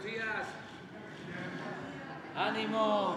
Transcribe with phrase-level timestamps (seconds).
[0.00, 0.46] Buenos días.
[2.36, 3.16] Ánimo.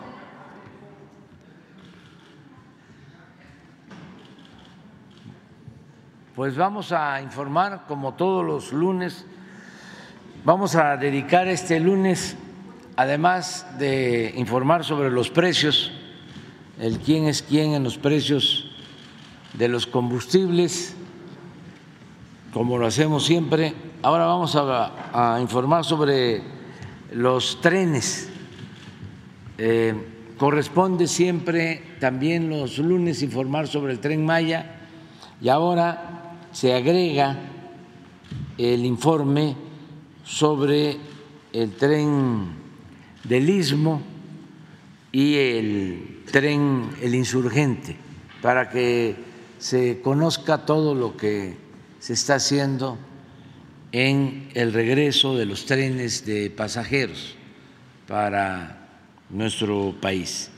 [6.36, 9.26] Pues vamos a informar como todos los lunes.
[10.44, 12.36] Vamos a dedicar este lunes,
[12.98, 15.92] además de informar sobre los precios,
[16.80, 18.72] el quién es quién en los precios
[19.54, 20.96] de los combustibles,
[22.52, 23.74] como lo hacemos siempre.
[24.02, 26.53] Ahora vamos a, informar sobre
[27.14, 28.30] los trenes.
[29.58, 29.94] Eh,
[30.38, 34.80] corresponde siempre también los lunes informar sobre el tren Maya
[35.40, 37.38] y ahora se agrega
[38.58, 39.56] el informe
[40.24, 40.98] sobre
[41.52, 42.48] el tren
[43.24, 44.02] del istmo
[45.12, 47.96] y el tren el insurgente
[48.42, 49.16] para que
[49.60, 51.58] se conozca todo lo que
[52.00, 52.98] se está haciendo
[53.94, 57.36] en el regreso de los trenes de pasajeros
[58.08, 58.90] para
[59.30, 60.50] nuestro país.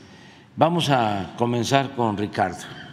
[0.56, 2.85] Vamos a comenzar con Ricardo.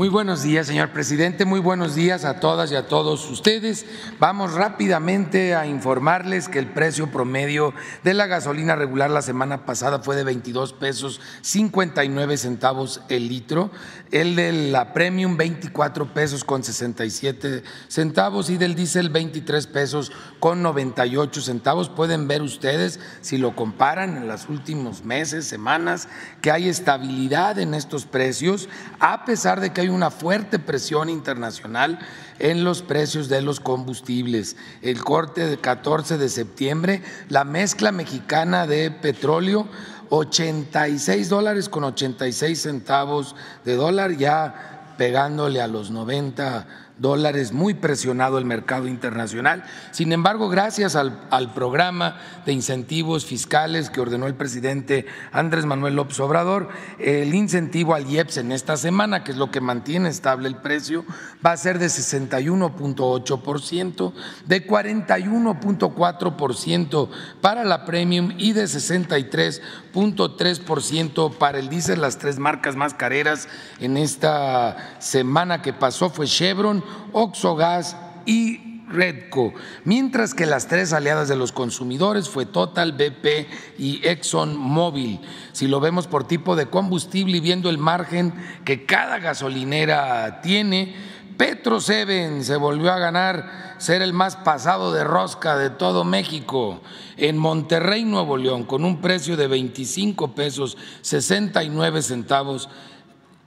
[0.00, 1.44] Muy buenos días, señor presidente.
[1.44, 3.84] Muy buenos días a todas y a todos ustedes.
[4.18, 9.98] Vamos rápidamente a informarles que el precio promedio de la gasolina regular la semana pasada
[9.98, 13.72] fue de 22 pesos 59 centavos el litro,
[14.10, 20.62] el de la premium 24 pesos con 67 centavos y del diésel 23 pesos con
[20.62, 21.90] 98 centavos.
[21.90, 26.08] Pueden ver ustedes, si lo comparan en los últimos meses, semanas,
[26.40, 31.98] que hay estabilidad en estos precios, a pesar de que hay una fuerte presión internacional
[32.38, 34.56] en los precios de los combustibles.
[34.82, 39.68] El corte del 14 de septiembre, la mezcla mexicana de petróleo
[40.10, 48.38] 86 dólares con 86 centavos de dólar, ya pegándole a los 90 dólares, muy presionado
[48.38, 49.64] el mercado internacional.
[49.90, 56.20] Sin embargo, gracias al, programa de incentivos fiscales que ordenó el presidente Andrés Manuel López
[56.20, 56.68] Obrador,
[56.98, 61.06] el incentivo al IEPS en esta semana, que es lo que mantiene estable el precio,
[61.44, 64.12] va a ser de 61.8%,
[64.46, 67.08] de 41.4%
[67.40, 72.02] para la premium y de 63.3% para el diésel.
[72.02, 73.48] Las tres marcas más careras
[73.80, 77.96] en esta semana que pasó fue Chevron, Oxogas
[78.26, 83.46] y Redco, mientras que las tres aliadas de los consumidores fue Total, BP
[83.78, 85.20] y ExxonMobil.
[85.52, 88.34] Si lo vemos por tipo de combustible y viendo el margen
[88.64, 90.94] que cada gasolinera tiene,
[91.36, 96.82] Petro Seven se volvió a ganar ser el más pasado de rosca de todo México.
[97.16, 102.68] En Monterrey, Nuevo León, con un precio de 25 pesos 69 centavos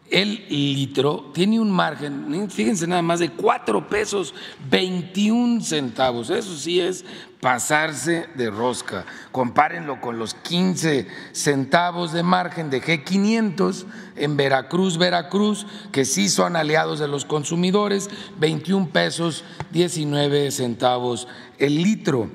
[0.10, 4.36] el litro tiene un margen, fíjense nada más, de 4 pesos
[4.70, 6.30] 21 centavos.
[6.30, 7.04] Eso sí es
[7.40, 9.06] pasarse de rosca.
[9.32, 16.56] Compárenlo con los 15 centavos de margen de G500 en Veracruz, Veracruz, que sí son
[16.56, 21.28] aliados de los consumidores, 21 pesos 19 centavos
[21.58, 22.30] el litro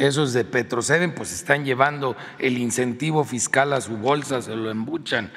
[0.00, 5.30] esos de Petroceden pues están llevando el incentivo fiscal a su bolsa, se lo embuchan.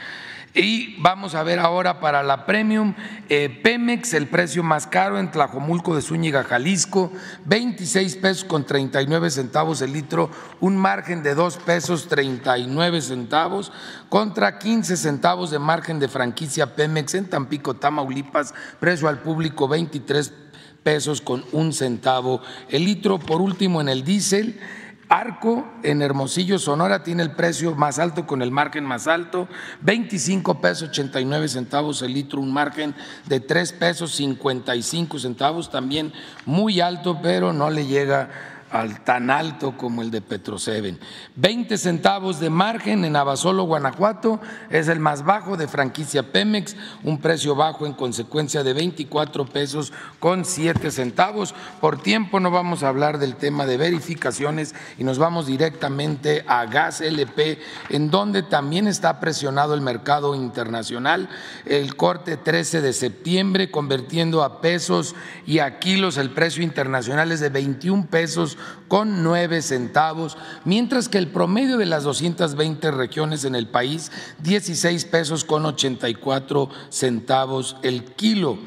[0.56, 2.94] Y vamos a ver ahora para la Premium,
[3.28, 7.12] eh, Pemex, el precio más caro en Tlajomulco de Zúñiga, Jalisco,
[7.46, 13.72] 26 pesos con 39 centavos el litro, un margen de 2 pesos 39 centavos
[14.10, 20.34] contra 15 centavos de margen de franquicia Pemex en Tampico, Tamaulipas, precio al público 23
[20.84, 23.18] pesos con un centavo el litro.
[23.18, 24.60] Por último, en el diésel.
[25.10, 29.48] Arco en Hermosillo, Sonora, tiene el precio más alto con el margen más alto,
[29.82, 36.14] 25 pesos 89 centavos el litro, un margen de 3 pesos 55 centavos, también
[36.46, 38.30] muy alto, pero no le llega
[38.74, 41.00] al tan alto como el de Petroseven.
[41.36, 44.42] 20 centavos de margen en Abasolo, Guanajuato,
[44.72, 49.94] es el más bajo de franquicia Pemex, un precio bajo en consecuencia de 24 pesos
[50.20, 51.54] con 7 centavos.
[51.80, 56.66] Por tiempo no vamos a hablar del tema de verificaciones y nos vamos directamente a
[56.66, 57.60] gas LP,
[57.90, 61.30] en donde también está presionado el mercado internacional.
[61.66, 65.16] El corte 13 de septiembre, convirtiendo a pesos
[65.46, 68.58] y a kilos el precio internacional es de 21 pesos
[68.88, 74.12] con nueve centavos, mientras que el promedio de las 220 regiones en el país,
[74.44, 78.60] 16 pesos con 84 centavos el kilo.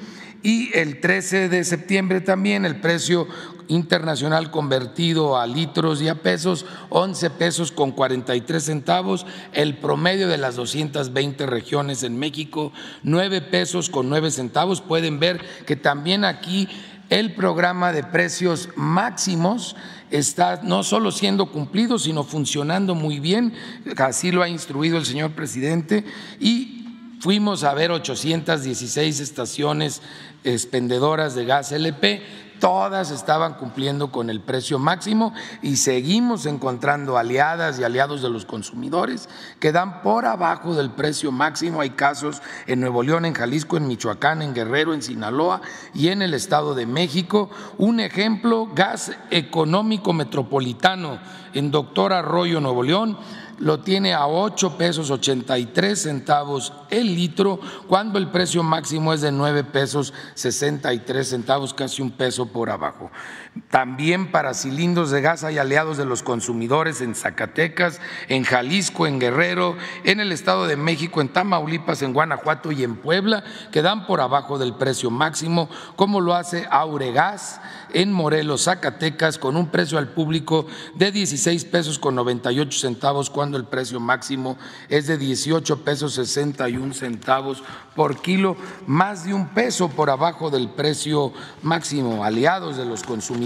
[0.43, 3.27] Y el 13 de septiembre también el precio
[3.69, 10.39] internacional convertido a litros y a pesos, 11 pesos con 43 centavos, el promedio de
[10.39, 12.73] las 220 regiones en México,
[13.03, 14.81] 9 pesos con 9 centavos.
[14.81, 16.69] Pueden ver que también aquí
[17.11, 19.77] el programa de precios máximos
[20.11, 23.53] está no solo siendo cumplido, sino funcionando muy bien,
[23.97, 26.05] así lo ha instruido el señor presidente,
[26.41, 26.87] y
[27.21, 30.03] fuimos a ver 816 estaciones
[30.45, 32.23] expendedoras de gas LP
[32.61, 35.33] todas estaban cumpliendo con el precio máximo
[35.63, 39.29] y seguimos encontrando aliadas y aliados de los consumidores
[39.61, 41.81] que dan por abajo del precio máximo.
[41.81, 45.61] Hay casos en Nuevo León, en Jalisco, en Michoacán, en Guerrero, en Sinaloa
[45.95, 47.51] y en el Estado de México.
[47.79, 51.19] Un ejemplo, gas económico metropolitano
[51.55, 53.17] en Doctor Arroyo, Nuevo León
[53.59, 59.33] lo tiene a 8 pesos 83 centavos el litro, cuando el precio máximo es de
[59.33, 63.11] 9 pesos 63 centavos, casi un peso por abajo.
[63.71, 69.19] También para cilindros de gas hay aliados de los consumidores en Zacatecas, en Jalisco, en
[69.19, 74.07] Guerrero, en el Estado de México, en Tamaulipas, en Guanajuato y en Puebla, que dan
[74.07, 77.61] por abajo del precio máximo, como lo hace Auregas
[77.95, 83.57] en Morelos, Zacatecas, con un precio al público de 16 pesos con 98 centavos, cuando
[83.57, 84.59] el precio máximo
[84.91, 87.63] es de 18 pesos 61 centavos
[87.95, 88.57] por kilo,
[88.87, 91.33] más de un peso por abajo del precio
[91.63, 93.46] máximo, aliados de los consumidores.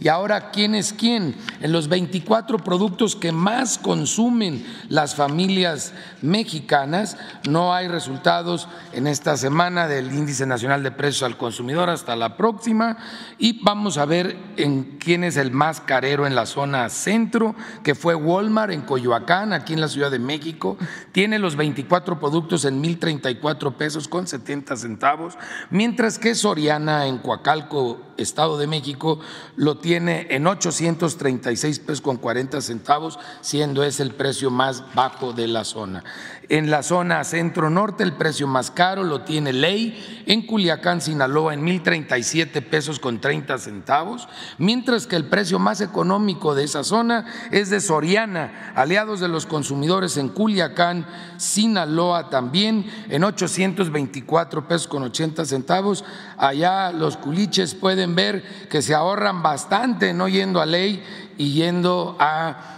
[0.00, 1.36] Y ahora, ¿quién es quién?
[1.60, 5.92] En los 24 productos que más consumen las familias
[6.22, 7.16] mexicanas,
[7.48, 11.90] no hay resultados en esta semana del Índice Nacional de Precios al Consumidor.
[11.90, 12.96] Hasta la próxima.
[13.38, 17.94] Y vamos a ver en quién es el más carero en la zona centro, que
[17.94, 20.76] fue Walmart en Coyoacán, aquí en la Ciudad de México,
[21.12, 25.38] tiene los 24 productos en 1034 pesos con 70 centavos,
[25.70, 29.18] mientras que Soriana en Coacalco, Estado de México,
[29.56, 35.48] lo tiene en 836 pesos con 40 centavos, siendo ese el precio más bajo de
[35.48, 36.04] la zona.
[36.48, 40.24] En la zona centro-norte el precio más caro lo tiene Ley.
[40.26, 44.28] En Culiacán, Sinaloa en 1.037 pesos con 30 centavos,
[44.58, 49.46] mientras que el precio más económico de esa zona es de Soriana, aliados de los
[49.46, 51.06] consumidores en Culiacán,
[51.36, 56.04] Sinaloa también en 824 pesos con 80 centavos.
[56.36, 61.02] Allá los culiches pueden ver que se ahorran bastante no yendo a Ley
[61.38, 62.75] y yendo a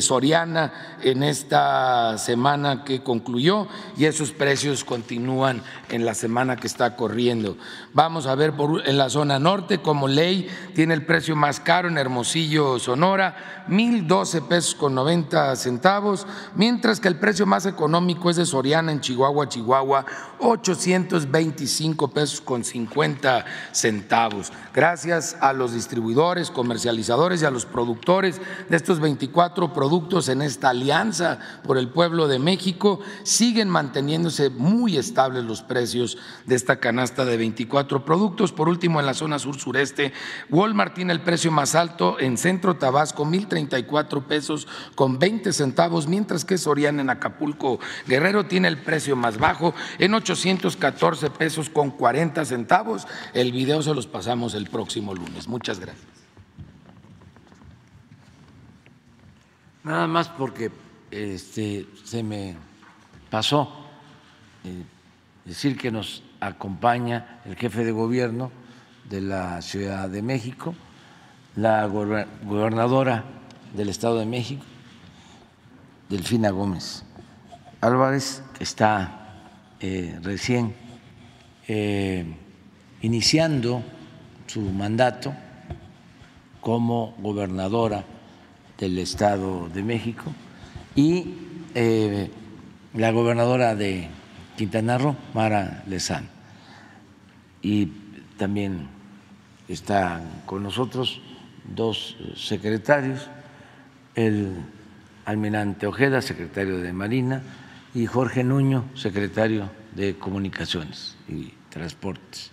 [0.00, 0.72] Soriana
[1.02, 7.56] en esta semana que concluyó y esos precios continúan en la semana que está corriendo.
[7.92, 8.52] Vamos a ver
[8.84, 14.06] en la zona norte como ley tiene el precio más caro en Hermosillo, Sonora, mil
[14.06, 19.00] doce pesos con 90 centavos, mientras que el precio más económico es de Soriana en
[19.00, 20.04] Chihuahua, Chihuahua,
[20.40, 24.52] 825 pesos con 50 centavos.
[24.74, 30.70] Gracias a los distribuidores, comercializadores y a los productores de estos 24 productos en esta
[30.70, 37.24] alianza por el pueblo de México, siguen manteniéndose muy estables los precios de esta canasta
[37.24, 38.52] de 24 productos.
[38.52, 40.12] Por último, en la zona sur-sureste,
[40.48, 46.44] Walmart tiene el precio más alto en Centro Tabasco, 1.034 pesos con 20 centavos, mientras
[46.44, 52.44] que Soriana en Acapulco Guerrero tiene el precio más bajo en 814 pesos con 40
[52.44, 53.06] centavos.
[53.34, 55.48] El video se los pasamos el próximo lunes.
[55.48, 56.19] Muchas gracias.
[59.82, 60.70] Nada más porque
[61.10, 62.54] este, se me
[63.30, 63.86] pasó
[64.62, 64.84] eh,
[65.46, 68.50] decir que nos acompaña el jefe de gobierno
[69.08, 70.74] de la Ciudad de México,
[71.56, 73.24] la gobernadora
[73.74, 74.62] del Estado de México,
[76.10, 77.04] Delfina Gómez
[77.80, 79.38] Álvarez, que está
[79.80, 80.74] eh, recién
[81.68, 82.26] eh,
[83.00, 83.82] iniciando
[84.46, 85.32] su mandato
[86.60, 88.04] como gobernadora
[88.80, 90.32] del Estado de México
[90.96, 91.34] y
[91.74, 92.30] eh,
[92.94, 94.08] la gobernadora de
[94.56, 96.28] Quintana Roo, Mara Lezán.
[97.62, 97.86] Y
[98.38, 98.88] también
[99.68, 101.20] están con nosotros
[101.74, 103.28] dos secretarios,
[104.14, 104.50] el
[105.26, 107.42] almirante Ojeda, secretario de Marina,
[107.94, 112.50] y Jorge Nuño, secretario de Comunicaciones y Transportes,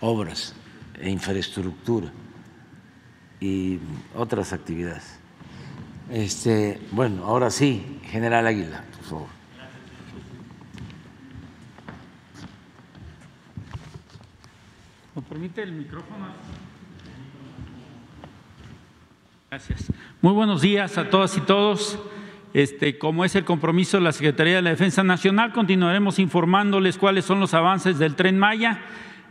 [0.00, 0.54] Obras
[1.00, 2.12] e Infraestructura
[3.40, 3.78] y
[4.14, 5.17] otras actividades.
[6.10, 9.28] Este, bueno, ahora sí, General Águila, por favor.
[15.14, 16.28] ¿Me permite el micrófono?
[19.50, 19.92] Gracias.
[20.22, 21.98] Muy buenos días a todas y todos.
[22.54, 27.26] Este, como es el compromiso de la Secretaría de la Defensa Nacional, continuaremos informándoles cuáles
[27.26, 28.80] son los avances del tren Maya.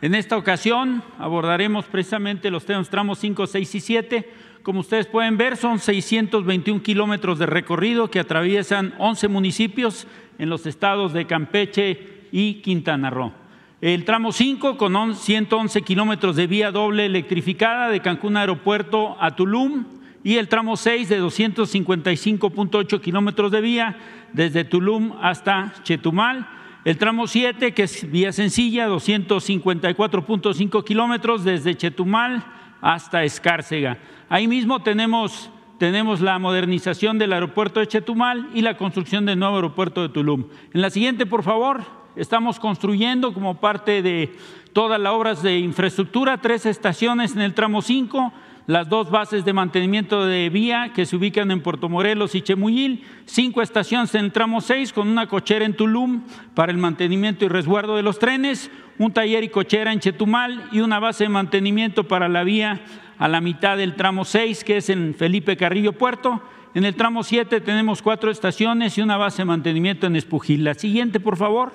[0.02, 4.34] En esta ocasión abordaremos precisamente los tramos 5, 6 y 7
[4.68, 10.06] como ustedes pueden ver, son 621 kilómetros de recorrido que atraviesan 11 municipios
[10.40, 13.32] en los estados de Campeche y Quintana Roo.
[13.80, 19.86] El tramo 5 con 111 kilómetros de vía doble electrificada de Cancún Aeropuerto a Tulum
[20.22, 23.96] y el tramo 6 de 255.8 kilómetros de vía
[24.34, 26.46] desde Tulum hasta Chetumal.
[26.84, 32.44] El tramo 7, que es vía sencilla, 254.5 kilómetros desde Chetumal
[32.82, 33.98] hasta Escárcega.
[34.30, 39.56] Ahí mismo tenemos, tenemos la modernización del aeropuerto de Chetumal y la construcción del nuevo
[39.56, 40.46] aeropuerto de Tulum.
[40.74, 41.84] En la siguiente, por favor,
[42.18, 44.36] estamos construyendo como parte de
[44.74, 48.34] todas las obras de infraestructura tres estaciones en el tramo 5
[48.68, 53.06] las dos bases de mantenimiento de vía que se ubican en Puerto Morelos y Chemuyil,
[53.26, 57.48] cinco estaciones en el tramo 6 con una cochera en Tulum para el mantenimiento y
[57.48, 62.10] resguardo de los trenes, un taller y cochera en Chetumal y una base de mantenimiento
[62.10, 62.82] para la vía
[63.18, 66.42] a la mitad del tramo 6 que es en Felipe Carrillo Puerto.
[66.74, 70.64] En el tramo 7 tenemos cuatro estaciones y una base de mantenimiento en Espujil.
[70.64, 71.72] La siguiente, por favor.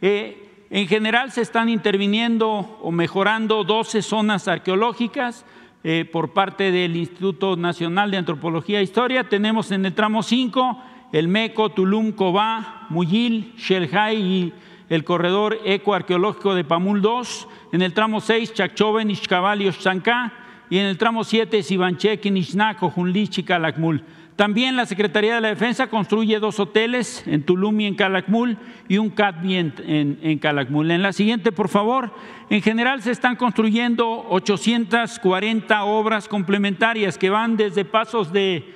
[0.00, 5.44] Eh, en general se están interviniendo o mejorando 12 zonas arqueológicas,
[5.86, 9.28] eh, por parte del Instituto Nacional de Antropología e Historia.
[9.28, 14.52] Tenemos en el tramo 5 el MECO, Tulum, Cobá, Muyil, Shelhay y
[14.88, 17.48] el corredor ecoarqueológico de Pamul 2.
[17.72, 20.32] En el tramo 6, Chacchoven, Ixcabal y Oxancá.
[20.74, 24.02] Y en el tramo 7, Sibanchek, Nishnaco, Junlich y Calakmul.
[24.34, 28.98] También la Secretaría de la Defensa construye dos hoteles en Tulum y en Calakmul y
[28.98, 30.90] un CADBI en, en, Calakmul.
[30.90, 32.12] En la siguiente, por favor.
[32.50, 38.74] En general se están construyendo 840 obras complementarias que van desde pasos de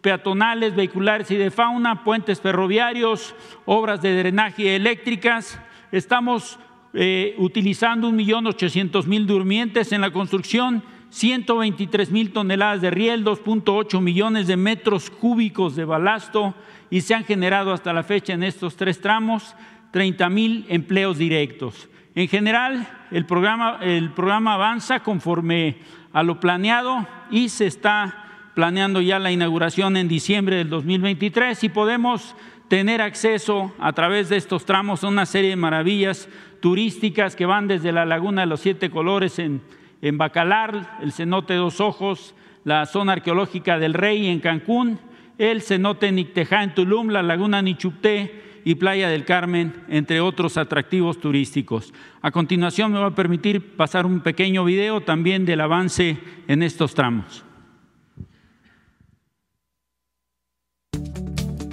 [0.00, 3.34] peatonales, vehiculares y de fauna, puentes ferroviarios,
[3.66, 5.60] obras de drenaje eléctricas.
[5.92, 6.58] Estamos
[6.94, 10.82] eh, utilizando 1.800.000 durmientes en la construcción
[11.14, 16.54] 123 mil toneladas de riel, 2.8 millones de metros cúbicos de balasto
[16.90, 19.54] y se han generado hasta la fecha en estos tres tramos
[19.92, 21.88] 30 mil empleos directos.
[22.16, 25.76] En general, el programa, avanza conforme
[26.12, 31.68] a lo planeado y se está planeando ya la inauguración en diciembre del 2023 y
[31.68, 32.34] podemos
[32.66, 36.28] tener acceso a través de estos tramos a una serie de maravillas
[36.58, 39.62] turísticas que van desde la Laguna de los Siete Colores en
[40.04, 45.00] en Bacalar, el cenote Dos Ojos, la zona arqueológica del Rey en Cancún,
[45.38, 51.18] el cenote Nictejá en Tulum, la laguna Nichupté y Playa del Carmen, entre otros atractivos
[51.20, 51.94] turísticos.
[52.20, 56.18] A continuación me va a permitir pasar un pequeño video también del avance
[56.48, 57.42] en estos tramos.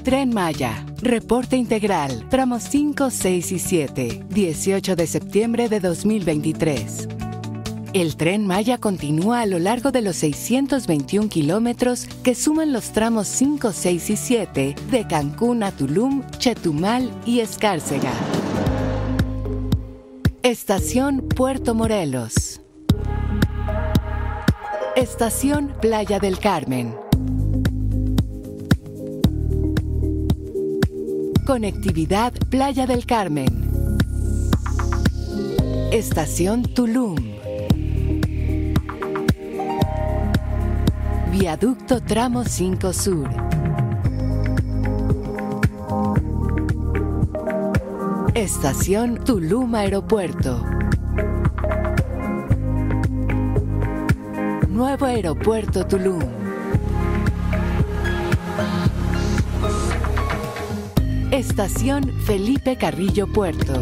[0.06, 7.31] Tren Maya, reporte integral, tramos 5, 6 y 7, 18 de septiembre de 2023.
[7.94, 13.28] El tren Maya continúa a lo largo de los 621 kilómetros que suman los tramos
[13.28, 18.14] 5, 6 y 7 de Cancún a Tulum, Chetumal y Escárcega.
[20.42, 22.62] Estación Puerto Morelos.
[24.96, 26.96] Estación Playa del Carmen.
[31.46, 33.98] Conectividad Playa del Carmen.
[35.92, 37.31] Estación Tulum.
[41.32, 43.30] Viaducto Tramo 5 Sur.
[48.36, 50.62] Estación Tulum Aeropuerto.
[54.68, 56.20] Nuevo Aeropuerto Tulum.
[61.32, 63.82] Estación Felipe Carrillo Puerto.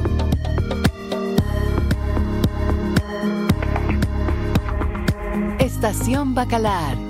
[5.58, 7.09] Estación Bacalar.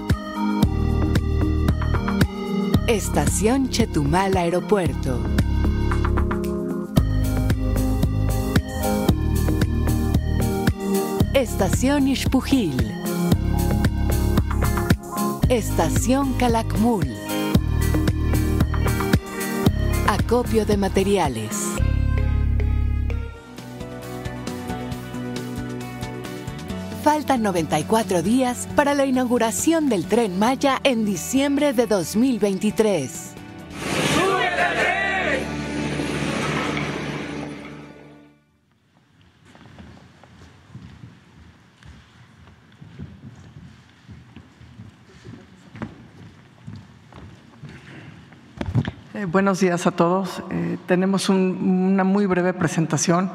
[2.90, 5.22] Estación Chetumal Aeropuerto.
[11.36, 12.92] Estación Ixpujil.
[15.50, 17.06] Estación Calakmul.
[20.08, 21.69] Acopio de materiales.
[27.12, 33.34] Faltan 94 días para la inauguración del tren Maya en diciembre de 2023.
[49.16, 50.44] Eh, buenos días a todos.
[50.52, 53.32] Eh, tenemos una muy breve presentación.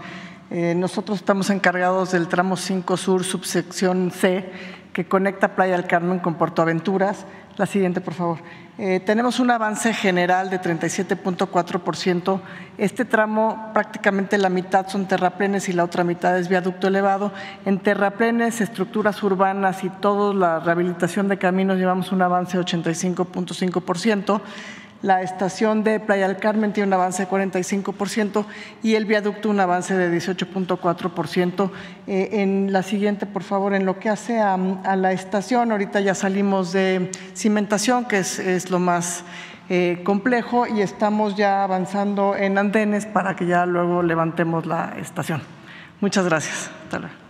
[0.51, 4.51] Eh, nosotros estamos encargados del tramo 5 Sur, subsección C,
[4.93, 7.27] que conecta Playa del Carmen con Puerto Aventuras.
[7.57, 8.39] La siguiente, por favor.
[8.77, 12.41] Eh, tenemos un avance general de 37.4%.
[12.77, 17.33] Este tramo, prácticamente la mitad son terraplenes y la otra mitad es viaducto elevado.
[17.65, 24.41] En terraplenes, estructuras urbanas y toda la rehabilitación de caminos llevamos un avance de 85.5%.
[25.05, 28.47] La estación de Playa del Carmen tiene un avance de 45%
[28.83, 31.71] y el viaducto un avance de 18.4%.
[32.07, 34.57] Eh, en la siguiente, por favor, en lo que hace a,
[34.97, 39.25] la estación, ahorita ya salimos de cimentación, que es, lo más
[39.69, 45.43] eh, complejo, y estamos ya avanzando en andenes para que ya luego levantemos la estación.
[46.01, 46.71] Muchas gracias.
[46.85, 47.24] Hasta luego.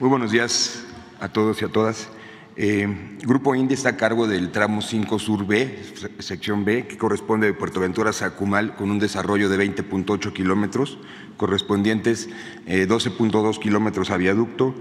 [0.00, 0.82] Muy buenos días
[1.20, 2.08] a todos y a todas.
[2.56, 5.78] Eh, Grupo India está a cargo del tramo 5 Sur B,
[6.20, 10.96] sección B, que corresponde de Puerto Ventura a Cumal, con un desarrollo de 20.8 kilómetros,
[11.36, 12.30] correspondientes
[12.66, 14.74] 12.2 eh, kilómetros a viaducto,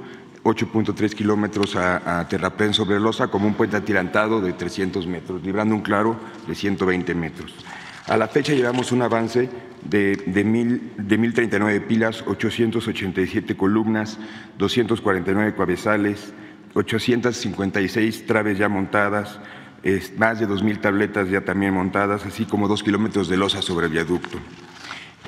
[0.45, 5.75] 8.3 kilómetros a, a Terraplén sobre Losa, como un puente atirantado de 300 metros, librando
[5.75, 6.15] un claro
[6.47, 7.53] de 120 metros.
[8.07, 9.49] A la fecha llevamos un avance
[9.83, 14.17] de, de, mil, de 1.039 pilas, 887 columnas,
[14.57, 16.33] 249 cabezales,
[16.73, 19.39] 856 traves ya montadas,
[20.17, 23.93] más de 2.000 tabletas ya también montadas, así como dos kilómetros de losa sobre el
[23.93, 24.37] viaducto.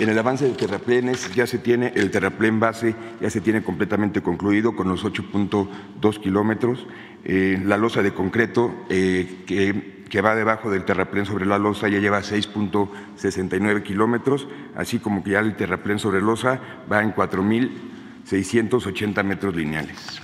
[0.01, 4.24] En el avance de terraplenes ya se tiene el terraplén base, ya se tiene completamente
[4.24, 6.88] concluido con los 8.2 kilómetros.
[7.24, 11.88] Eh, la losa de concreto eh, que que va debajo del terraplén sobre la losa
[11.88, 16.60] ya lleva 6.69 kilómetros, así como que ya el terraplén sobre losa
[16.91, 20.22] va en 4.680 metros lineales.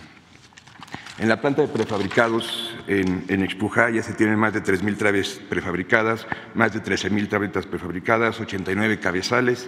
[1.19, 5.41] En la planta de prefabricados en, en Expujá ya se tienen más de 3.000 traves
[5.49, 9.67] prefabricadas, más de 13.000 tabletas prefabricadas, 89 cabezales,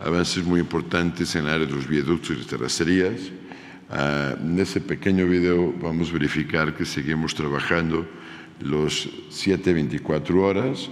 [0.00, 3.20] avances muy importantes en el área de los viaductos y las terracerías.
[3.90, 8.06] Ah, en ese pequeño video vamos a verificar que seguimos trabajando
[8.60, 10.88] los 7-24 horas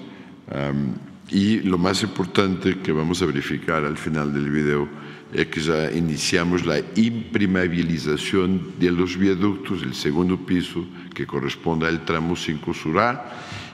[1.31, 4.88] y lo más importante que vamos a verificar al final del video
[5.33, 12.05] es que ya iniciamos la imprimabilización de los viaductos, el segundo piso que corresponde al
[12.05, 13.33] tramo 5 Surá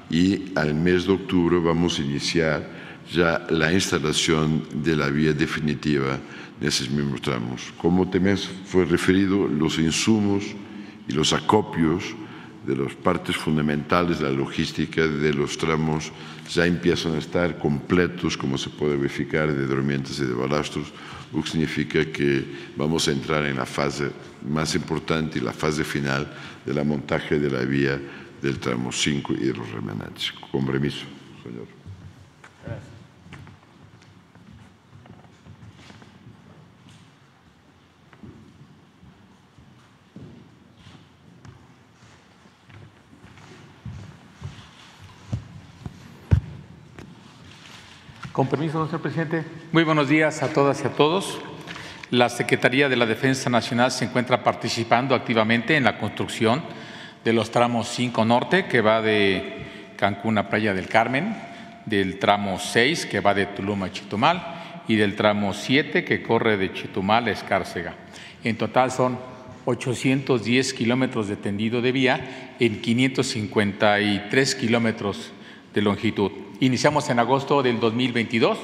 [0.09, 2.71] y al mes de octubre vamos a iniciar
[3.13, 6.19] ya la instalación de la vía definitiva
[6.61, 7.73] de esos mismos tramos.
[7.79, 10.45] Como también fue referido, los insumos
[11.09, 12.15] y los acopios
[12.67, 16.13] de las partes fundamentales de la logística de los tramos
[16.51, 20.93] ya empiezan a estar completos, como se puede verificar, de dormientes y de balastros,
[21.33, 22.45] lo que significa que
[22.77, 24.11] vamos a entrar en la fase
[24.49, 26.31] más importante y la fase final
[26.65, 28.01] de la montaje de la vía
[28.41, 30.33] del tramo 5 y de los remanentes.
[30.51, 31.05] Con permiso,
[31.43, 31.78] señor.
[48.39, 49.43] Con permiso, señor presidente.
[49.73, 51.41] Muy buenos días a todas y a todos.
[52.13, 56.63] La Secretaría de la Defensa Nacional se encuentra participando activamente en la construcción
[57.25, 61.37] de los tramos 5 Norte, que va de Cancún a Playa del Carmen,
[61.85, 66.57] del tramo 6, que va de Tulum a Chitumal, y del tramo 7, que corre
[66.57, 67.97] de Chitumal a Escárcega.
[68.45, 69.19] En total son
[69.65, 75.33] 810 kilómetros de tendido de vía en 553 kilómetros
[75.75, 76.48] de longitud.
[76.61, 78.59] Iniciamos en agosto del 2022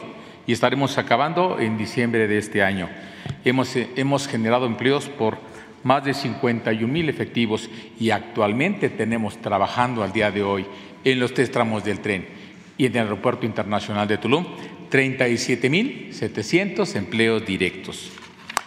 [0.48, 2.88] y estaremos acabando en diciembre de este año.
[3.44, 5.38] Hemos, eh, hemos generado empleos por
[5.85, 10.66] más de 51 mil efectivos y actualmente tenemos trabajando al día de hoy
[11.04, 12.26] en los tres tramos del tren
[12.76, 14.44] y en el Aeropuerto Internacional de Tulum
[14.88, 18.11] 37 mil 700 empleos directos.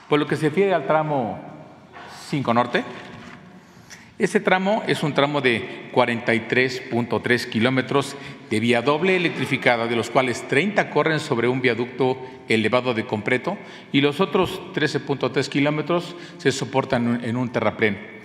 [0.08, 1.38] Por lo que se refiere al tramo
[2.30, 2.86] 5 Norte,
[4.20, 8.16] ese tramo es un tramo de 43.3 kilómetros
[8.50, 13.58] de vía doble electrificada, de los cuales 30 corren sobre un viaducto elevado de completo
[13.92, 18.18] y los otros 13.3 kilómetros se soportan en un terraplén.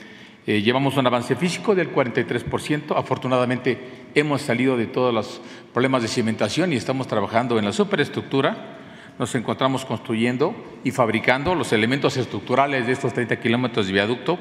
[0.47, 2.97] Eh, llevamos un avance físico del 43%.
[2.97, 3.79] Afortunadamente
[4.15, 5.41] hemos salido de todos los
[5.73, 8.79] problemas de cimentación y estamos trabajando en la superestructura.
[9.19, 10.55] Nos encontramos construyendo
[10.85, 14.39] y fabricando los elementos estructurales de estos 30 kilómetros de viaducto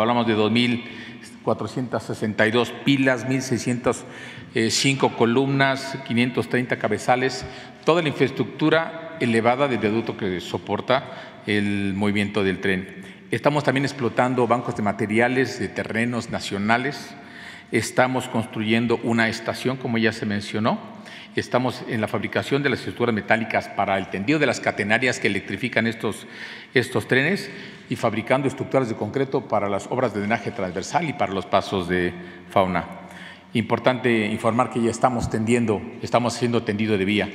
[0.00, 3.26] hablamos de 2.462 pilas,
[4.54, 7.44] 1.605 columnas, 530 cabezales,
[7.84, 13.02] toda la infraestructura elevada de viaducto que soporta el movimiento del tren.
[13.30, 17.14] Estamos también explotando bancos de materiales de terrenos nacionales.
[17.70, 20.78] Estamos construyendo una estación, como ya se mencionó,
[21.34, 25.28] Estamos en la fabricación de las estructuras metálicas para el tendido de las catenarias que
[25.28, 26.26] electrifican estos,
[26.74, 27.50] estos trenes
[27.88, 31.88] y fabricando estructuras de concreto para las obras de drenaje transversal y para los pasos
[31.88, 32.12] de
[32.50, 33.01] fauna.
[33.54, 37.30] Importante informar que ya estamos tendiendo, estamos haciendo tendido de vía,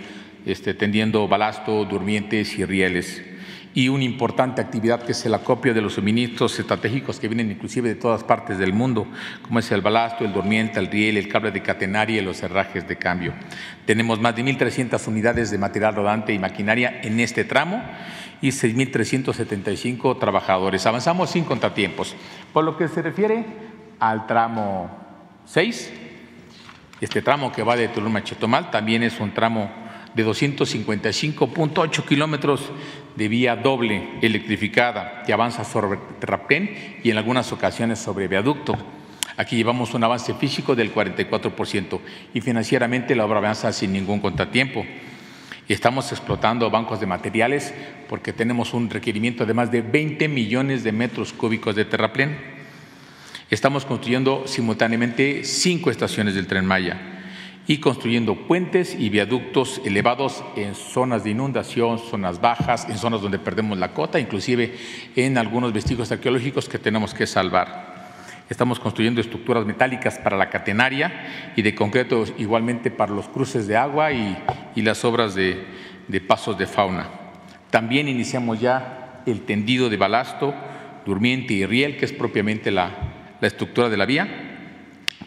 [0.46, 3.24] este, tendiendo balasto, durmientes y rieles
[3.78, 7.90] y una importante actividad que es el acopio de los suministros estratégicos que vienen inclusive
[7.90, 9.06] de todas partes del mundo,
[9.44, 12.88] como es el balasto, el durmiente, el riel, el cable de catenaria y los herrajes
[12.88, 13.34] de cambio.
[13.86, 17.84] Tenemos más de 1.300 unidades de material rodante y maquinaria en este tramo
[18.42, 20.84] y 6.375 trabajadores.
[20.88, 22.16] Avanzamos sin contratiempos.
[22.54, 23.46] Por lo que se refiere
[24.00, 24.90] al tramo
[25.46, 26.07] 6,
[27.00, 29.70] este tramo que va de Tulum a Chetomal también es un tramo
[30.16, 32.72] de 255.8 kilómetros
[33.16, 38.76] de vía doble electrificada que avanza sobre terraplén y en algunas ocasiones sobre viaducto.
[39.38, 42.00] Aquí llevamos un avance físico del 44%
[42.34, 44.84] y financieramente la obra avanza sin ningún contratiempo.
[45.68, 47.76] Estamos explotando bancos de materiales
[48.10, 52.57] porque tenemos un requerimiento de más de 20 millones de metros cúbicos de terraplén.
[53.50, 57.00] Estamos construyendo simultáneamente cinco estaciones del tren Maya
[57.66, 63.40] y construyendo puentes y viaductos elevados en zonas de inundación, zonas bajas, en zonas donde
[63.40, 64.76] perdemos la cota, inclusive
[65.16, 67.96] en algunos vestigios arqueológicos que tenemos que salvar.
[68.50, 73.78] Estamos construyendo estructuras metálicas para la catenaria y de concreto igualmente para los cruces de
[73.78, 74.38] agua y,
[74.76, 75.66] las obras de,
[76.28, 77.08] pasos de fauna.
[77.70, 80.54] También iniciamos ya el tendido de balasto,
[81.06, 84.56] durmiente y riel, que es propiamente la estructura de la vía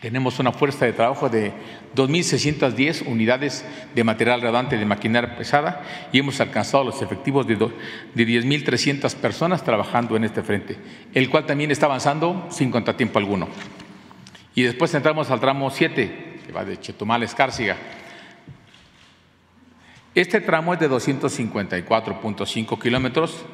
[0.00, 1.52] tenemos una fuerza de trabajo de
[1.94, 8.26] 2.610 unidades de material rodante de maquinaria pesada y hemos alcanzado los efectivos de, de
[8.26, 10.78] 10.300 personas trabajando en este frente,
[11.12, 13.48] el cual también está avanzando sin contratiempo alguno.
[14.54, 17.76] Y después entramos al tramo 7, que va de Chetumal a.
[20.14, 23.44] Este tramo es de 254.5 kilómetros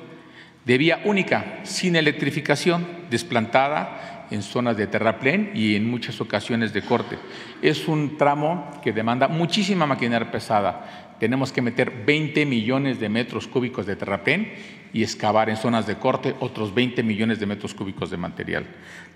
[0.65, 6.83] de vía única, sin electrificación, desplantada en zonas de terraplén y en muchas ocasiones de
[6.83, 7.19] corte.
[7.63, 11.15] Es un tramo que demanda muchísima maquinaria pesada.
[11.19, 14.53] Tenemos que meter 20 millones de metros cúbicos de terraplén
[14.93, 18.67] y excavar en zonas de corte otros 20 millones de metros cúbicos de material.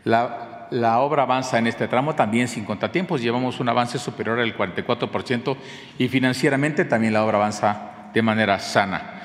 [0.05, 3.21] La, la obra avanza en este tramo también sin contratiempos.
[3.21, 5.57] Llevamos un avance superior al 44%
[5.99, 9.21] y financieramente también la obra avanza de manera sana.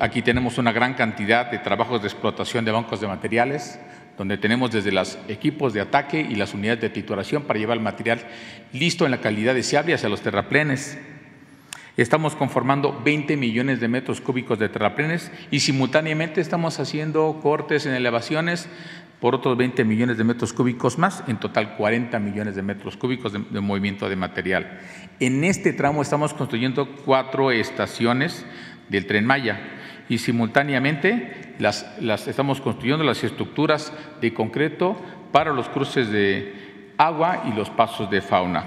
[0.00, 3.80] Aquí tenemos una gran cantidad de trabajos de explotación de bancos de materiales,
[4.18, 7.82] donde tenemos desde los equipos de ataque y las unidades de titulación para llevar el
[7.82, 8.20] material
[8.72, 10.98] listo en la calidad deseable hacia los terraplenes.
[11.96, 17.94] Estamos conformando 20 millones de metros cúbicos de terraplenes y simultáneamente estamos haciendo cortes en
[17.94, 18.68] elevaciones
[19.20, 23.32] por otros 20 millones de metros cúbicos más, en total 40 millones de metros cúbicos
[23.32, 24.80] de, de movimiento de material.
[25.20, 28.44] En este tramo estamos construyendo cuatro estaciones
[28.88, 29.60] del tren Maya
[30.08, 31.86] y simultáneamente las,
[32.26, 34.96] estamos construyendo las estructuras de concreto
[35.32, 38.64] para los cruces de agua y los pasos de fauna.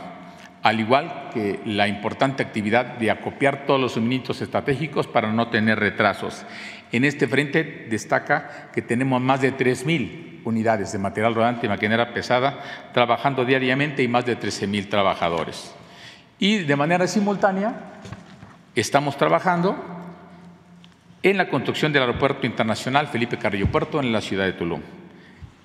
[0.63, 5.79] al igual que la importante actividad de acopiar todos los suministros estratégicos para no tener
[5.79, 6.43] retrasos.
[6.91, 12.13] En este frente destaca que tenemos más de 3.000 unidades de material rodante y maquinaria
[12.13, 15.75] pesada trabajando diariamente y más de 13.000 trabajadores.
[16.39, 17.73] Y de manera simultánea
[18.75, 19.75] estamos trabajando
[21.29, 24.81] en la construcción del Aeropuerto Internacional Felipe Carrillo Puerto en la ciudad de Tulum.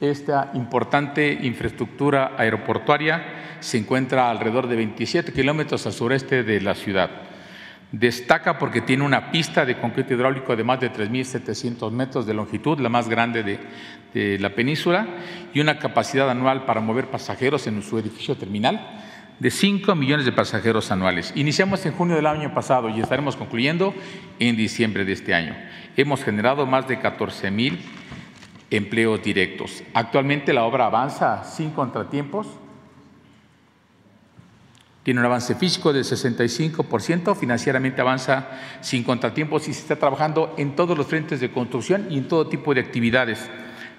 [0.00, 7.10] Esta importante infraestructura aeroportuaria se encuentra alrededor de 27 kilómetros al sureste de la ciudad.
[7.92, 12.80] Destaca porque tiene una pista de concreto hidráulico de más de 3.700 metros de longitud,
[12.80, 13.58] la más grande de,
[14.14, 15.06] de, la península,
[15.52, 19.09] y una capacidad anual para mover pasajeros en su edificio terminal
[19.40, 21.32] de 5 millones de pasajeros anuales.
[21.34, 23.94] Iniciamos en junio del año pasado y estaremos concluyendo
[24.38, 25.56] en diciembre de este año.
[25.96, 27.80] Hemos generado más de 14 mil
[28.70, 29.82] empleos directos.
[29.94, 32.46] Actualmente la obra avanza sin contratiempos,
[35.02, 38.48] tiene un avance físico del 65%, financieramente avanza
[38.82, 42.46] sin contratiempos y se está trabajando en todos los frentes de construcción y en todo
[42.46, 43.50] tipo de actividades.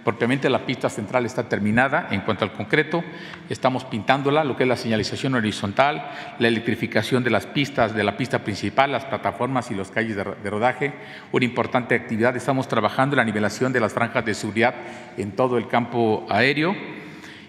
[0.03, 3.03] Propiamente la pista central está terminada en cuanto al concreto,
[3.49, 6.09] estamos pintándola, lo que es la señalización horizontal,
[6.39, 10.49] la electrificación de las pistas, de la pista principal, las plataformas y los calles de
[10.49, 10.93] rodaje,
[11.31, 14.73] una importante actividad, estamos trabajando en la nivelación de las franjas de seguridad
[15.17, 16.75] en todo el campo aéreo,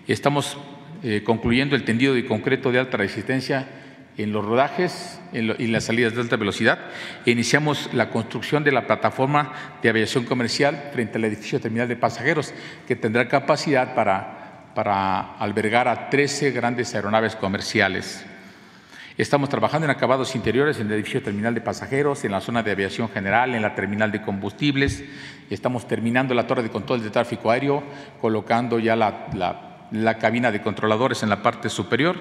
[0.07, 0.59] estamos
[1.03, 3.82] eh, concluyendo el tendido de concreto de alta resistencia
[4.17, 6.79] en los rodajes y las salidas de alta velocidad.
[7.25, 12.53] Iniciamos la construcción de la plataforma de aviación comercial frente al edificio terminal de pasajeros,
[12.87, 18.27] que tendrá capacidad para, albergar a 13 grandes aeronaves comerciales.
[19.19, 22.71] Estamos trabajando en acabados interiores en el edificio terminal de pasajeros, en la zona de
[22.71, 25.05] aviación general, en la terminal de combustibles.
[25.51, 27.83] Estamos terminando la torre de control de tráfico aéreo,
[28.23, 32.17] colocando ya la cabina de controladores en la parte superior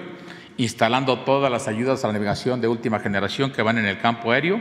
[0.56, 4.32] instalando todas las ayudas a la navegación de última generación que van en el campo
[4.32, 4.60] aéreo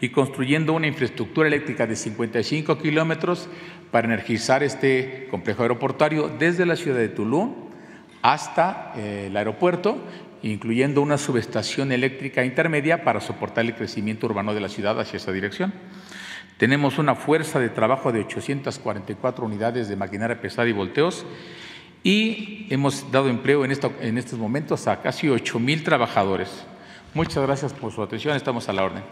[0.00, 3.48] y construyendo una infraestructura eléctrica de 55 kilómetros
[3.90, 7.68] para energizar este complejo aeroportuario desde la ciudad de Tulum
[8.22, 9.98] hasta eh, el aeropuerto,
[10.42, 15.32] incluyendo una subestación eléctrica intermedia para soportar el crecimiento urbano de la ciudad hacia esa
[15.32, 15.72] dirección.
[16.58, 21.24] Tenemos una fuerza de trabajo de 844 unidades de maquinaria pesada y volteos
[22.08, 26.64] y hemos dado empleo en, esto, en estos momentos a casi 8 mil trabajadores.
[27.12, 29.02] Muchas gracias por su atención, estamos a la orden.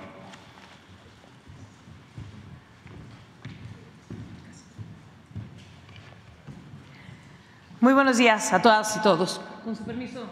[7.83, 9.43] Muy buenos días a todas y todos.
[9.63, 10.27] Con su permiso,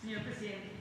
[0.00, 0.72] señor presidente.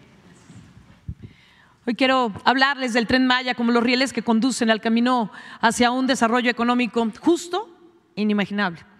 [1.86, 6.08] Hoy quiero hablarles del tren Maya como los rieles que conducen al camino hacia un
[6.08, 7.70] desarrollo económico justo
[8.16, 8.91] e inimaginable.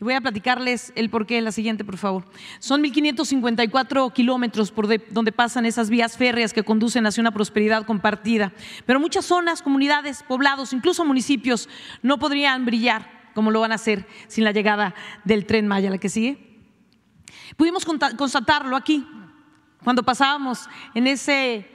[0.00, 2.24] Y voy a platicarles el porqué, la siguiente, por favor.
[2.60, 8.52] Son 1.554 kilómetros por donde pasan esas vías férreas que conducen hacia una prosperidad compartida.
[8.86, 11.68] Pero muchas zonas, comunidades, poblados, incluso municipios,
[12.02, 15.98] no podrían brillar como lo van a hacer sin la llegada del tren Maya, la
[15.98, 16.58] que sigue.
[17.56, 19.06] Pudimos constatarlo aquí,
[19.82, 21.68] cuando pasábamos en ese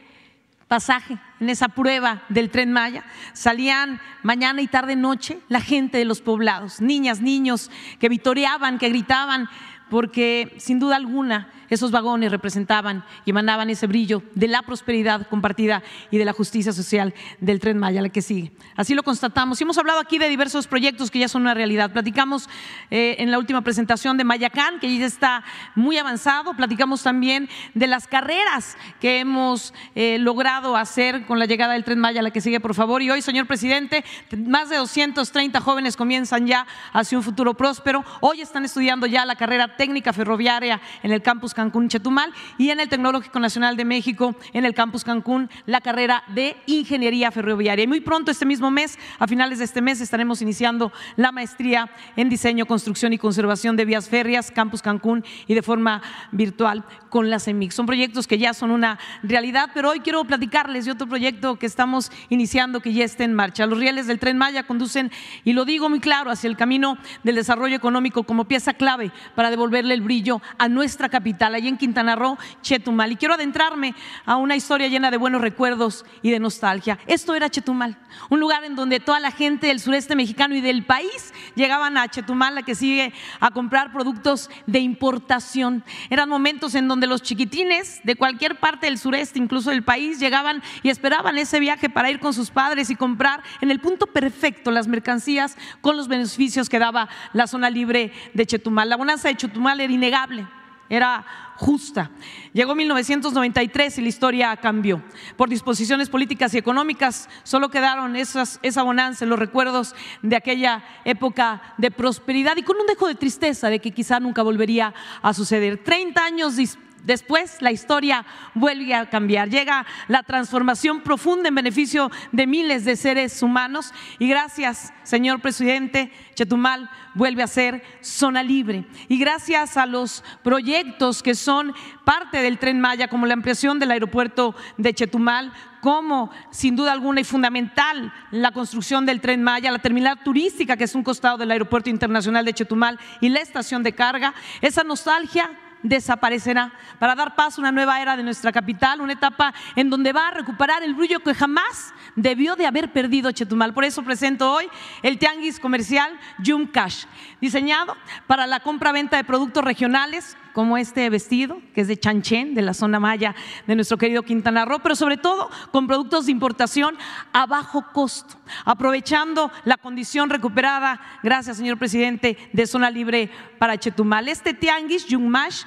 [0.73, 6.05] pasaje, en esa prueba del tren Maya, salían mañana y tarde noche la gente de
[6.05, 9.47] los poblados, niñas, niños que vitoreaban, que gritaban,
[9.91, 15.83] porque sin duda alguna esos vagones representaban y emanaban ese brillo de la prosperidad compartida
[16.11, 18.51] y de la justicia social del tren Maya, la que sigue.
[18.75, 19.59] Así lo constatamos.
[19.59, 21.91] Y hemos hablado aquí de diversos proyectos que ya son una realidad.
[21.91, 22.49] Platicamos
[22.91, 25.43] eh, en la última presentación de Mayacán, que ya está
[25.75, 26.55] muy avanzado.
[26.55, 31.99] Platicamos también de las carreras que hemos eh, logrado hacer con la llegada del tren
[31.99, 33.01] Maya, la que sigue, por favor.
[33.01, 34.03] Y hoy, señor presidente,
[34.37, 38.03] más de 230 jóvenes comienzan ya hacia un futuro próspero.
[38.21, 42.81] Hoy están estudiando ya la carrera técnica ferroviaria en el campus Cancún Chetumal y en
[42.81, 47.85] el Tecnológico Nacional de México, en el campus Cancún, la carrera de Ingeniería Ferroviaria.
[47.85, 51.89] Y muy pronto, este mismo mes, a finales de este mes, estaremos iniciando la maestría
[52.17, 56.01] en Diseño, Construcción y Conservación de Vías Férreas, Campus Cancún y de forma
[56.33, 57.71] virtual con la CEMIC.
[57.71, 61.65] Son proyectos que ya son una realidad, pero hoy quiero platicarles de otro proyecto que
[61.65, 63.65] estamos iniciando que ya está en marcha.
[63.67, 65.11] Los rieles del Tren Maya conducen,
[65.45, 69.49] y lo digo muy claro, hacia el camino del desarrollo económico como pieza clave para
[69.49, 73.11] devolverle el brillo a nuestra capital, allí en Quintana Roo, Chetumal.
[73.11, 76.99] Y quiero adentrarme a una historia llena de buenos recuerdos y de nostalgia.
[77.07, 77.97] Esto era Chetumal,
[78.29, 82.07] un lugar en donde toda la gente del sureste mexicano y del país llegaban a
[82.07, 85.83] Chetumal, la que sigue a comprar productos de importación.
[86.09, 90.61] Eran momentos en donde los chiquitines de cualquier parte del sureste, incluso del país, llegaban
[90.83, 94.71] y esperaban ese viaje para ir con sus padres y comprar en el punto perfecto
[94.71, 98.89] las mercancías con los beneficios que daba la zona libre de Chetumal.
[98.89, 100.47] La bonanza de Chetumal era innegable
[100.89, 102.11] era justa.
[102.51, 105.01] Llegó 1993 y la historia cambió.
[105.37, 111.61] Por disposiciones políticas y económicas solo quedaron esas, esa bonanza, los recuerdos de aquella época
[111.77, 115.83] de prosperidad y con un dejo de tristeza de que quizá nunca volvería a suceder.
[115.83, 116.55] 30 años
[117.03, 119.49] Después la historia vuelve a cambiar.
[119.49, 126.11] Llega la transformación profunda en beneficio de miles de seres humanos y gracias, señor presidente,
[126.33, 128.85] Chetumal vuelve a ser zona libre.
[129.09, 131.73] Y gracias a los proyectos que son
[132.05, 137.19] parte del tren Maya, como la ampliación del aeropuerto de Chetumal, como sin duda alguna
[137.19, 141.51] y fundamental la construcción del tren Maya, la terminal turística que es un costado del
[141.51, 145.51] aeropuerto internacional de Chetumal y la estación de carga, esa nostalgia
[145.83, 150.13] desaparecerá para dar paso a una nueva era de nuestra capital, una etapa en donde
[150.13, 153.73] va a recuperar el brillo que jamás debió de haber perdido Chetumal.
[153.73, 154.69] Por eso presento hoy
[155.01, 157.05] el tianguis comercial Yum Cash,
[157.39, 162.61] diseñado para la compra-venta de productos regionales como este vestido, que es de Chanchen, de
[162.61, 163.35] la zona maya
[163.67, 166.95] de nuestro querido Quintana Roo, pero sobre todo con productos de importación
[167.33, 174.27] a bajo costo, aprovechando la condición recuperada, gracias señor presidente, de zona libre para Chetumal.
[174.27, 175.63] Este tianguis, Yungmash,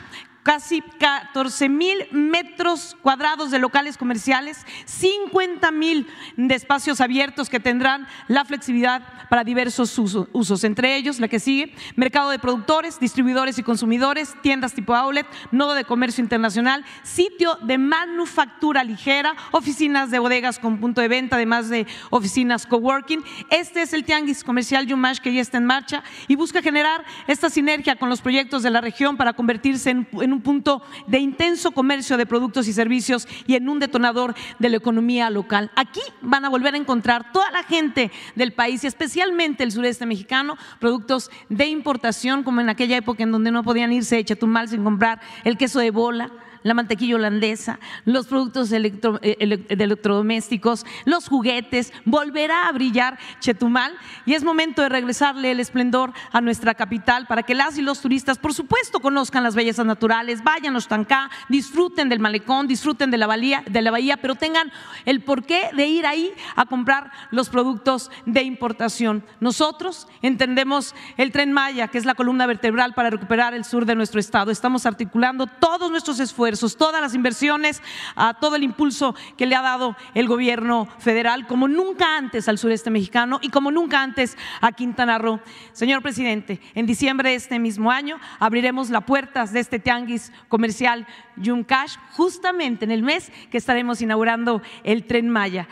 [0.47, 6.07] casi 14 mil metros cuadrados de locales comerciales, 50 mil
[6.37, 11.75] de espacios abiertos que tendrán la flexibilidad para diversos usos, entre ellos la que sigue,
[11.97, 17.77] mercado de productores, distribuidores y consumidores, tiendas tipo outlet, nodo de comercio internacional, sitio de
[17.77, 23.25] manufactura ligera, oficinas de bodegas con punto de venta, además de oficinas coworking.
[23.51, 27.51] Este es el Tianguis Comercial Yumash que ya está en marcha y busca generar esta
[27.51, 31.73] sinergia con los proyectos de la región para convertirse en, un un punto de intenso
[31.73, 35.71] comercio de productos y servicios y en un detonador de la economía local.
[35.77, 40.07] Aquí van a volver a encontrar toda la gente del país y especialmente el sureste
[40.07, 44.69] mexicano productos de importación como en aquella época en donde no podían irse de Chetumal
[44.69, 46.31] sin comprar el queso de bola,
[46.67, 49.37] la mantequilla holandesa, los productos eh,
[49.69, 56.41] electrodomésticos, los juguetes, volverá a brillar Chetumal y es momento de regresarle el esplendor a
[56.41, 60.75] nuestra capital para que las y los turistas, por supuesto, conozcan las bellezas naturales, vayan
[60.75, 64.73] a Ostancá, disfruten del malecón, disfruten de la, bahía, de la bahía, pero tengan
[65.05, 69.25] el porqué de ir ahí a comprar los productos de importación.
[69.39, 73.95] Nosotros entendemos el tren Maya, que es la columna vertebral para recuperar el sur de
[73.95, 74.51] nuestro estado.
[74.51, 77.83] Estamos articulando todos nuestros esfuerzos todas las inversiones,
[78.15, 82.59] a todo el impulso que le ha dado el gobierno federal, como nunca antes al
[82.59, 85.41] sureste mexicano y como nunca antes a Quintana Roo.
[85.73, 91.07] Señor presidente, en diciembre de este mismo año abriremos las puertas de este tianguis comercial
[91.37, 95.69] Yuncash, justamente en el mes que estaremos inaugurando el tren Maya.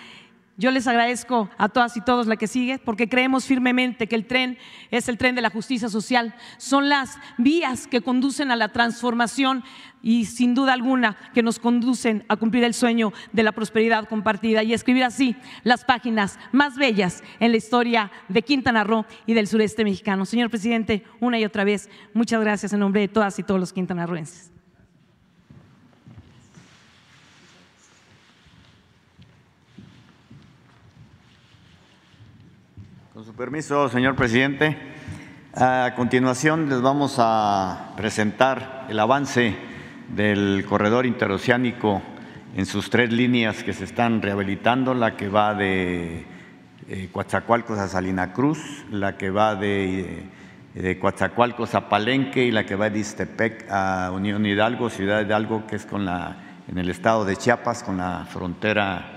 [0.56, 4.26] Yo les agradezco a todas y todos la que sigue, porque creemos firmemente que el
[4.26, 4.56] tren
[4.92, 6.32] es el tren de la justicia social.
[6.58, 9.64] Son las vías que conducen a la transformación
[10.00, 14.62] y sin duda alguna que nos conducen a cumplir el sueño de la prosperidad compartida
[14.62, 19.48] y escribir así las páginas más bellas en la historia de Quintana Roo y del
[19.48, 20.24] sureste mexicano.
[20.24, 23.72] Señor presidente, una y otra vez, muchas gracias en nombre de todas y todos los
[23.72, 24.53] quintanarroenses.
[33.14, 34.76] Con su permiso, señor presidente,
[35.54, 39.54] a continuación les vamos a presentar el avance
[40.08, 42.02] del corredor interoceánico
[42.56, 46.26] en sus tres líneas que se están rehabilitando, la que va de
[46.88, 50.24] eh, Coatzacoalcos a Salina Cruz, la que va de,
[50.74, 55.68] de Coatzacoalcos a Palenque y la que va de Istepec a Unión Hidalgo, Ciudad Hidalgo,
[55.68, 59.12] que es con la, en el estado de Chiapas, con la frontera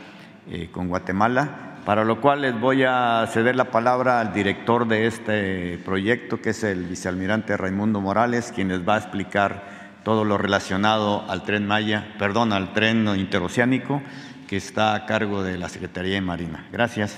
[0.51, 5.07] eh, con Guatemala para lo cual les voy a ceder la palabra al director de
[5.07, 10.37] este proyecto, que es el vicealmirante Raimundo Morales, quien les va a explicar todo lo
[10.37, 14.01] relacionado al tren Maya, perdón, al tren interoceánico,
[14.49, 16.67] que está a cargo de la Secretaría de Marina.
[16.73, 17.17] Gracias.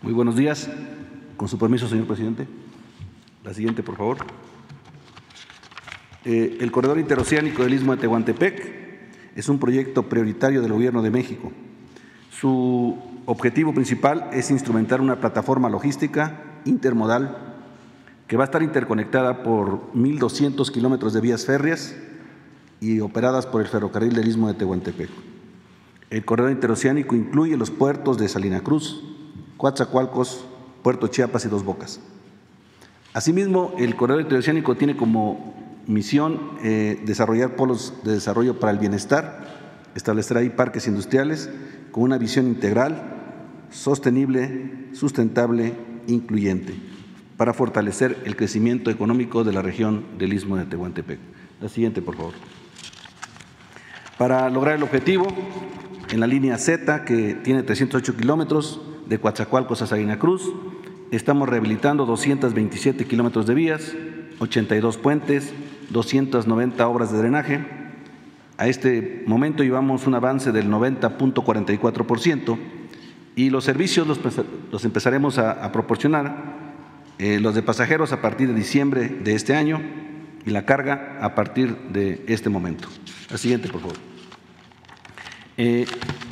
[0.00, 0.68] Muy buenos días.
[1.36, 2.48] Con su permiso, señor presidente.
[3.44, 4.41] La siguiente, por favor.
[6.24, 8.82] Eh, el corredor interoceánico del Istmo de Tehuantepec
[9.34, 11.50] es un proyecto prioritario del Gobierno de México.
[12.30, 17.36] Su objetivo principal es instrumentar una plataforma logística intermodal
[18.28, 21.96] que va a estar interconectada por 1.200 kilómetros de vías férreas
[22.80, 25.10] y operadas por el ferrocarril del Istmo de Tehuantepec.
[26.10, 29.02] El corredor interoceánico incluye los puertos de Salina Cruz,
[29.56, 30.44] Coatzacoalcos,
[30.82, 32.00] Puerto Chiapas y Dos Bocas.
[33.12, 39.46] Asimismo, el corredor interoceánico tiene como misión eh, desarrollar polos de desarrollo para el bienestar,
[39.94, 41.50] establecer ahí parques industriales
[41.90, 45.74] con una visión integral sostenible, sustentable,
[46.06, 46.74] incluyente,
[47.36, 51.18] para fortalecer el crecimiento económico de la región del Istmo de Tehuantepec.
[51.60, 52.34] La siguiente, por favor.
[54.18, 55.26] Para lograr el objetivo,
[56.10, 60.52] en la línea Z, que tiene 308 kilómetros, de Coatzacoalcos a Salina Cruz,
[61.10, 63.94] estamos rehabilitando 227 kilómetros de vías,
[64.42, 65.52] 82 puentes,
[65.90, 67.64] 290 obras de drenaje.
[68.58, 72.58] A este momento llevamos un avance del 90.44%
[73.36, 76.60] y los servicios los, empezaremos a, proporcionar,
[77.18, 79.80] eh, los de pasajeros a partir de diciembre de este año
[80.44, 82.88] y la carga a partir de este momento.
[83.30, 83.96] La siguiente, por favor.
[85.56, 85.86] Eh,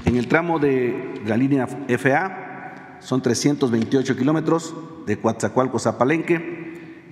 [0.04, 4.74] en el tramo de la línea FA son 328 kilómetros
[5.06, 6.59] de Coatzacoalcos a Palenque.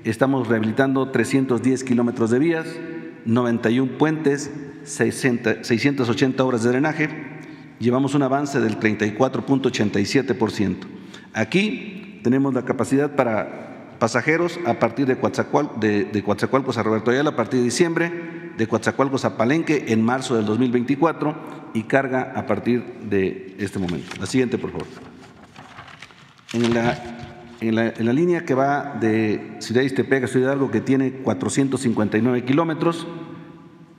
[0.04, 2.66] Estamos rehabilitando 310 kilómetros de vías,
[3.24, 4.50] 91 puentes,
[4.84, 7.08] 680 obras de drenaje.
[7.78, 10.76] Llevamos un avance del 34.87%.
[11.34, 17.10] Aquí tenemos la capacidad para pasajeros a partir de, Coatzacoalcos, de, de Coatzacoalcos a Roberto
[17.10, 18.12] Ayala a partir de diciembre
[18.56, 24.16] de Coatzacoalcos a Palenque en marzo del 2024 y carga a partir de este momento.
[24.18, 24.86] La siguiente, por favor.
[26.52, 27.27] En la,
[27.60, 33.06] en la, línea que va de Ciudad Iztepec a Ciudad Hidalgo, que tiene 459 kilómetros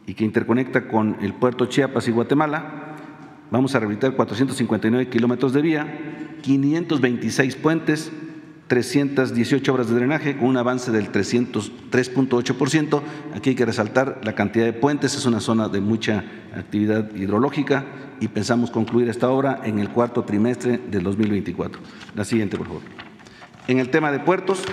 [0.05, 2.95] y que interconecta con el puerto Chiapas y Guatemala,
[3.51, 8.11] vamos a rehabilitar 459 kilómetros de vía, 526 puentes,
[8.67, 13.01] 318 obras de drenaje con un avance del 3.8%.
[13.35, 16.23] Aquí hay que resaltar la cantidad de puentes, es una zona de mucha
[16.55, 17.85] actividad hidrológica
[18.21, 21.81] y pensamos concluir esta obra en el cuarto trimestre del 2024.
[22.15, 23.08] La siguiente, por favor.
[23.69, 24.63] En el tema de puertos,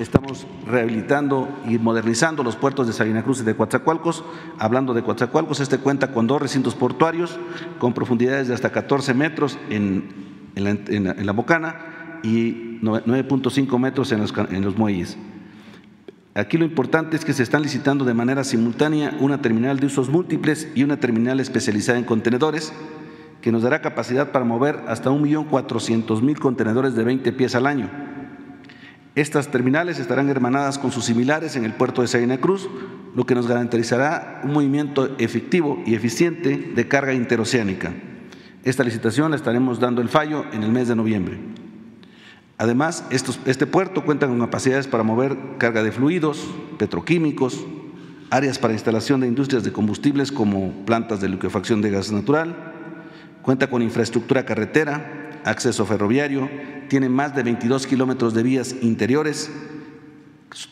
[0.00, 4.24] estamos rehabilitando y modernizando los puertos de Salina Cruz y de Coatzacoalcos.
[4.58, 7.38] Hablando de Coatzacoalcos, este cuenta con dos recintos portuarios
[7.78, 10.12] con profundidades de hasta 14 metros en,
[10.56, 15.16] la, en la bocana y 9.5 metros en los, en los muelles.
[16.34, 20.08] Aquí lo importante es que se están licitando de manera simultánea una terminal de usos
[20.08, 22.72] múltiples y una terminal especializada en contenedores
[23.40, 28.11] que nos dará capacidad para mover hasta 1.400.000 contenedores de 20 pies al año.
[29.14, 32.70] Estas terminales estarán hermanadas con sus similares en el puerto de Salina Cruz,
[33.14, 37.92] lo que nos garantizará un movimiento efectivo y eficiente de carga interoceánica.
[38.64, 41.38] Esta licitación la estaremos dando el fallo en el mes de noviembre.
[42.56, 46.48] Además, este puerto cuenta con capacidades para mover carga de fluidos,
[46.78, 47.66] petroquímicos,
[48.30, 52.56] áreas para instalación de industrias de combustibles como plantas de liquefacción de gas natural,
[53.42, 56.48] cuenta con infraestructura carretera, acceso ferroviario,
[56.92, 59.50] tiene más de 22 kilómetros de vías interiores,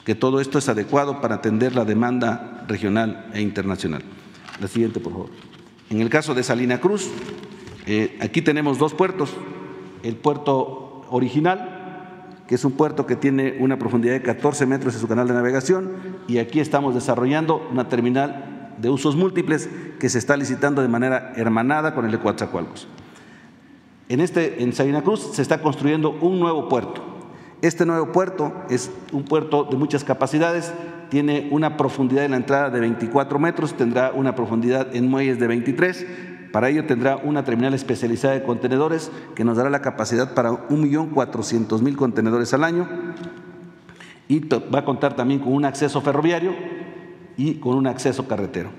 [0.05, 4.03] que todo esto es adecuado para atender la demanda regional e internacional.
[4.61, 5.31] La siguiente, por favor.
[5.89, 7.09] En el caso de Salina Cruz,
[7.87, 9.33] eh, aquí tenemos dos puertos,
[10.03, 15.01] el puerto original, que es un puerto que tiene una profundidad de 14 metros en
[15.01, 15.93] su canal de navegación
[16.29, 21.33] y aquí estamos desarrollando una terminal de usos múltiples que se está licitando de manera
[21.37, 22.89] hermanada con el de Coatzacoalcos.
[24.11, 27.01] En, este, en Salina Cruz se está construyendo un nuevo puerto.
[27.63, 30.75] Este nuevo puerto es un puerto de muchas capacidades,
[31.11, 35.47] tiene una profundidad en la entrada de 24 metros, tendrá una profundidad en muelles de
[35.47, 36.07] 23
[36.53, 41.95] para ello tendrá una terminal especializada de contenedores que nos dará la capacidad para 1.400.000
[41.95, 42.89] contenedores al año
[44.27, 46.53] y va a contar también con un acceso ferroviario
[47.37, 48.71] y con un acceso carretero.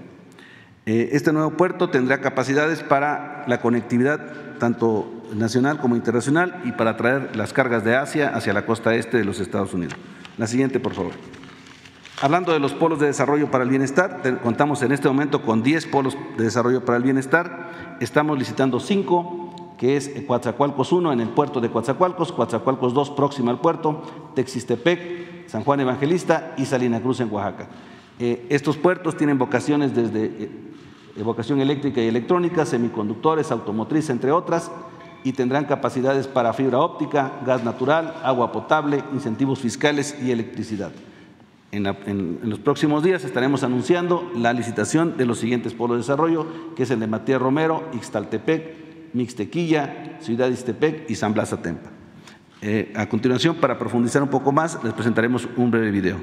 [0.86, 4.20] Eh, este nuevo puerto tendrá capacidades para la conectividad
[4.60, 9.18] tanto nacional como internacional y para traer las cargas de Asia hacia la costa este
[9.18, 9.96] de los Estados Unidos.
[10.38, 11.12] La siguiente, por favor.
[12.22, 15.88] Hablando de los polos de desarrollo para el bienestar, contamos en este momento con 10
[15.88, 17.98] polos de desarrollo para el bienestar.
[18.00, 23.50] Estamos licitando 5, que es Coatzacoalcos 1 en el puerto de Coatzacoalcos, Coatzacoalcos 2 próximo
[23.50, 24.04] al puerto,
[24.36, 27.70] Texistepec, San Juan Evangelista y Salina Cruz en Oaxaca.
[28.20, 34.72] Eh, estos puertos tienen vocaciones desde eh, vocación eléctrica y electrónica, semiconductores, automotriz, entre otras,
[35.24, 40.92] y tendrán capacidades para fibra óptica, gas natural, agua potable, incentivos fiscales y electricidad.
[41.72, 46.46] En, los próximos días estaremos anunciando la licitación de los siguientes polos de desarrollo,
[46.76, 51.90] que es el de Matías Romero, Ixtaltepec, Mixtequilla, Ciudad Ixtepec y San Blas Atempa.
[52.62, 56.18] Eh, a continuación, para profundizar un poco más, les presentaremos un breve video.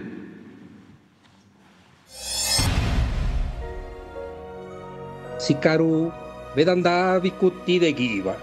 [5.39, 6.13] Sikaru
[6.55, 8.37] Vedanda de Giva.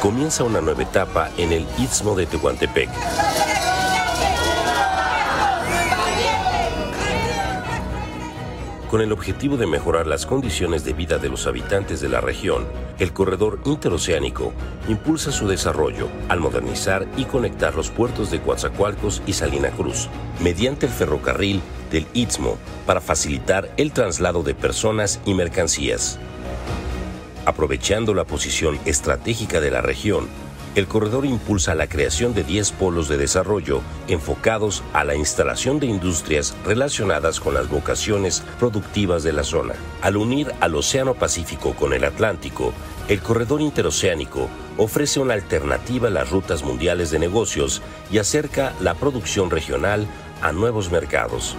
[0.00, 2.88] Comienza una nueva etapa en el Istmo de Tehuantepec.
[8.88, 12.66] Con el objetivo de mejorar las condiciones de vida de los habitantes de la región,
[12.98, 14.52] el corredor interoceánico
[14.88, 20.08] impulsa su desarrollo al modernizar y conectar los puertos de Coatzacoalcos y Salina Cruz
[20.40, 26.18] mediante el ferrocarril del Istmo para facilitar el traslado de personas y mercancías.
[27.48, 30.28] Aprovechando la posición estratégica de la región,
[30.74, 35.86] el corredor impulsa la creación de 10 polos de desarrollo enfocados a la instalación de
[35.86, 39.72] industrias relacionadas con las vocaciones productivas de la zona.
[40.02, 42.74] Al unir al Océano Pacífico con el Atlántico,
[43.08, 47.80] el corredor interoceánico ofrece una alternativa a las rutas mundiales de negocios
[48.12, 50.06] y acerca la producción regional
[50.42, 51.56] a nuevos mercados.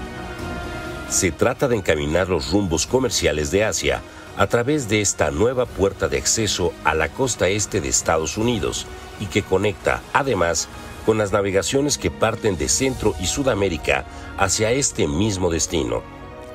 [1.10, 4.04] Se trata de encaminar los rumbos comerciales de Asia
[4.40, 8.88] a través de esta nueva puerta de acceso a la costa este de Estados Unidos
[9.20, 10.70] y que conecta, además,
[11.06, 14.06] con las navegaciones que parten de Centro y Sudamérica
[14.38, 16.02] hacia este mismo destino.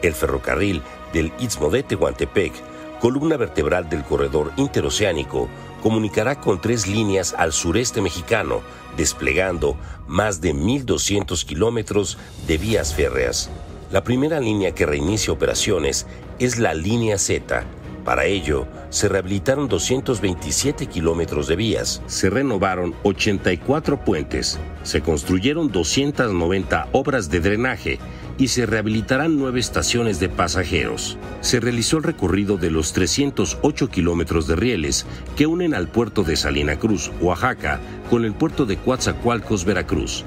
[0.01, 0.83] El ferrocarril
[1.13, 2.55] del Istmo de Tehuantepec,
[3.01, 5.51] columna vertebral del corredor interoceánico,
[5.83, 8.63] comunicará con tres líneas al sureste mexicano,
[8.97, 9.77] desplegando
[10.07, 12.17] más de 1.200 kilómetros
[12.47, 13.51] de vías férreas.
[13.91, 16.07] La primera línea que reinicia operaciones
[16.39, 17.65] es la línea Z.
[18.05, 26.89] Para ello, se rehabilitaron 227 kilómetros de vías, se renovaron 84 puentes, se construyeron 290
[26.93, 27.99] obras de drenaje
[28.37, 31.17] y se rehabilitarán nueve estaciones de pasajeros.
[31.41, 36.37] Se realizó el recorrido de los 308 kilómetros de rieles que unen al puerto de
[36.37, 37.81] Salina Cruz, Oaxaca,
[38.11, 40.27] con el puerto de Coatzacoalcos, Veracruz.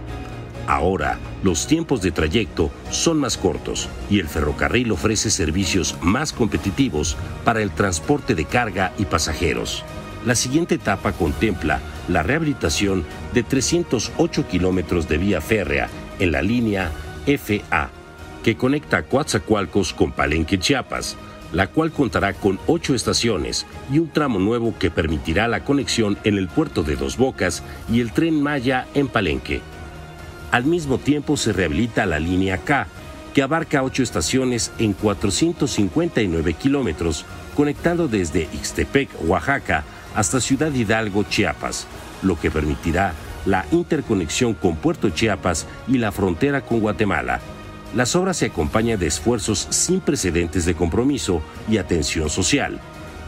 [0.68, 7.16] Ahora, los tiempos de trayecto son más cortos y el ferrocarril ofrece servicios más competitivos
[7.46, 9.86] para el transporte de carga y pasajeros.
[10.26, 15.88] La siguiente etapa contempla la rehabilitación de 308 kilómetros de vía férrea
[16.20, 16.92] en la línea
[17.26, 17.90] FA,
[18.44, 21.16] que conecta Coatzacoalcos con Palenque, Chiapas,
[21.54, 26.38] la cual contará con ocho estaciones y un tramo nuevo que permitirá la conexión en
[26.38, 29.62] el puerto de Dos Bocas y el tren Maya en Palenque.
[30.52, 32.88] Al mismo tiempo se rehabilita la línea K,
[33.34, 37.26] que abarca ocho estaciones en 459 kilómetros,
[37.56, 39.84] conectando desde Ixtepec, Oaxaca,
[40.16, 41.86] hasta Ciudad Hidalgo, Chiapas,
[42.24, 43.14] lo que permitirá
[43.46, 47.40] la interconexión con Puerto Chiapas y la frontera con Guatemala.
[47.96, 52.80] Las obras se acompañan de esfuerzos sin precedentes de compromiso y atención social.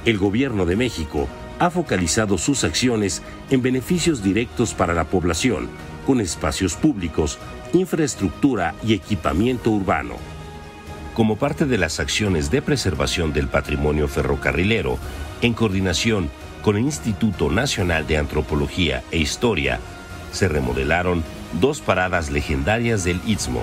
[0.05, 1.27] El gobierno de México
[1.59, 5.69] ha focalizado sus acciones en beneficios directos para la población,
[6.09, 7.37] con espacios públicos,
[7.71, 10.15] infraestructura y equipamiento urbano.
[11.13, 14.97] Como parte de las acciones de preservación del patrimonio ferrocarrilero,
[15.43, 16.31] en coordinación
[16.63, 19.79] con el Instituto Nacional de Antropología e Historia,
[20.31, 21.23] se remodelaron
[21.61, 23.61] dos paradas legendarias del Istmo,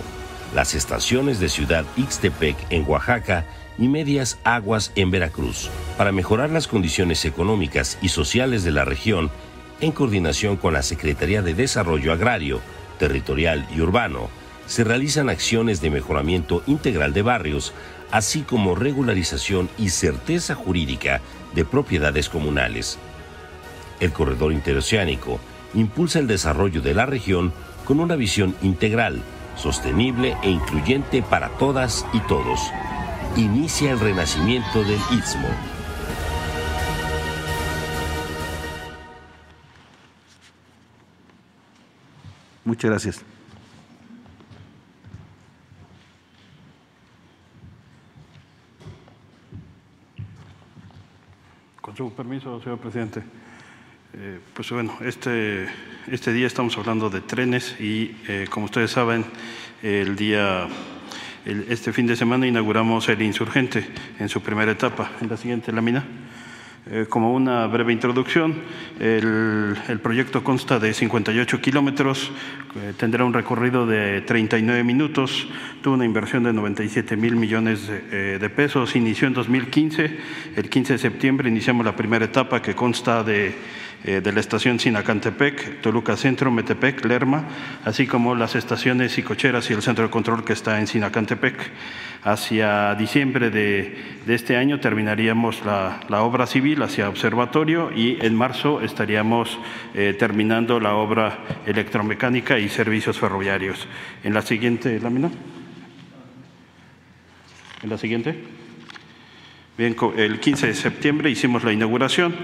[0.54, 3.44] las estaciones de Ciudad Ixtepec en Oaxaca
[3.76, 5.68] y Medias Aguas en Veracruz,
[5.98, 9.32] para mejorar las condiciones económicas y sociales de la región
[9.80, 12.60] en coordinación con la Secretaría de Desarrollo Agrario,
[12.98, 14.28] Territorial y Urbano,
[14.66, 17.72] se realizan acciones de mejoramiento integral de barrios,
[18.10, 21.20] así como regularización y certeza jurídica
[21.54, 22.98] de propiedades comunales.
[24.00, 25.38] El corredor interoceánico
[25.74, 27.52] impulsa el desarrollo de la región
[27.84, 29.22] con una visión integral,
[29.56, 32.60] sostenible e incluyente para todas y todos.
[33.36, 35.48] Inicia el renacimiento del Istmo.
[42.66, 43.24] Muchas gracias.
[51.80, 53.22] Con su permiso, señor presidente.
[54.14, 55.68] Eh, pues bueno, este,
[56.08, 59.24] este día estamos hablando de trenes y eh, como ustedes saben,
[59.84, 60.66] el día,
[61.44, 63.88] este fin de semana inauguramos el Insurgente
[64.18, 65.12] en su primera etapa.
[65.20, 66.04] En la siguiente lámina.
[66.88, 68.54] Eh, como una breve introducción,
[69.00, 72.30] el, proyecto consta de 58 kilómetros,
[72.96, 75.48] tendrá un recorrido de 39 minutos,
[75.82, 80.16] tuvo una inversión de 97 mil millones eh, de, pesos, inició en 2015,
[80.54, 83.56] el 15 de septiembre iniciamos la primera etapa que consta de
[84.04, 87.44] eh, de la estación Sinacantepec, Toluca Centro, Metepec, Lerma,
[87.84, 91.70] así como las estaciones y cocheras y el centro de control que está en Sinacantepec.
[92.22, 99.58] Hacia diciembre de, este año terminaríamos la, obra civil hacia observatorio y en marzo estaríamos
[99.94, 103.86] eh, terminando la obra electromecánica y servicios ferroviarios.
[104.24, 105.30] En la siguiente lámina.
[107.82, 108.56] En la siguiente.
[109.78, 112.34] Bien, el 15 de septiembre hicimos la inauguración.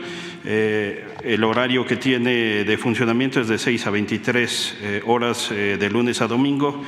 [0.45, 5.77] Eh, el horario que tiene de funcionamiento es de 6 a 23 eh, horas eh,
[5.79, 6.83] de lunes a domingo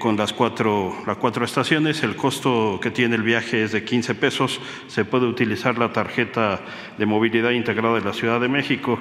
[0.00, 2.02] con las cuatro, las cuatro estaciones.
[2.02, 4.60] El costo que tiene el viaje es de 15 pesos.
[4.88, 6.60] Se puede utilizar la tarjeta
[6.98, 8.98] de movilidad integrada de la Ciudad de México.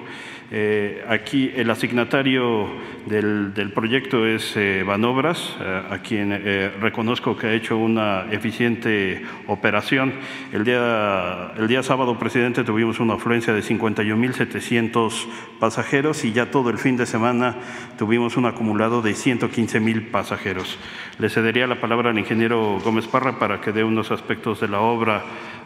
[0.49, 2.69] Eh, aquí el asignatario
[3.05, 6.31] del, proyecto es eh, Banobras, eh, a quien
[6.79, 10.13] reconozco que ha hecho una eficiente operación.
[10.53, 14.66] El día, el día sábado, presidente, tuvimos una afluencia de 51.700
[15.59, 17.55] pasajeros y ya todo el fin de semana
[17.97, 20.77] tuvimos un acumulado de 115.000 pasajeros.
[21.19, 24.79] Le cedería la palabra al ingeniero Gómez Parra para que dé unos aspectos de la
[24.79, 25.23] obra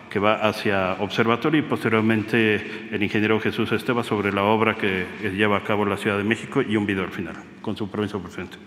[0.10, 5.58] que va hacia Observatorio y posteriormente el ingeniero Jesús Esteba sobre la obra que lleva
[5.58, 7.36] a cabo la Ciudad de México y un video al final.
[7.62, 8.58] Con su permiso, presidente.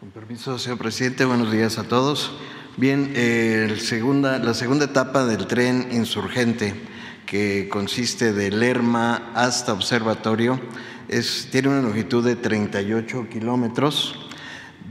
[0.00, 2.36] Con permiso, señor presidente, buenos días a todos.
[2.76, 6.74] Bien, eh, la segunda etapa del tren insurgente,
[7.26, 10.58] que consiste de Lerma hasta Observatorio,
[11.50, 14.22] tiene una longitud de 38 kilómetros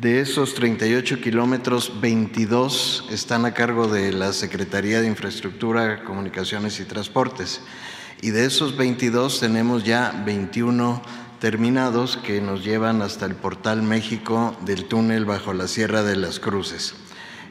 [0.01, 6.85] de esos 38 kilómetros, 22 están a cargo de la Secretaría de Infraestructura, Comunicaciones y
[6.85, 7.61] Transportes.
[8.19, 11.03] Y de esos 22 tenemos ya 21
[11.39, 16.39] terminados que nos llevan hasta el portal México del túnel bajo la Sierra de las
[16.39, 16.95] Cruces.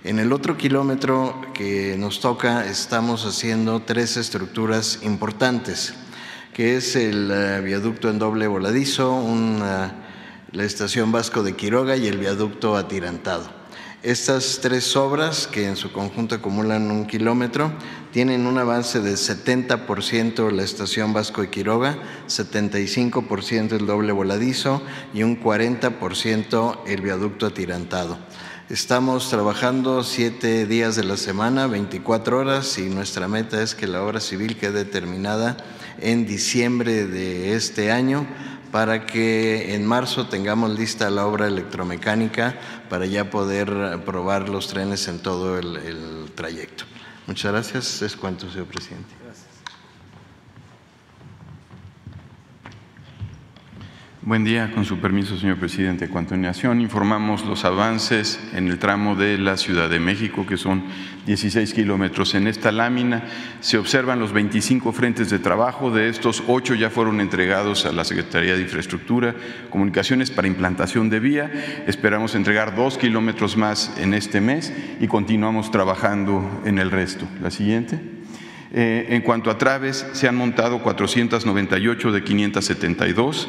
[0.03, 5.93] En el otro kilómetro que nos toca estamos haciendo tres estructuras importantes,
[6.55, 9.23] que es el eh, viaducto en doble voladizo,
[10.53, 13.51] la estación Vasco de Quiroga y el viaducto atirantado.
[14.03, 17.71] Estas tres obras, que en su conjunto acumulan un kilómetro,
[18.11, 24.81] tienen un avance de 70% la estación Vasco de Quiroga, 75% el doble voladizo
[25.13, 28.19] y un 40% el viaducto atirantado.
[28.71, 34.01] Estamos trabajando siete días de la semana, 24 horas, y nuestra meta es que la
[34.01, 35.57] obra civil quede terminada
[35.99, 38.29] en diciembre de este año
[38.71, 45.09] para que en marzo tengamos lista la obra electromecánica para ya poder probar los trenes
[45.09, 46.85] en todo el, trayecto.
[47.27, 48.03] Muchas gracias.
[48.03, 49.20] Es cuanto, señor presidente.
[54.23, 56.05] Buen día, con su permiso, señor presidente.
[56.05, 60.85] A continuación, informamos los avances en el tramo de la Ciudad de México, que son
[61.25, 62.35] 16 kilómetros.
[62.35, 63.25] En esta lámina
[63.61, 65.91] se observan los 25 frentes de trabajo.
[65.91, 69.35] De estos, ocho ya fueron entregados a la Secretaría de Infraestructura,
[69.71, 71.51] Comunicaciones para implantación de vía.
[71.87, 77.27] Esperamos entregar dos kilómetros más en este mes y continuamos trabajando en el resto.
[77.41, 78.20] La siguiente.
[78.73, 83.49] Eh, en cuanto a traves, se han montado 498 de 572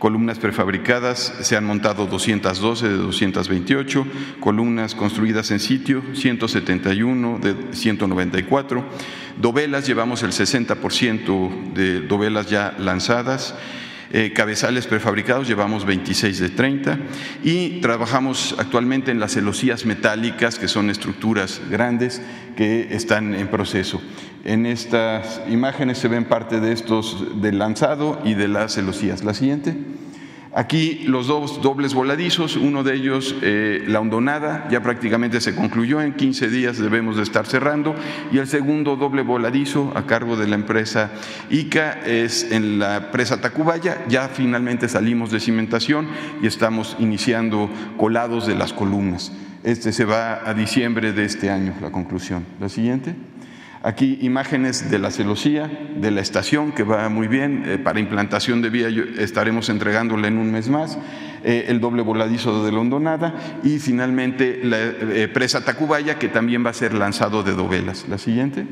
[0.00, 4.06] columnas prefabricadas se han montado 212 de 228,
[4.40, 8.82] columnas construidas en sitio 171 de 194,
[9.36, 13.54] dovelas llevamos el 60% de dovelas ya lanzadas,
[14.12, 16.98] eh, cabezales prefabricados llevamos 26 de 30
[17.44, 22.20] y trabajamos actualmente en las celosías metálicas, que son estructuras grandes
[22.56, 24.02] que están en proceso.
[24.44, 29.22] En estas imágenes se ven parte de estos del lanzado y de las celosías.
[29.22, 29.76] La siguiente.
[30.52, 36.02] Aquí los dos dobles voladizos, uno de ellos eh, la hondonada, ya prácticamente se concluyó,
[36.02, 37.94] en 15 días debemos de estar cerrando,
[38.32, 41.12] y el segundo doble voladizo a cargo de la empresa
[41.50, 46.08] ICA es en la presa Tacubaya, ya finalmente salimos de cimentación
[46.42, 49.32] y estamos iniciando colados de las columnas.
[49.62, 52.44] Este se va a diciembre de este año, la conclusión.
[52.58, 53.14] La siguiente.
[53.82, 57.64] Aquí imágenes de la celosía, de la estación, que va muy bien.
[57.66, 60.98] Eh, para implantación de vía estaremos entregándole en un mes más.
[61.42, 66.70] Eh, el doble voladizo de Londonada y finalmente la eh, presa Tacubaya, que también va
[66.70, 68.04] a ser lanzado de dovelas.
[68.10, 68.66] La siguiente.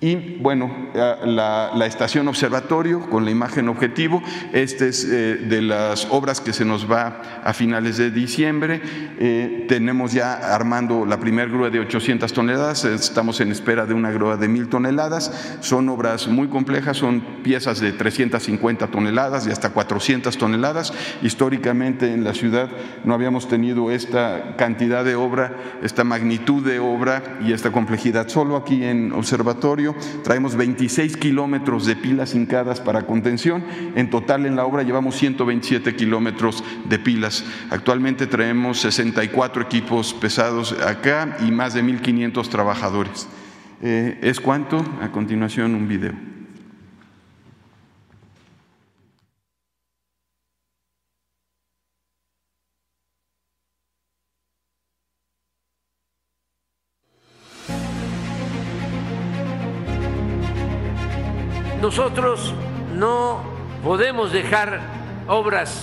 [0.00, 4.22] Y bueno, la, estación observatorio con la imagen objetivo,
[4.52, 8.80] esta es eh, de las obras que se nos va a finales de diciembre.
[9.18, 14.12] Eh, tenemos ya armando la primera grúa de 800 toneladas, estamos en espera de una
[14.12, 15.58] grúa de 1000 toneladas.
[15.62, 20.92] Son obras muy complejas, son piezas de 350 toneladas y hasta 400 toneladas.
[21.22, 22.70] Históricamente en la ciudad
[23.04, 28.28] no habíamos tenido esta cantidad de obra, esta magnitud de obra y esta complejidad.
[28.28, 29.87] Solo aquí en observatorio
[30.22, 33.64] traemos 26 kilómetros de pilas hincadas para contención.
[33.94, 37.44] En total en la obra llevamos 127 kilómetros de pilas.
[37.70, 43.28] Actualmente traemos 64 equipos pesados acá y más de 1.500 trabajadores.
[43.82, 44.84] Eh, ¿Es cuánto?
[45.00, 46.37] A continuación un video.
[61.98, 62.54] Nosotros
[62.94, 63.40] no
[63.82, 64.78] podemos dejar
[65.26, 65.82] obras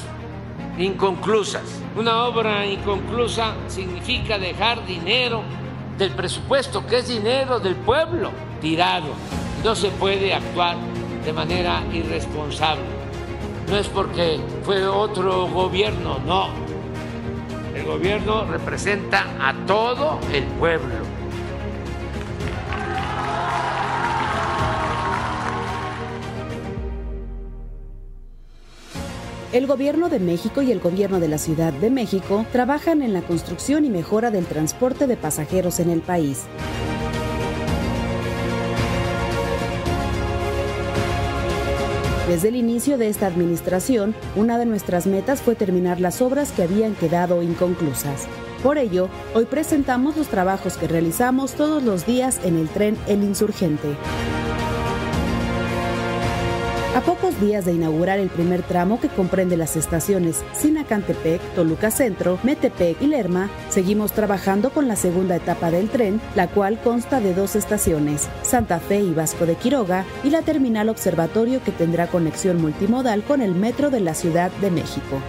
[0.77, 1.81] inconclusas.
[1.97, 5.43] Una obra inconclusa significa dejar dinero
[5.97, 9.07] del presupuesto, que es dinero del pueblo, tirado.
[9.61, 10.77] No se puede actuar
[11.25, 12.85] de manera irresponsable.
[13.67, 16.47] No es porque fue otro gobierno, no.
[17.75, 20.95] El gobierno representa a todo el pueblo.
[29.55, 33.21] El Gobierno de México y el Gobierno de la Ciudad de México trabajan en la
[33.21, 36.43] construcción y mejora del transporte de pasajeros en el país.
[42.27, 46.63] Desde el inicio de esta administración, una de nuestras metas fue terminar las obras que
[46.63, 48.27] habían quedado inconclusas.
[48.61, 53.23] Por ello, hoy presentamos los trabajos que realizamos todos los días en el tren El
[53.23, 53.95] Insurgente.
[56.95, 62.39] A pocos días de inaugurar el primer tramo que comprende las estaciones Sinacantepec, Toluca Centro,
[62.43, 67.33] Metepec y Lerma, seguimos trabajando con la segunda etapa del tren, la cual consta de
[67.33, 72.61] dos estaciones, Santa Fe y Vasco de Quiroga, y la terminal observatorio que tendrá conexión
[72.61, 75.19] multimodal con el metro de la Ciudad de México.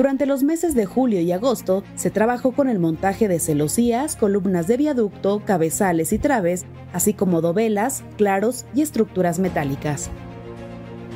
[0.00, 4.66] Durante los meses de julio y agosto se trabajó con el montaje de celosías, columnas
[4.66, 10.08] de viaducto, cabezales y traves, así como dovelas, claros y estructuras metálicas.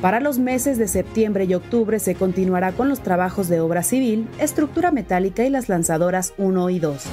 [0.03, 4.27] Para los meses de septiembre y octubre se continuará con los trabajos de obra civil,
[4.39, 7.03] estructura metálica y las lanzadoras 1 y 2.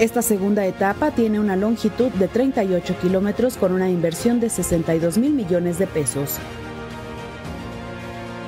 [0.00, 5.32] Esta segunda etapa tiene una longitud de 38 kilómetros con una inversión de 62 mil
[5.32, 6.38] millones de pesos.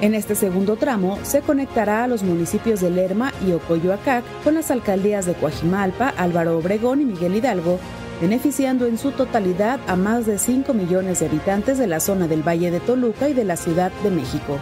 [0.05, 4.71] En este segundo tramo se conectará a los municipios de Lerma y Ocoyoacac con las
[4.71, 7.79] alcaldías de Coajimalpa, Álvaro Obregón y Miguel Hidalgo,
[8.21, 12.47] beneficiando en su totalidad a más de 5 millones de habitantes de la zona del
[12.47, 14.59] Valle de Toluca y de la Ciudad de México.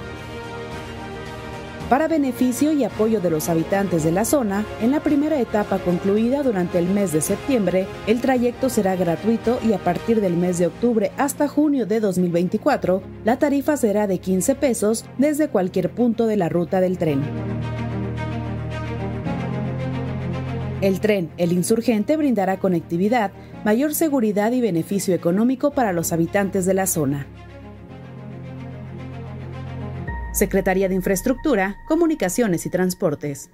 [1.93, 6.43] Para beneficio y apoyo de los habitantes de la zona, en la primera etapa concluida
[6.43, 10.69] durante el mes de septiembre, el trayecto será gratuito y a partir del mes de
[10.69, 16.39] octubre hasta junio de 2024, la tarifa será de 15 pesos desde cualquier punto de
[16.39, 17.21] la ruta del tren.
[20.81, 23.33] El tren El Insurgente brindará conectividad,
[23.67, 27.27] mayor seguridad y beneficio económico para los habitantes de la zona.
[30.33, 33.51] Secretaría de Infraestructura, Comunicaciones y Transportes.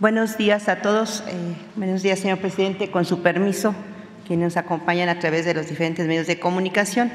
[0.00, 1.22] Buenos días a todos.
[1.28, 1.32] Eh,
[1.76, 2.90] buenos días, señor presidente.
[2.90, 3.72] Con su permiso,
[4.26, 7.12] quienes nos acompañan a través de los diferentes medios de comunicación.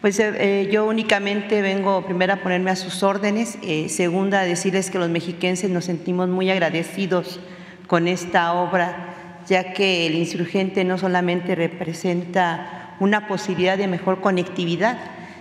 [0.00, 3.58] Pues eh, eh, yo únicamente vengo primero a ponerme a sus órdenes,
[3.88, 7.40] segunda a decirles que los mexiquenses nos sentimos muy agradecidos
[7.88, 9.11] con esta obra
[9.48, 14.98] ya que el insurgente no solamente representa una posibilidad de mejor conectividad,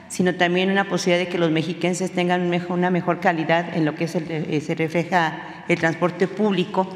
[0.08, 4.06] sino también una posibilidad de que los mexiquenses tengan una mejor calidad en lo que
[4.06, 6.88] eh, se refleja el transporte público,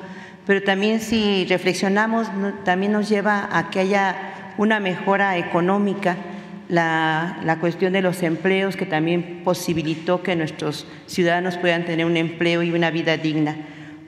[0.45, 2.27] pero también si reflexionamos,
[2.65, 6.17] también nos lleva a que haya una mejora económica,
[6.67, 12.17] la, la, cuestión de los empleos que también posibilitó que nuestros ciudadanos puedan tener un
[12.17, 13.55] empleo y una vida digna.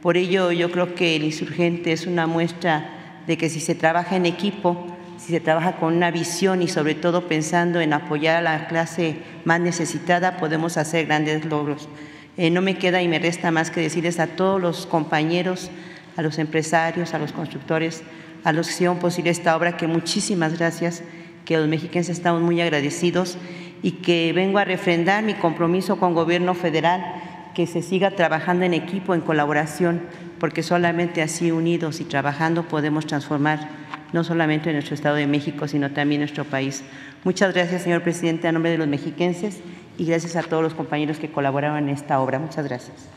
[0.07, 4.15] Por ello yo creo que el insurgente es una muestra de que si se trabaja
[4.15, 4.87] en equipo,
[5.17, 9.17] si se trabaja con una visión y sobre todo pensando en apoyar a la clase
[9.43, 11.89] más necesitada, podemos hacer grandes logros.
[12.37, 15.71] Eh, no me queda y me resta más que decirles a todos los compañeros,
[16.15, 18.01] a los empresarios, a los constructores,
[18.45, 21.03] a los que hicieron posible esta obra, que muchísimas gracias,
[21.43, 23.37] que los mexicanos estamos muy agradecidos
[23.83, 27.26] y que vengo a refrendar mi compromiso con gobierno federal
[27.57, 30.01] que se siga trabajando en equipo, en colaboración,
[30.39, 33.67] porque solamente así unidos y trabajando podemos transformar
[34.13, 36.83] no solamente nuestro Estado de México, sino también nuestro país.
[37.23, 39.61] Muchas gracias, señor presidente, a nombre de los mexiquenses
[39.97, 42.37] y gracias a todos los compañeros que colaboraron en esta obra.
[42.37, 43.09] Muchas gracias.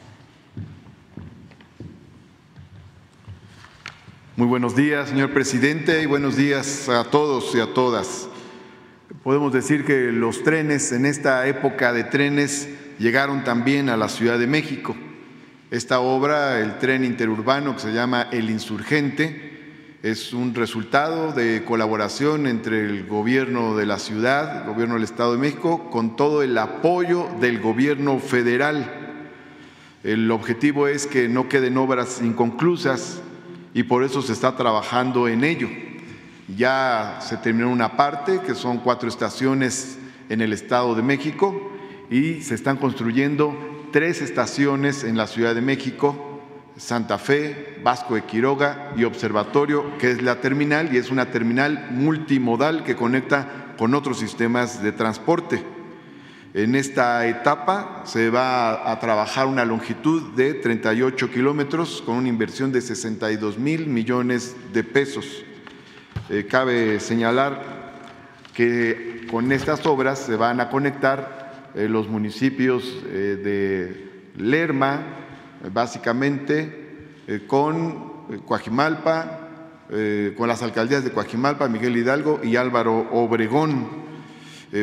[4.37, 8.31] Muy buenos días, señor presidente, y buenos días a todos y a todas.
[9.23, 12.71] Podemos decir que los trenes en esta época de trenes
[13.01, 14.95] llegaron también a la Ciudad de México.
[15.71, 19.49] Esta obra, el tren interurbano que se llama El Insurgente,
[20.03, 25.33] es un resultado de colaboración entre el gobierno de la ciudad, el gobierno del Estado
[25.33, 29.19] de México, con todo el apoyo del gobierno federal.
[30.05, 33.21] El objetivo es que no queden obras inconclusas
[33.73, 35.69] y por eso se está trabajando en ello.
[36.55, 39.99] Ya se terminó una parte, que son cuatro estaciones
[40.29, 41.70] en el Estado de México,
[42.11, 43.57] y se están construyendo
[43.93, 46.41] tres estaciones en la Ciudad de México,
[46.77, 51.89] Santa Fe, Vasco de Quiroga y Observatorio, que es la terminal y es una terminal
[51.93, 55.63] multimodal que conecta con otros sistemas de transporte.
[56.53, 62.73] En esta etapa se va a trabajar una longitud de 38 kilómetros con una inversión
[62.73, 65.45] de 62 mil millones de pesos.
[66.29, 67.93] Eh, cabe señalar
[68.53, 71.40] que con estas obras se van a conectar
[71.75, 75.03] eh, los municipios eh, de Lerma,
[75.73, 76.79] básicamente,
[77.47, 79.87] con Coajimalpa,
[80.37, 83.89] con las alcaldías de Coajimalpa, Miguel Hidalgo y Álvaro Obregón.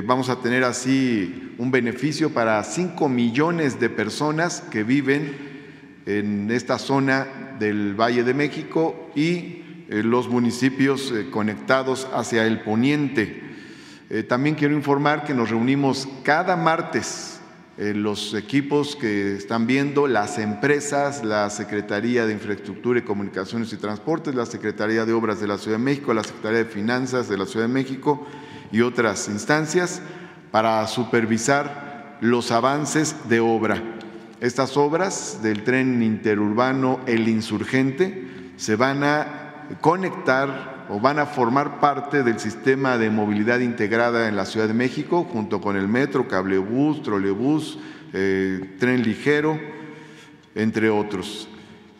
[0.05, 5.35] vamos a tener así un beneficio para 5 millones de personas que viven
[6.05, 13.46] en esta zona del Valle de México y los municipios conectados hacia el poniente.
[14.09, 17.41] Eh, también quiero informar que nos reunimos cada martes
[17.77, 23.77] eh, los equipos que están viendo, las empresas, la Secretaría de Infraestructura y Comunicaciones y
[23.77, 27.37] Transportes, la Secretaría de Obras de la Ciudad de México, la Secretaría de Finanzas de
[27.37, 28.25] la Ciudad de México
[28.71, 30.01] y otras instancias
[30.51, 33.83] para supervisar los avances de obra.
[34.39, 41.79] Estas obras del tren interurbano El Insurgente se van a conectar o van a formar
[41.79, 46.27] parte del sistema de movilidad integrada en la Ciudad de México, junto con el metro,
[46.27, 47.79] cablebús, trolebús,
[48.13, 49.59] eh, tren ligero,
[50.55, 51.49] entre otros.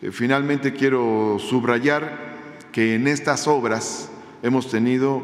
[0.00, 2.28] Eh, finalmente quiero subrayar
[2.72, 4.10] que en estas obras
[4.42, 5.22] hemos tenido,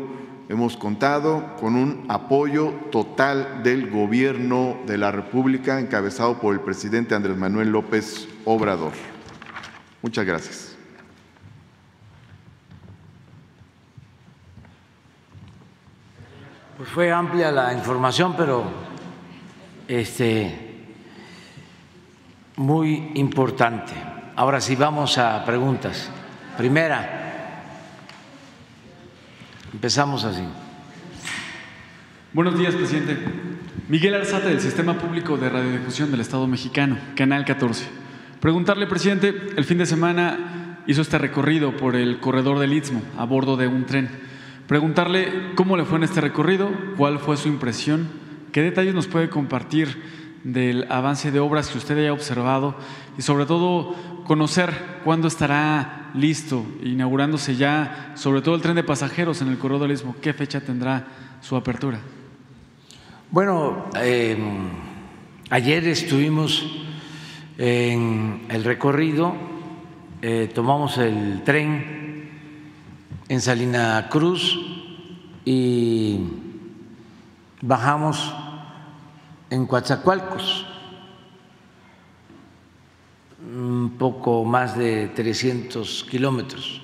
[0.49, 7.15] hemos contado con un apoyo total del gobierno de la República, encabezado por el presidente
[7.15, 8.93] Andrés Manuel López Obrador.
[10.03, 10.74] Muchas gracias.
[16.85, 18.63] Pues fue amplia la información, pero
[19.89, 20.85] este,
[22.57, 23.95] muy importante.
[24.37, 26.11] Ahora sí vamos a preguntas.
[26.59, 27.63] Primera,
[29.73, 30.45] empezamos así.
[32.35, 33.17] Buenos días, presidente.
[33.89, 37.87] Miguel Arzate, del Sistema Público de Radiodifusión del Estado Mexicano, Canal 14.
[38.41, 43.25] Preguntarle, presidente, el fin de semana hizo este recorrido por el corredor del Istmo a
[43.25, 44.34] bordo de un tren.
[44.67, 48.09] Preguntarle cómo le fue en este recorrido, cuál fue su impresión,
[48.51, 50.03] qué detalles nos puede compartir
[50.43, 52.75] del avance de obras que usted haya observado
[53.19, 53.95] y sobre todo
[54.27, 59.83] conocer cuándo estará listo, inaugurándose ya, sobre todo el tren de pasajeros en el corredor
[59.83, 61.09] del Istmo, qué fecha tendrá
[61.43, 61.99] su apertura.
[63.31, 64.69] Bueno, em,
[65.51, 66.65] ayer estuvimos
[67.59, 69.35] en el recorrido,
[70.23, 72.04] eh, tomamos el tren
[73.35, 74.57] en Salina Cruz
[75.45, 76.21] y
[77.61, 78.33] bajamos
[79.51, 80.65] en Coatzacoalcos,
[83.41, 86.81] un poco más de 300 kilómetros.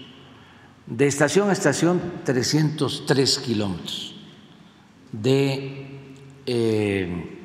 [0.87, 4.17] De estación a estación, 303 kilómetros.
[5.13, 5.87] De
[6.47, 7.39] eh,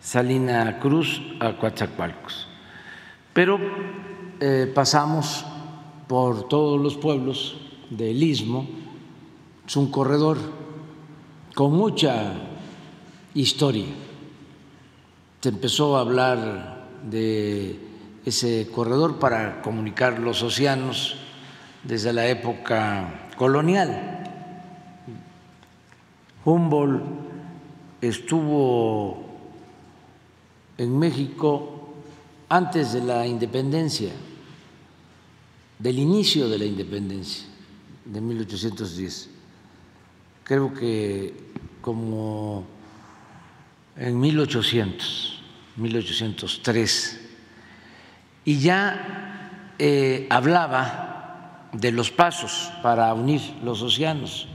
[0.00, 2.48] Salina Cruz a Coatzacoalcos.
[3.34, 3.58] Pero
[4.40, 5.44] eh, pasamos
[6.08, 7.58] por todos los pueblos
[7.96, 8.66] del istmo,
[9.66, 10.38] es un corredor
[11.54, 12.34] con mucha
[13.34, 13.86] historia.
[15.40, 17.78] Se empezó a hablar de
[18.24, 21.16] ese corredor para comunicar los océanos
[21.84, 24.20] desde la época colonial.
[26.44, 27.02] Humboldt
[28.00, 29.22] estuvo
[30.78, 31.94] en México
[32.48, 34.12] antes de la independencia,
[35.78, 37.51] del inicio de la independencia
[38.04, 39.30] de 1810.
[40.44, 41.34] Creo que
[41.80, 42.64] como
[43.96, 45.42] en 1800,
[45.76, 47.20] 1803,
[48.44, 54.48] y ya eh, hablaba de los pasos para unir los océanos,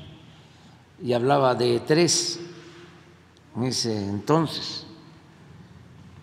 [1.01, 2.39] y hablaba de tres
[3.55, 4.85] en ese entonces,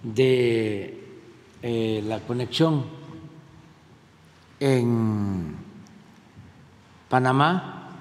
[0.03, 1.01] de
[1.63, 2.85] eh, la conexión
[4.61, 5.64] en
[7.15, 7.93] Panamá,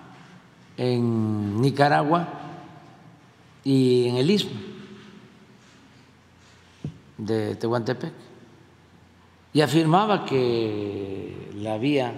[0.76, 2.28] en Nicaragua
[3.64, 4.60] y en el istmo
[7.20, 8.12] de Tehuantepec.
[9.54, 12.12] Y afirmaba que la vía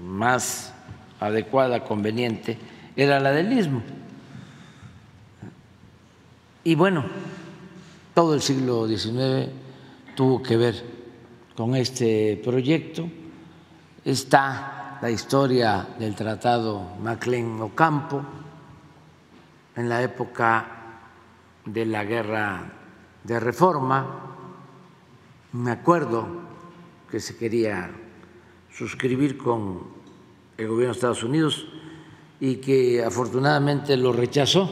[0.00, 0.72] más
[1.18, 2.56] adecuada, conveniente,
[2.94, 3.82] era la del istmo.
[6.62, 7.06] Y bueno,
[8.14, 9.50] todo el siglo XIX
[10.14, 10.84] tuvo que ver
[11.56, 13.08] con este proyecto.
[14.04, 18.22] Está la historia del Tratado Maclean Ocampo
[19.74, 20.66] en la época
[21.64, 22.70] de la guerra
[23.24, 24.36] de reforma.
[25.52, 26.26] Me acuerdo
[27.10, 27.90] que se quería
[28.70, 29.84] suscribir con
[30.58, 31.66] el gobierno de Estados Unidos
[32.38, 34.68] y que afortunadamente lo rechazó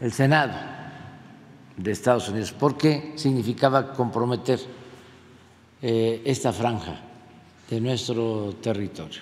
[0.00, 0.54] el Senado
[1.76, 4.58] de Estados Unidos porque significaba comprometer
[5.80, 7.07] eh, esta franja
[7.68, 9.20] de nuestro territorio.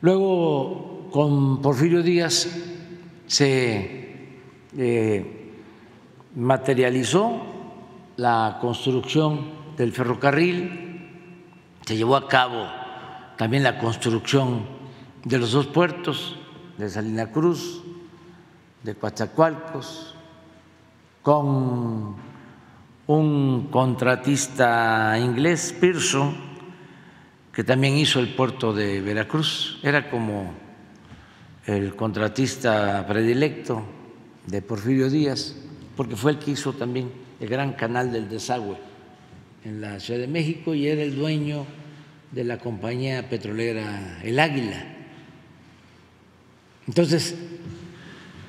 [0.00, 2.48] Luego, con Porfirio Díaz
[3.26, 4.38] se
[4.76, 5.52] eh,
[6.34, 7.42] materializó
[8.16, 11.08] la construcción del ferrocarril,
[11.86, 12.66] se llevó a cabo
[13.36, 14.64] también la construcción
[15.24, 16.36] de los dos puertos,
[16.78, 17.82] de Salina Cruz,
[18.82, 20.14] de Coatzacoalcos,
[21.22, 22.16] con
[23.06, 26.49] un contratista inglés, Pearson,
[27.52, 29.78] que también hizo el puerto de Veracruz.
[29.82, 30.54] Era como
[31.66, 33.82] el contratista predilecto
[34.46, 35.56] de Porfirio Díaz,
[35.96, 38.76] porque fue el que hizo también el gran canal del desagüe
[39.64, 41.66] en la Ciudad de México y era el dueño
[42.32, 44.84] de la compañía petrolera El Águila.
[46.86, 47.36] Entonces,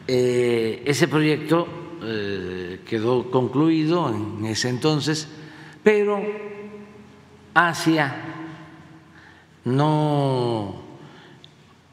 [0.07, 1.67] eh, ese proyecto
[2.03, 5.27] eh, quedó concluido en ese entonces,
[5.83, 6.21] pero
[7.53, 8.40] hacia
[9.66, 10.76] no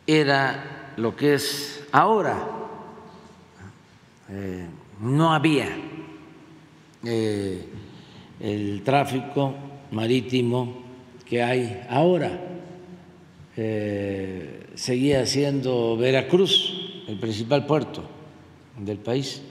[0.06, 2.48] era lo que es ahora.
[4.30, 4.66] Eh,
[5.00, 5.68] no había
[7.04, 7.68] eh,
[8.40, 9.54] el tráfico
[9.90, 10.82] marítimo
[11.24, 12.40] que hay ahora.
[13.56, 18.04] Eh, seguía siendo Veracruz el principal puerto
[18.78, 19.42] del país.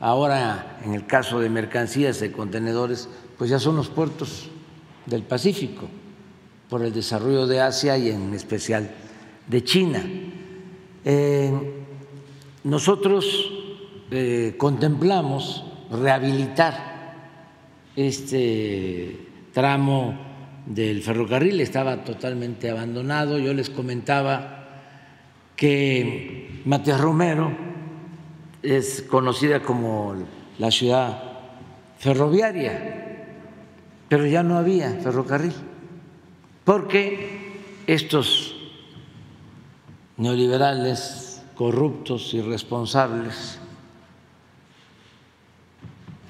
[0.00, 4.48] Ahora, en el caso de mercancías, de contenedores, pues ya son los puertos
[5.06, 5.88] del Pacífico
[6.70, 8.88] por el desarrollo de Asia y en especial
[9.48, 10.02] de China.
[11.04, 11.52] Eh,
[12.62, 13.52] nosotros
[14.12, 17.16] eh, contemplamos rehabilitar
[17.96, 19.18] este
[19.52, 20.16] tramo
[20.64, 23.38] del ferrocarril, estaba totalmente abandonado.
[23.38, 24.68] Yo les comentaba
[25.56, 27.50] que Matías Romero
[28.62, 30.14] es conocida como
[30.58, 31.20] la ciudad
[31.98, 33.26] ferroviaria,
[34.08, 35.69] pero ya no había ferrocarril
[36.70, 38.54] porque estos
[40.16, 43.58] neoliberales corruptos, irresponsables,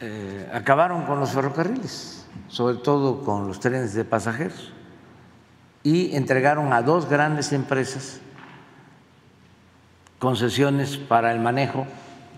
[0.01, 4.73] eh, acabaron con los ferrocarriles, sobre todo con los trenes de pasajeros,
[5.83, 8.21] y entregaron a dos grandes empresas
[10.19, 11.87] concesiones para el manejo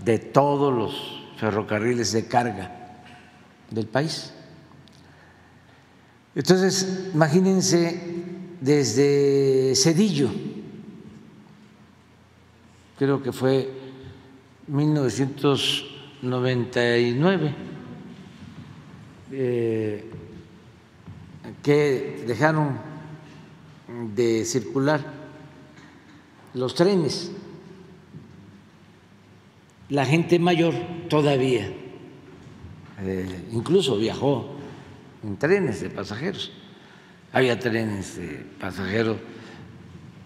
[0.05, 2.73] de todos los ferrocarriles de carga
[3.71, 4.35] del país.
[6.35, 8.01] Entonces, imagínense
[8.61, 10.31] desde Cedillo,
[12.99, 13.71] creo que fue
[14.67, 17.55] 1999,
[19.33, 20.05] eh,
[21.63, 22.79] que dejaron
[24.15, 25.01] de circular
[26.55, 27.31] los trenes.
[29.89, 30.75] La gente mayor
[31.09, 31.73] todavía,
[33.01, 34.52] eh, incluso viajó
[35.23, 36.53] en trenes de pasajeros.
[37.33, 39.17] Había trenes de pasajeros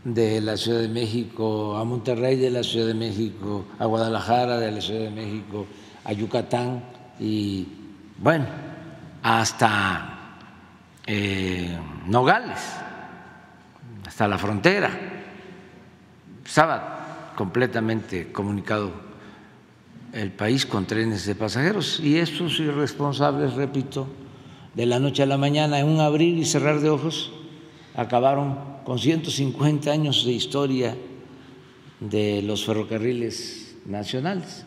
[0.05, 4.73] de la Ciudad de México a Monterrey, de la Ciudad de México a Guadalajara, de
[4.73, 5.67] la Ciudad de México
[6.05, 6.85] a Yucatán
[7.19, 7.67] y
[8.19, 8.47] bueno,
[9.23, 10.39] hasta
[11.07, 11.77] eh,
[12.07, 12.61] Nogales,
[14.07, 14.91] hasta la frontera.
[16.45, 18.93] Estaba completamente comunicado
[20.13, 24.07] el país con trenes de pasajeros y estos irresponsables, repito,
[24.77, 27.33] de la noche a la mañana, en un abrir y cerrar de ojos,
[27.95, 30.95] acabaron con 150 años de historia
[31.99, 34.67] de los ferrocarriles nacionales.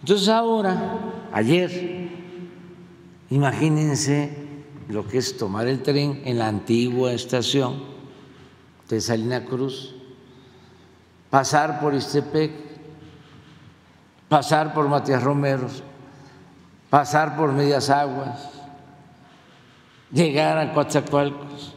[0.00, 0.98] Entonces ahora,
[1.32, 2.10] ayer,
[3.30, 4.36] imagínense
[4.90, 7.82] lo que es tomar el tren en la antigua estación
[8.86, 9.94] de Salina Cruz,
[11.30, 12.52] pasar por Istepec,
[14.28, 15.68] pasar por Matías Romero,
[16.90, 18.57] pasar por Medias Aguas,
[20.12, 21.74] llegar a Coatzacoalcos.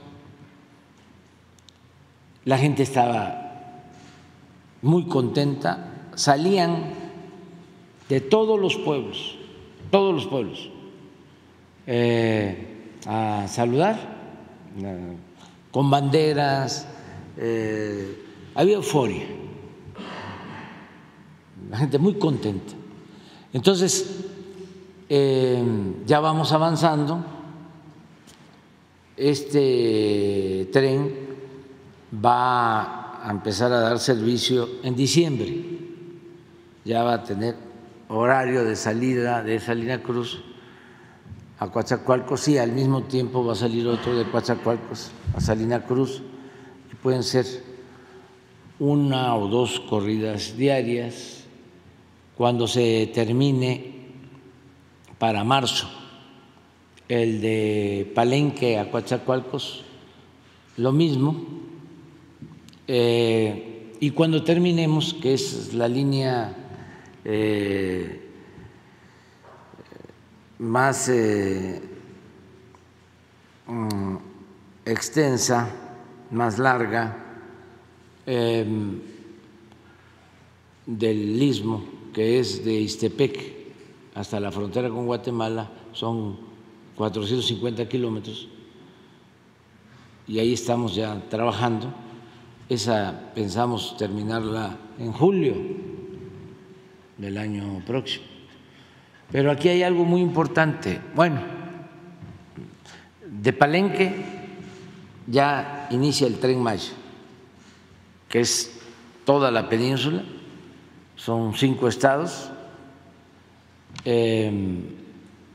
[2.45, 3.41] La gente estaba
[4.81, 6.93] muy contenta, salían
[8.09, 9.37] de todos los pueblos,
[9.91, 10.69] todos los pueblos,
[11.85, 13.97] eh, a saludar
[14.77, 15.15] eh,
[15.71, 16.87] con banderas,
[17.37, 18.25] eh,
[18.55, 19.23] había euforia,
[21.69, 22.73] la gente muy contenta.
[23.53, 24.25] Entonces,
[26.05, 27.40] ya vamos avanzando
[29.17, 31.13] este tren
[32.13, 35.63] va a empezar a dar servicio en diciembre,
[36.83, 37.55] ya va a tener
[38.07, 40.41] horario de salida de Salina Cruz
[41.59, 42.47] a Coatzacoalcos.
[42.47, 46.21] Y al mismo tiempo va a salir otro de Coatzacoalcos a Salina Cruz.
[46.91, 47.45] Y pueden ser
[48.79, 51.43] una o dos corridas diarias
[52.35, 54.01] cuando se termine
[55.19, 56.00] para marzo
[57.11, 59.83] el de Palenque a Coatzacoalcos
[60.77, 61.35] lo mismo.
[62.87, 66.55] Eh, y cuando terminemos que es la línea
[67.25, 68.29] eh,
[70.59, 71.81] más eh,
[73.67, 74.15] mm,
[74.85, 75.69] extensa,
[76.31, 77.17] más larga
[78.25, 79.01] em,
[80.85, 81.83] del istmo,
[82.13, 83.53] que es de Istepec
[84.15, 86.50] hasta la frontera con Guatemala, son
[86.95, 88.47] 450 kilómetros,
[90.27, 91.93] y ahí estamos ya trabajando.
[92.69, 95.55] Esa pensamos terminarla en julio
[97.17, 98.25] del año próximo.
[99.31, 101.01] Pero aquí hay algo muy importante.
[101.15, 101.41] Bueno,
[103.25, 104.25] de Palenque
[105.27, 106.91] ya inicia el tren Maya,
[108.29, 108.79] que es
[109.25, 110.23] toda la península,
[111.15, 112.49] son cinco estados
[114.03, 115.00] em,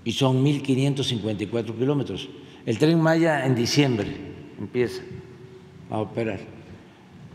[0.06, 2.28] y son 1.554 kilómetros.
[2.64, 4.06] El tren Maya en diciembre
[4.56, 5.02] empieza
[5.90, 6.38] a operar.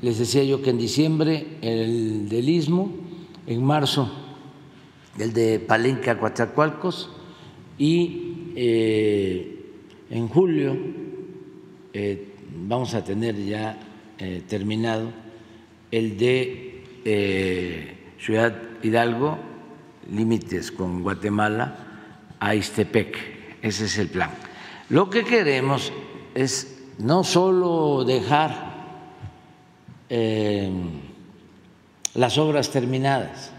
[0.02, 2.90] Les decía yo que en diciembre el del Istmo,
[3.46, 4.10] en marzo
[5.20, 7.10] el de Palenque a Coatzacoalcos
[7.78, 9.66] y eh,
[10.10, 10.78] en julio
[11.94, 12.30] eh,
[12.68, 13.78] vamos a tener ya
[14.18, 15.12] eh, terminado
[15.92, 16.70] el de
[18.18, 19.38] Ciudad Hidalgo,
[20.10, 21.91] límites con Guatemala,
[22.42, 23.16] a Istepec.
[23.62, 24.32] Ese es el plan.
[24.90, 25.94] Lo que queremos
[26.36, 28.72] es no solo dejar
[32.16, 33.52] las obras terminadas,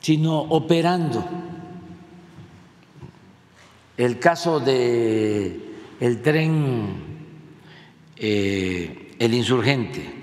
[0.00, 1.22] sino operando.
[3.98, 6.86] El caso de el tren
[8.16, 10.14] eh, El Insurgente,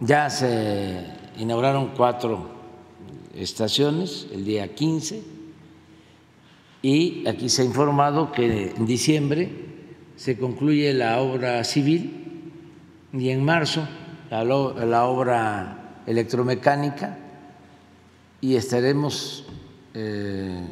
[0.00, 1.04] ya se
[1.36, 2.56] inauguraron cuatro
[3.34, 5.35] estaciones el día 15
[6.82, 9.50] y aquí se ha informado que en diciembre
[10.16, 12.52] se concluye la obra civil
[13.12, 13.86] y en marzo
[14.30, 17.18] la, obra electromecánica
[18.40, 19.46] y estaremos
[19.94, 20.66] eh,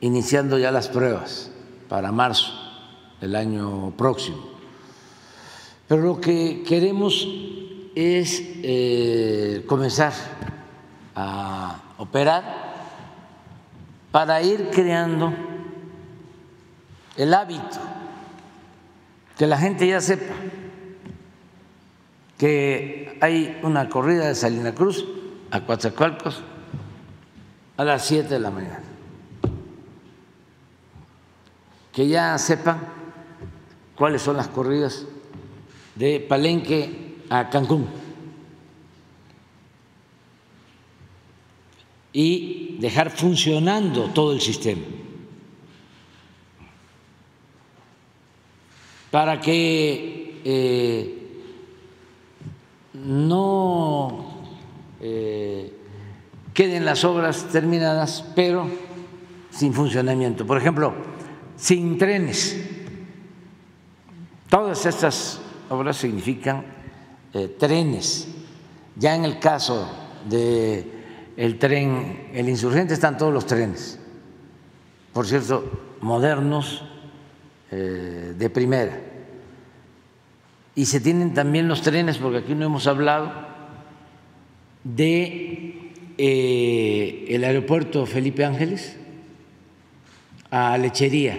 [0.00, 1.50] iniciando ya las pruebas
[1.88, 2.52] para marzo
[3.20, 4.54] del año próximo.
[5.88, 7.28] Pero lo que queremos
[7.94, 10.12] es eh, comenzar
[11.14, 12.63] a operar
[14.14, 15.34] para ir creando
[17.16, 17.80] el hábito,
[19.36, 20.34] que la gente ya sepa
[22.38, 25.04] que hay una corrida de Salina Cruz
[25.50, 26.42] a Coatzacoalcos
[27.76, 28.84] a las 7 de la mañana.
[31.92, 32.86] Que ya sepan
[33.96, 35.06] cuáles son las corridas
[35.96, 37.88] de Palenque a Cancún.
[42.14, 44.82] Y dejar funcionando todo el sistema.
[49.10, 51.24] Para que eh,
[52.94, 54.46] no
[55.00, 55.72] eh,
[56.52, 58.68] queden las obras terminadas, pero
[59.50, 60.46] sin funcionamiento.
[60.46, 60.94] Por ejemplo,
[61.56, 62.60] sin trenes.
[64.48, 66.64] Todas estas obras significan
[67.32, 68.28] eh, trenes.
[68.96, 69.88] Ya en el caso
[70.28, 70.93] de
[71.36, 73.98] el tren, el insurgente, están todos los trenes.
[75.12, 76.84] Por cierto, modernos,
[77.70, 79.00] eh, de primera.
[80.74, 83.32] Y se tienen también los trenes, porque aquí no hemos hablado,
[84.82, 88.96] de eh, el aeropuerto Felipe Ángeles
[90.50, 91.38] a Lechería,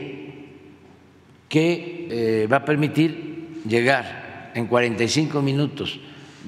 [1.47, 5.99] que eh, va a permitir llegar en 45 minutos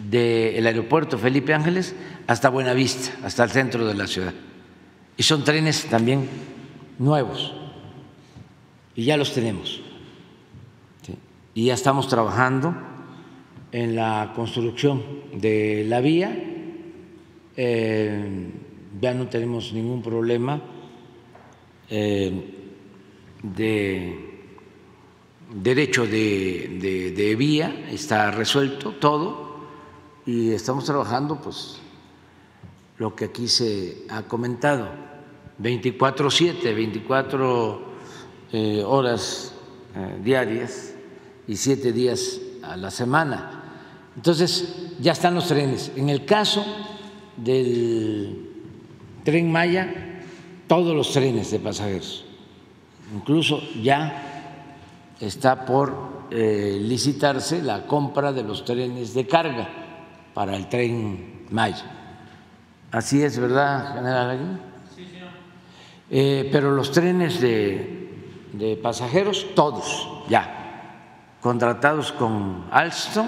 [0.10, 1.96] del aeropuerto Felipe Ángeles
[2.28, 4.34] hasta Buenavista, hasta el centro de la ciudad.
[5.16, 6.30] Y son trenes también
[7.00, 7.54] nuevos,
[8.96, 9.82] y ya los tenemos.
[11.54, 12.76] Y ya estamos trabajando
[13.72, 16.36] en la construcción de la vía.
[17.56, 18.52] Eh,
[19.02, 20.62] ya no tenemos ningún problema
[21.90, 22.54] eh,
[23.42, 24.28] de
[25.54, 29.48] derecho de, vía, está resuelto todo.
[30.26, 31.80] Y estamos trabajando pues
[32.98, 34.90] lo que aquí se ha comentado,
[35.60, 37.82] 24/7, 24
[38.52, 39.54] eh, horas
[40.24, 40.94] diarias
[41.48, 43.64] y siete días a la semana.
[44.16, 45.92] Entonces, ya están los trenes.
[45.96, 46.66] En el caso
[47.38, 48.48] del
[49.24, 50.08] tren Maya
[50.68, 52.26] todos los trenes de pasajeros.
[53.14, 54.64] Incluso ya
[55.20, 59.70] está por eh, licitarse la compra de los trenes de carga
[60.34, 61.97] para el tren Maya.
[62.92, 64.62] Así es, ¿verdad, general?
[64.96, 65.30] Sí, señor.
[66.10, 68.10] Eh, pero los trenes de,
[68.54, 73.28] de pasajeros, todos ya, contratados con Alstom,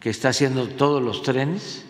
[0.00, 1.84] que está haciendo todos los trenes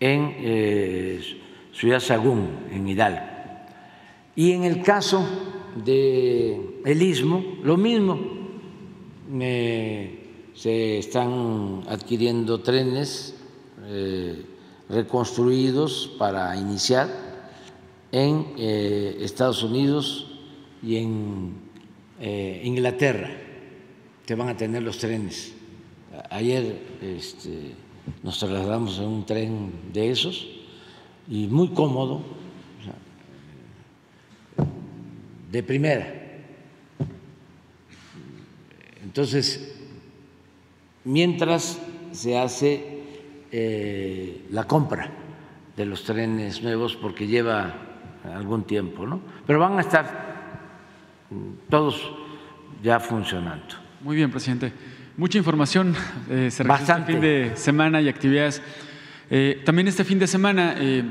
[0.00, 1.40] en eh,
[1.72, 3.20] Ciudad Sagún, en Hidalgo.
[4.36, 5.24] Y en el caso
[5.84, 8.18] de el istmo, lo mismo,
[10.54, 13.34] se están adquiriendo trenes
[13.84, 14.44] eh,
[14.94, 17.08] reconstruidos para iniciar
[18.12, 20.30] en eh, Estados Unidos
[20.82, 21.64] y en
[22.62, 23.30] Inglaterra,
[24.24, 25.52] que van a tener los trenes.
[26.30, 27.74] Ayer este,
[28.22, 30.46] nos trasladamos en un tren de esos
[31.28, 32.22] y muy cómodo,
[35.50, 36.24] de primera.
[39.02, 39.72] Entonces,
[41.04, 41.78] mientras
[42.10, 42.93] se hace
[43.56, 45.08] eh, la compra
[45.76, 47.72] de los trenes nuevos, porque lleva
[48.34, 49.20] algún tiempo, ¿no?
[49.46, 50.24] Pero van a estar
[51.68, 52.12] todos
[52.82, 53.76] ya funcionando.
[54.00, 54.72] Muy bien, presidente.
[55.16, 55.94] Mucha información
[56.28, 58.60] eh, se registra este fin de semana y actividades.
[59.30, 61.04] Eh, también este fin de semana eh,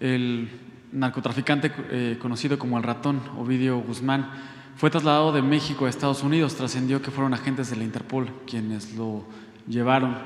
[0.00, 0.48] el
[0.92, 4.30] narcotraficante eh, conocido como el ratón, Ovidio Guzmán,
[4.76, 6.54] fue trasladado de México a Estados Unidos.
[6.54, 9.24] Trascendió que fueron agentes de la Interpol quienes lo
[9.68, 10.16] llevaron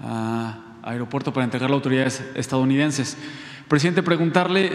[0.00, 3.16] a aeropuerto para entregarlo a autoridades estadounidenses.
[3.68, 4.70] Presidente, preguntarle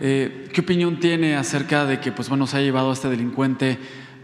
[0.00, 3.78] qué opinión tiene acerca de que pues, bueno, se ha llevado a este delincuente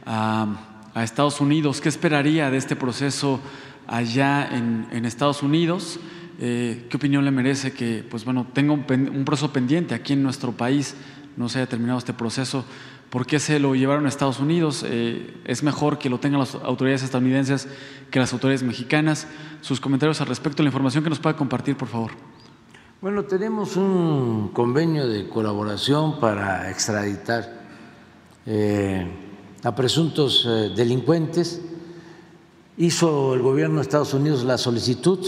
[0.07, 1.81] a a Estados Unidos.
[1.81, 3.41] ¿Qué esperaría de este proceso
[3.87, 5.99] allá en, Estados Unidos?
[6.39, 10.53] Eh, ¿Qué opinión le merece que, pues bueno, tenga un, proceso pendiente aquí en nuestro
[10.53, 10.95] país,
[11.37, 12.65] no se haya terminado este proceso?
[13.13, 14.87] ¿Por qué se lo llevaron a Estados Unidos?
[14.89, 17.69] Eh, ¿Es mejor que lo tengan las autoridades estadounidenses
[18.11, 19.27] que las autoridades mexicanas?
[19.61, 22.13] Sus comentarios al respecto, la información que nos pueda compartir, por favor.
[23.03, 27.61] Bueno, tenemos un convenio de colaboración para extraditar.
[28.47, 29.07] Eh,
[29.63, 31.61] a presuntos eh, delincuentes.
[32.79, 35.21] Hizo el gobierno de Estados Unidos la solicitud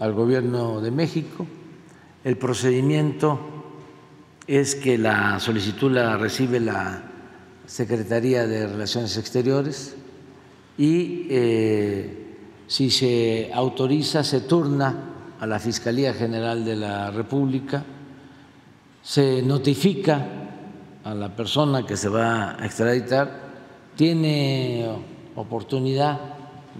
[0.00, 1.46] al gobierno de México.
[2.24, 3.55] El procedimiento
[4.46, 7.02] es que la solicitud la recibe la
[7.66, 9.96] Secretaría de Relaciones Exteriores
[10.78, 12.36] y eh,
[12.66, 14.94] si se autoriza se turna
[15.40, 17.84] a la Fiscalía General de la República,
[19.02, 20.26] se notifica
[21.04, 23.46] a la persona que se va a extraditar
[23.96, 24.86] tiene
[25.34, 26.20] oportunidad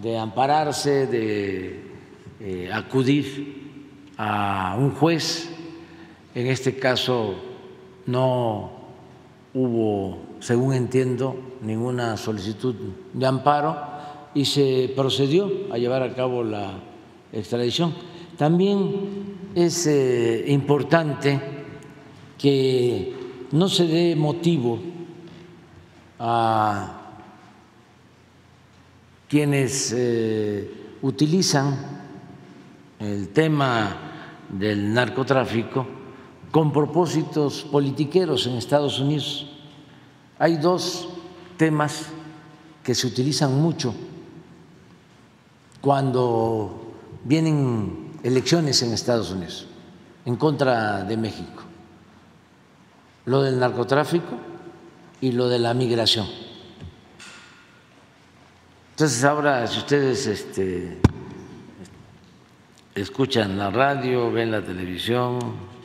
[0.01, 1.81] de ampararse, de
[2.39, 5.49] eh, acudir a un juez.
[6.35, 7.35] En este caso
[8.07, 8.71] no
[9.55, 12.75] hubo, según entiendo, ninguna solicitud
[13.13, 13.77] de amparo
[14.35, 16.75] y se procedió a llevar a cabo la
[17.33, 17.95] extradición.
[18.37, 21.41] También es eh, importante
[22.39, 23.15] que
[23.53, 24.79] no se dé motivo
[26.19, 27.01] a
[29.29, 30.71] quienes eh,
[31.03, 31.77] utilizan
[33.01, 33.97] el tema
[34.51, 35.96] del narcotráfico
[36.57, 39.47] con propósitos politiqueros en Estados Unidos.
[40.39, 41.07] Hay dos
[41.59, 42.07] temas
[42.83, 43.95] que se utilizan mucho
[45.83, 49.67] cuando vienen elecciones en Estados Unidos
[50.25, 51.63] en contra de México.
[53.27, 54.39] Lo del narcotráfico
[55.21, 56.27] y lo de la migración.
[58.93, 60.97] Entonces ahora si ustedes este,
[62.95, 65.76] escuchan la radio, ven la televisión,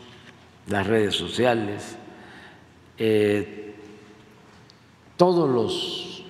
[0.68, 1.96] las redes sociales,
[2.98, 3.76] eh,
[5.18, 6.24] todos los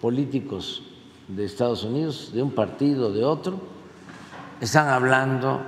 [0.00, 0.82] políticos
[1.28, 3.60] de Estados Unidos, de un partido, o de otro,
[4.60, 5.60] están hablando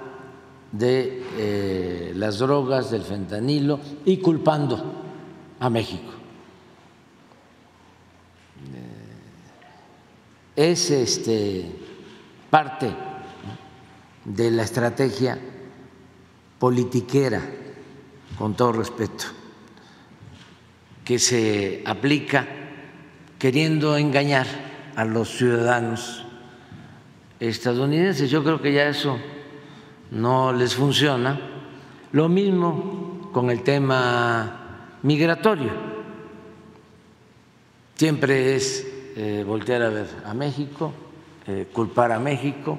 [0.72, 4.82] de eh, las drogas, del fentanilo y culpando
[5.60, 6.18] a México.
[10.58, 11.70] es este,
[12.50, 12.92] parte
[14.24, 15.38] de la estrategia
[16.58, 17.40] politiquera,
[18.38, 19.24] con todo respeto,
[21.04, 22.46] que se aplica
[23.38, 24.46] queriendo engañar
[24.94, 26.24] a los ciudadanos
[27.40, 28.30] estadounidenses.
[28.30, 29.18] Yo creo que ya eso
[30.12, 31.38] no les funciona.
[32.12, 35.72] Lo mismo con el tema migratorio.
[37.96, 38.86] Siempre es
[39.16, 40.92] eh, voltear a ver a México,
[41.46, 42.78] eh, culpar a México,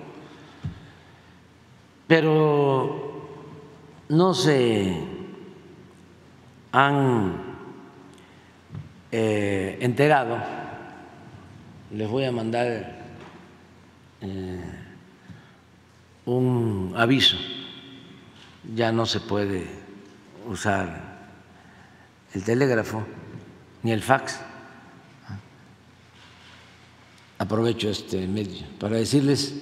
[2.08, 3.28] pero
[4.08, 5.19] no se
[6.72, 7.50] han
[9.12, 10.38] eh, enterado,
[11.92, 13.00] les voy a mandar
[14.22, 14.64] eh,
[16.26, 17.38] un aviso.
[18.76, 19.66] Ya no se puede
[20.48, 21.20] usar
[22.34, 23.04] el telégrafo
[23.82, 24.40] ni el fax.
[27.40, 29.56] Aprovecho este medio para decirles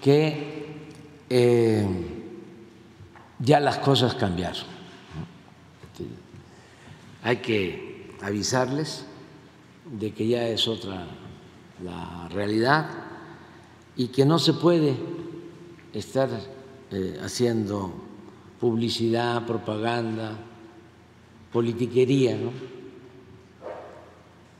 [0.00, 0.76] que
[1.28, 1.86] eh,
[3.40, 4.71] ya las cosas cambiaron.
[7.22, 9.04] Hay que avisarles
[9.84, 11.06] de que ya es otra
[11.84, 12.88] la realidad
[13.96, 14.94] y que no se puede
[15.92, 16.28] estar
[16.90, 17.92] eh, haciendo
[18.60, 20.36] publicidad, propaganda,
[21.52, 22.38] politiquería,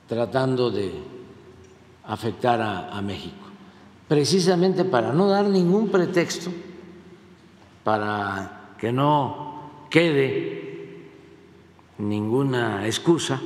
[0.07, 0.91] tratando de
[2.05, 3.45] afectar a México,
[4.07, 6.51] precisamente para no dar ningún pretexto,
[7.83, 10.72] para que no quede
[11.97, 13.41] ninguna excusa,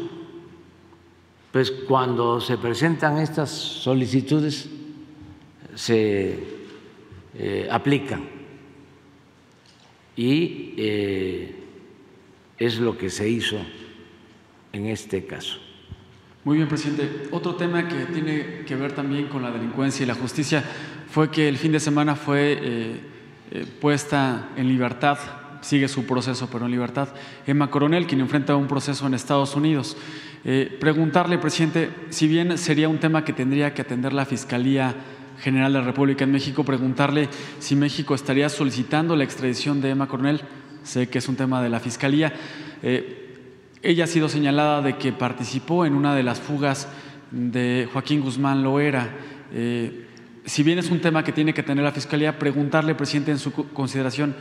[1.51, 4.69] pues cuando se presentan estas solicitudes
[5.75, 6.39] se
[7.35, 8.23] eh, aplican
[10.15, 11.55] y eh,
[12.57, 13.57] es lo que se hizo
[14.73, 15.59] en este caso.
[16.43, 17.27] Muy bien, presidente.
[17.31, 20.63] Otro tema que tiene que ver también con la delincuencia y la justicia
[21.09, 25.17] fue que el fin de semana fue eh, puesta en libertad,
[25.61, 27.09] sigue su proceso, pero en libertad,
[27.45, 29.97] Emma Coronel, quien enfrenta un proceso en Estados Unidos.
[30.79, 34.95] preguntarle, presidente, si bien sería un tema que tendría que atender la Fiscalía
[35.39, 37.29] General de la República en México, preguntarle
[37.59, 40.41] si México estaría solicitando la extradición de Emma Coronel.
[40.83, 42.33] Sé que es un tema de la Fiscalía.
[42.81, 43.35] Eh,
[43.83, 46.87] ella ha sido señalada de que participó en una de las fugas
[47.29, 49.09] de Joaquín Guzmán Loera.
[49.53, 50.07] Eh,
[50.45, 53.51] si bien es un tema que tiene que tener la Fiscalía, preguntarle, presidente, en su
[53.51, 54.35] consideración,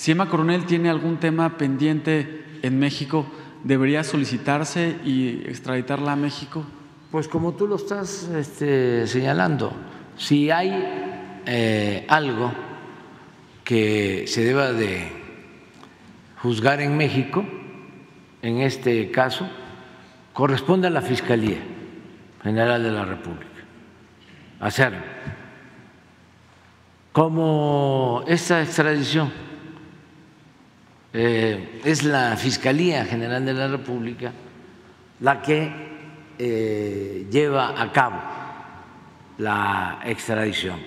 [0.00, 3.26] si Emma Coronel tiene algún tema pendiente en México,
[3.64, 6.64] ¿debería solicitarse y extraditarla a México?
[7.10, 9.74] Pues como tú lo estás este, señalando,
[10.16, 10.72] si hay
[11.44, 12.50] eh, algo
[13.62, 15.12] que se deba de
[16.40, 17.44] juzgar en México,
[18.40, 19.46] en este caso,
[20.32, 21.58] corresponde a la Fiscalía
[22.42, 23.44] General de la República
[24.60, 25.02] hacerlo.
[27.12, 29.49] Como esta extradición
[31.12, 34.32] eh, es la Fiscalía General de la República
[35.20, 35.72] la que
[36.38, 38.20] eh, lleva a cabo
[39.38, 40.78] la extradición.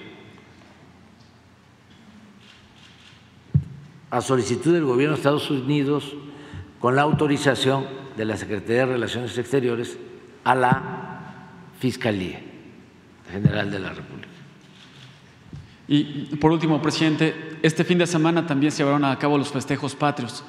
[4.10, 6.16] A solicitud del gobierno de Estados Unidos,
[6.80, 7.86] con la autorización
[8.16, 9.98] de la Secretaría de Relaciones Exteriores
[10.44, 10.84] a la
[11.80, 12.40] Fiscalía
[13.32, 14.28] General de la República.
[15.88, 17.34] Y por último, presidente,
[17.64, 20.44] este fin de semana también se llevaron a cabo los festejos patrios.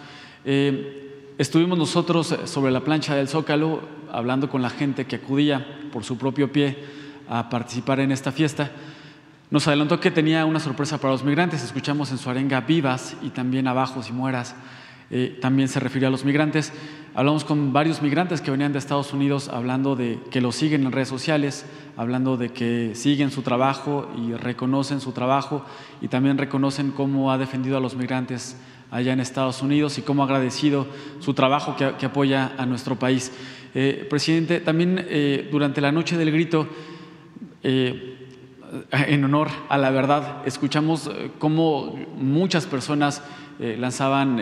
[0.45, 3.81] Eh, estuvimos nosotros sobre la plancha del Zócalo
[4.11, 6.77] hablando con la gente que acudía por su propio pie
[7.29, 8.71] a participar en esta fiesta,
[9.51, 11.63] nos adelantó que tenía una sorpresa para los migrantes.
[11.63, 14.57] Escuchamos en su arenga vivas y también abajo si mueras.
[15.11, 16.73] Eh, también se refiere a los migrantes.
[17.15, 20.93] Hablamos con varios migrantes que venían de Estados Unidos hablando de que lo siguen en
[20.93, 21.67] redes sociales,
[21.97, 25.65] hablando de que siguen su trabajo y reconocen su trabajo
[26.01, 28.57] y también reconocen cómo ha defendido a los migrantes
[28.91, 30.87] allá en Estados Unidos y cómo ha agradecido
[31.21, 33.33] su trabajo que, apoya a nuestro país.
[33.75, 36.69] Eh, presidente, también eh, durante la noche del grito
[37.63, 40.43] en honor a la verdad.
[40.45, 43.23] Escuchamos cómo muchas personas
[43.61, 44.41] eh, lanzaban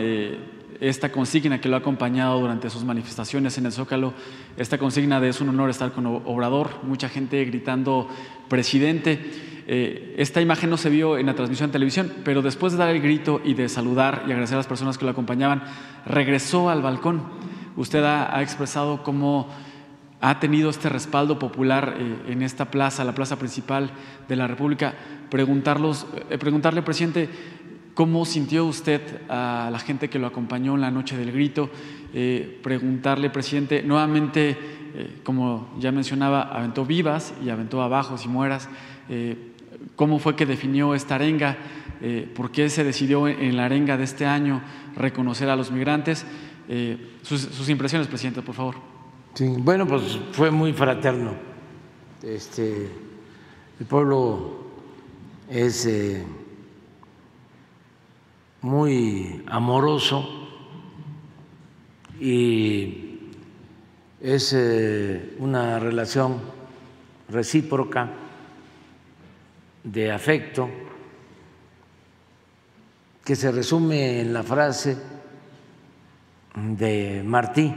[0.80, 4.14] esta consigna que lo ha acompañado durante sus manifestaciones en el Zócalo,
[4.56, 8.08] esta consigna de es un honor estar con Obrador, mucha gente gritando
[8.48, 9.20] presidente.
[10.16, 13.00] esta imagen no se vio en la transmisión de televisión, pero después de dar el
[13.00, 15.62] grito y de saludar y agradecer a las personas que lo acompañaban,
[16.04, 17.22] regresó al balcón.
[17.76, 19.48] Usted ha expresado cómo
[20.22, 23.90] ha tenido este respaldo popular eh, en esta plaza, la plaza principal
[24.28, 24.94] de la República.
[25.28, 27.28] Preguntarlos, eh, preguntarle, presidente,
[27.94, 31.70] ¿cómo sintió usted a la gente que lo acompañó en la noche del grito?
[32.14, 34.56] Eh, preguntarle, presidente, nuevamente,
[35.24, 38.68] como ya mencionaba, aventó vivas y aventó abajo si mueras.
[39.96, 41.56] ¿Cómo fue que definió esta arenga?
[42.34, 44.60] ¿Por qué se decidió en, la arenga de este año
[44.94, 46.26] reconocer a los migrantes?
[47.22, 48.74] sus impresiones, presidente, por favor.
[49.34, 51.32] Sí, bueno, pues fue muy fraterno.
[52.22, 52.90] Este,
[53.80, 54.58] el pueblo
[55.48, 56.22] es eh,
[58.62, 60.28] muy amoroso
[62.20, 63.18] y
[64.20, 66.40] es eh, una relación
[67.28, 68.08] recíproca
[69.82, 70.70] de afecto
[73.24, 74.96] que se resume en la frase
[76.54, 77.74] de Martí,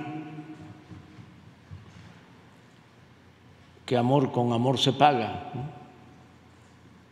[3.86, 5.52] que amor con amor se paga.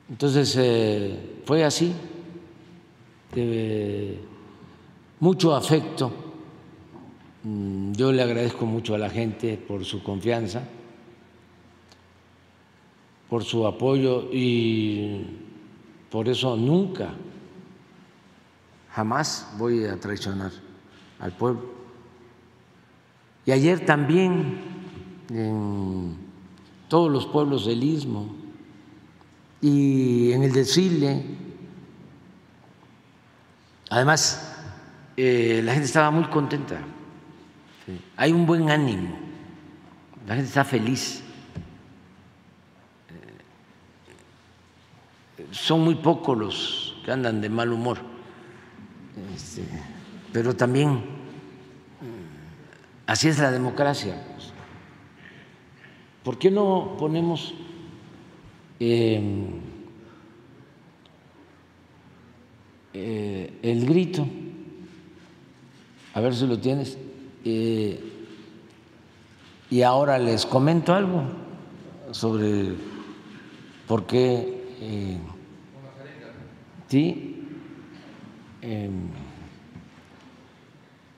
[0.09, 1.95] Entonces eh, fue así,
[5.19, 6.11] mucho afecto.
[7.43, 10.63] Mm, yo le agradezco mucho a la gente por su confianza,
[13.29, 15.25] por su apoyo y
[16.09, 17.13] por eso nunca,
[18.91, 20.51] jamás voy a traicionar
[21.19, 21.63] al pueblo.
[23.45, 24.59] Y ayer también
[25.29, 26.15] en
[26.87, 28.35] todos los pueblos del istmo
[29.61, 31.25] y en el desfile,
[33.93, 34.51] además
[35.15, 36.79] eh, la gente estaba muy contenta,
[38.17, 39.15] hay un buen ánimo,
[40.27, 41.21] la gente está feliz.
[45.37, 47.99] Eh, son muy pocos los que andan de mal humor.
[49.35, 49.63] Este,
[50.31, 51.01] pero también mm,
[53.05, 54.15] así es la democracia.
[56.23, 57.53] ¿Por qué no ponemos
[58.79, 59.72] em,
[62.93, 64.25] eh, el grito?
[66.13, 66.97] A ver si lo tienes.
[67.43, 67.99] Eh,
[69.69, 71.23] y ahora les comento algo
[72.11, 72.73] sobre
[73.87, 74.75] por qué.
[74.79, 75.17] Eh,
[76.87, 77.29] sí.
[78.61, 79.09] Em,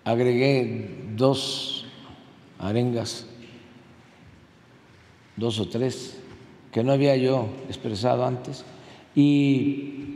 [0.03, 1.85] agregué dos
[2.57, 3.27] arengas,
[5.35, 6.17] dos o tres,
[6.71, 8.63] que no había yo expresado antes,
[9.15, 10.14] y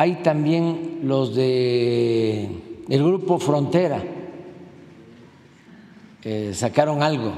[0.00, 2.48] hay también los de
[2.88, 4.02] el grupo Frontera,
[6.54, 7.34] sacaron algo,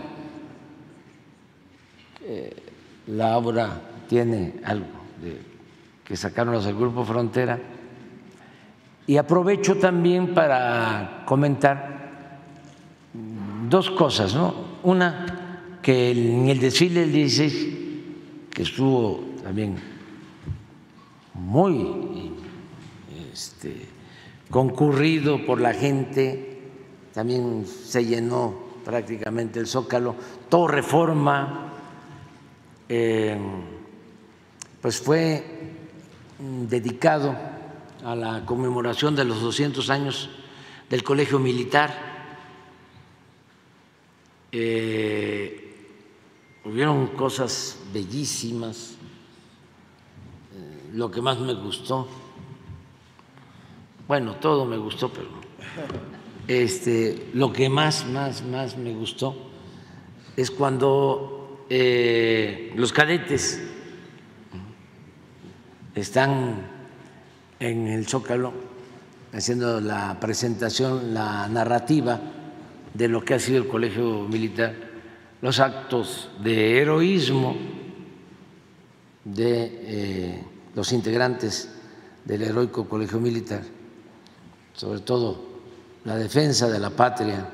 [3.08, 4.86] la obra tiene algo
[6.04, 7.58] que sacaron los del grupo Frontera.
[9.08, 12.38] Y aprovecho también para comentar
[13.68, 14.54] dos cosas, ¿no?
[14.84, 17.68] Una, que en el desfile del 16,
[18.50, 19.74] que estuvo también
[21.34, 22.31] muy
[23.32, 23.86] este,
[24.50, 26.60] concurrido por la gente,
[27.14, 28.54] también se llenó
[28.84, 30.14] prácticamente el zócalo,
[30.48, 31.72] todo reforma,
[32.88, 33.38] eh,
[34.80, 35.44] pues fue
[36.68, 37.36] dedicado
[38.04, 40.30] a la conmemoración de los 200 años
[40.90, 42.12] del Colegio Militar.
[44.50, 45.62] Eh,
[46.64, 48.96] hubieron cosas bellísimas,
[50.54, 52.08] eh, lo que más me gustó,
[54.08, 55.28] bueno, todo me gustó, pero
[56.48, 59.36] este, lo que más, más, más me gustó
[60.36, 63.62] es cuando eh, los cadetes
[65.94, 66.66] están
[67.60, 68.52] en el Zócalo
[69.32, 72.20] haciendo la presentación, la narrativa
[72.92, 74.74] de lo que ha sido el colegio militar,
[75.40, 77.56] los actos de heroísmo
[79.24, 81.70] de eh, los integrantes
[82.24, 83.62] del heroico colegio militar,
[84.82, 85.38] sobre todo
[86.04, 87.48] la defensa de la patria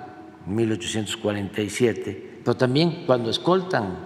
[0.46, 3.98] en 1847, pero también cuando escoltan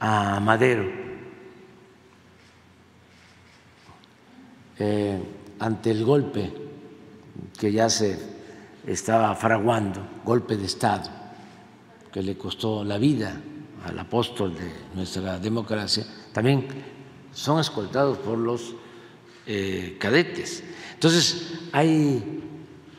[0.00, 1.04] a Madero
[4.76, 5.22] Eh,
[5.60, 6.52] ante el golpe
[7.56, 8.18] que ya se
[8.86, 11.08] estaba fraguando, golpe de Estado,
[12.12, 13.40] que le costó la vida
[13.86, 16.66] al apóstol de nuestra democracia, también
[17.32, 18.74] son escoltados por los
[19.46, 20.64] eh, cadetes.
[21.04, 22.40] Entonces, hay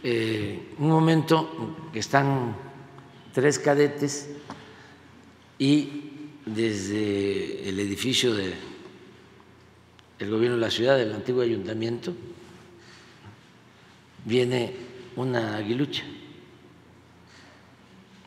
[0.04, 2.56] eh, un momento que están
[3.34, 4.30] tres cadetes
[5.58, 6.12] y
[6.46, 8.54] desde el edificio de
[10.20, 12.14] el gobierno de la ciudad, del antiguo ayuntamiento,
[14.24, 14.76] viene
[15.16, 16.04] una aguilucha,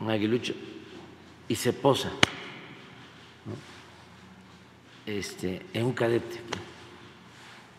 [0.01, 0.55] un aguilucho,
[1.47, 2.11] y se posa
[5.07, 6.41] este, en un cadete.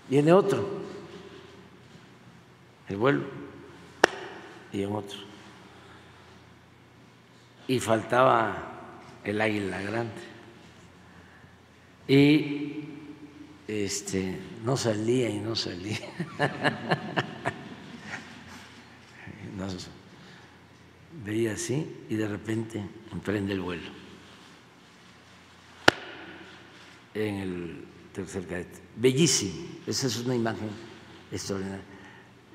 [0.10, 0.89] Viene otro,
[2.90, 3.24] el vuelo,
[4.74, 5.20] y en otro.
[7.68, 8.58] Y faltaba
[9.24, 10.22] el águila grande.
[12.08, 12.86] Y
[13.68, 16.00] este, no salía y no salía.
[21.24, 23.90] veía así y de repente emprende el vuelo
[27.14, 28.80] en el tercer cadete.
[28.96, 30.70] Bellísimo, esa es una imagen
[31.32, 31.84] extraordinaria.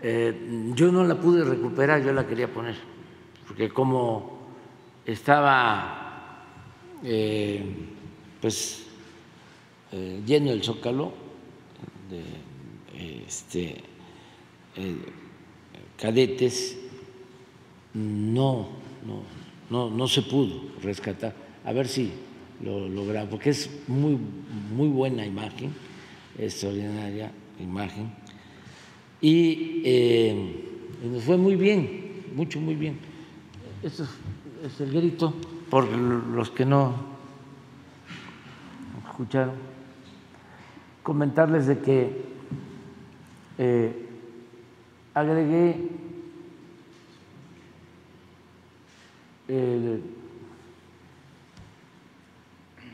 [0.06, 2.76] Eh, yo no la pude recuperar, yo la quería poner,
[3.48, 4.39] porque como
[5.06, 6.44] estaba
[7.02, 7.64] eh,
[8.39, 8.85] pues
[9.93, 11.14] eh, lleno el zócalo
[12.10, 13.82] de este,
[15.97, 16.76] cadetes
[17.94, 18.68] no,
[19.06, 19.22] no,
[19.70, 21.35] no, no se pudo rescatar.
[21.64, 22.12] A ver si
[22.62, 24.18] lo logramos, porque es muy,
[24.70, 25.72] muy buena imagen,
[26.36, 28.23] extraordinaria imagen.
[29.24, 30.66] Y, eh,
[31.02, 32.98] nos fue muy bien, mucho, muy bien.
[33.82, 34.06] Esto
[34.62, 35.32] es el grito,
[35.70, 36.94] por los que no
[39.09, 39.55] escucharon,
[41.02, 42.22] comentarles de que
[43.56, 44.09] eh,
[45.14, 45.88] agregué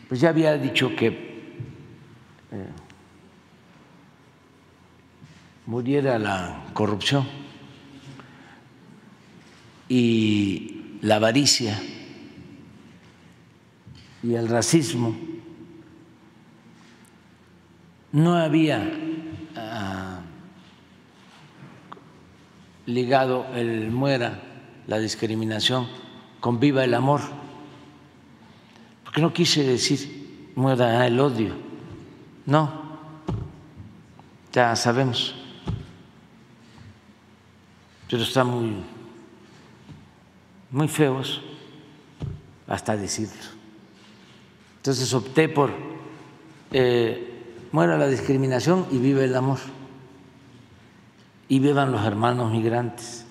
[0.09, 2.67] pues ya había dicho que eh,
[5.71, 7.25] muriera la corrupción
[9.89, 11.81] y la avaricia
[14.25, 15.17] y el racismo.
[18.11, 18.91] No había
[19.55, 20.23] ah,
[22.87, 24.43] ligado el muera,
[24.89, 25.87] la discriminación,
[26.41, 27.21] con viva el amor
[29.05, 31.55] porque no quise decir muera el odio,
[32.47, 32.99] no,
[34.53, 35.40] ya sabemos,
[38.11, 38.75] pero está muy,
[40.73, 41.41] muy feos
[42.67, 43.61] hasta decirlo.
[44.79, 45.71] Entonces opté por
[46.73, 49.59] eh, muera la discriminación y vive el amor.
[51.49, 53.27] Y vivan los hermanos migrantes.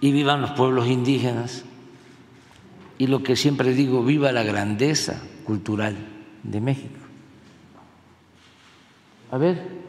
[0.00, 1.64] Y vivan los pueblos indígenas
[2.98, 5.96] y lo que siempre digo, viva la grandeza cultural
[6.42, 7.00] de México.
[9.30, 9.81] A ver.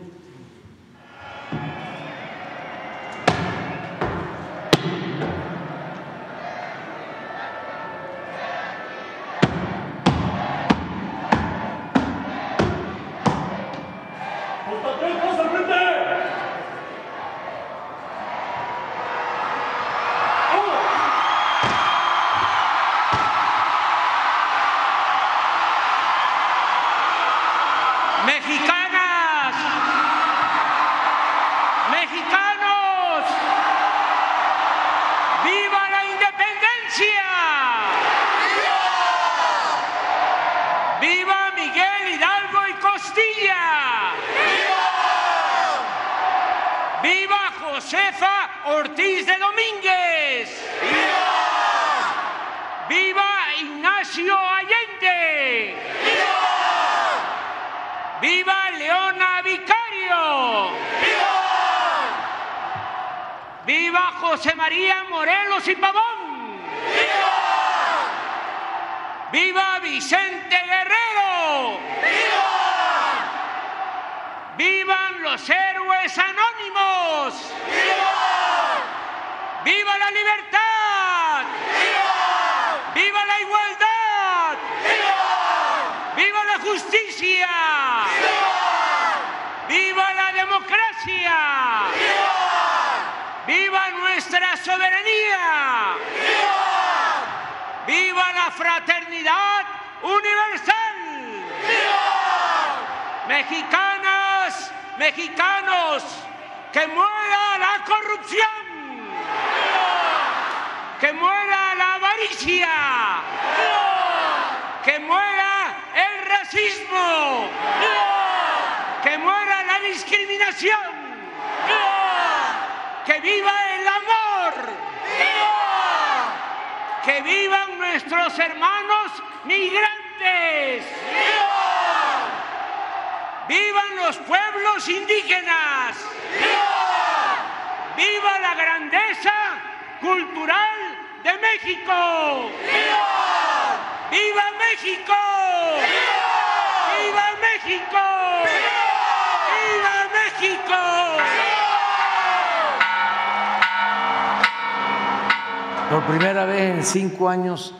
[156.93, 157.73] Cinco años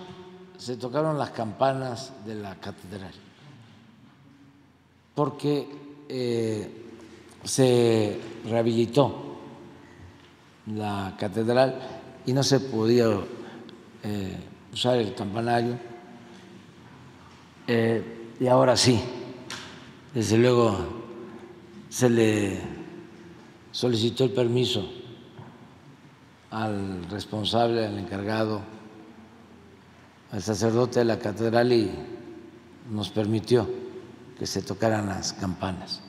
[0.58, 3.14] se tocaron las campanas de la catedral,
[5.14, 5.68] porque
[6.10, 6.84] eh,
[7.44, 9.38] se rehabilitó
[10.66, 11.80] la catedral
[12.26, 13.06] y no se podía
[14.02, 14.36] eh,
[14.74, 15.78] usar el campanario,
[17.68, 19.00] eh, y ahora sí,
[20.12, 20.76] desde luego
[21.88, 22.62] se le
[23.72, 24.90] solicitó el permiso
[26.50, 28.73] al responsable, al encargado
[30.34, 31.92] al sacerdote de la catedral y
[32.92, 33.70] nos permitió
[34.38, 36.02] que se tocaran las campanas.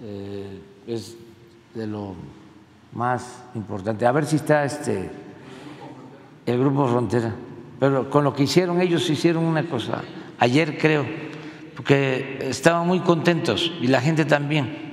[0.00, 1.14] Eh, es
[1.74, 2.14] de lo
[2.94, 4.06] más importante.
[4.06, 5.10] A ver si está este
[6.46, 7.34] el Grupo Frontera,
[7.78, 10.02] pero con lo que hicieron ellos hicieron una cosa,
[10.38, 11.04] ayer creo,
[11.76, 14.83] porque estaban muy contentos y la gente también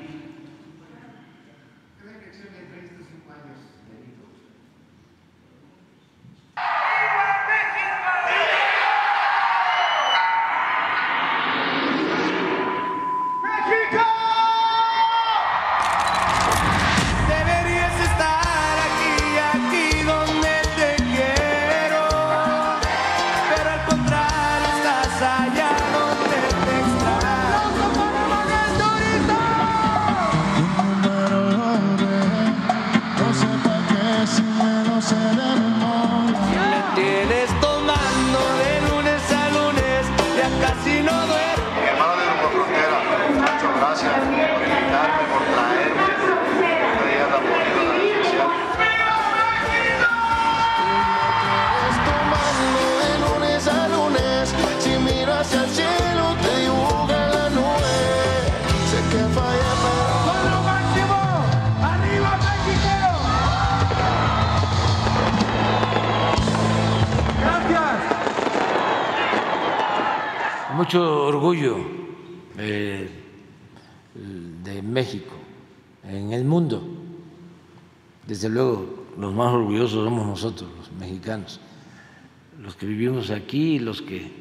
[83.29, 84.31] aquí los que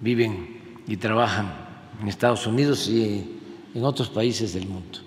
[0.00, 1.52] viven y trabajan
[2.00, 3.40] en Estados Unidos y
[3.74, 5.00] en otros países del mundo.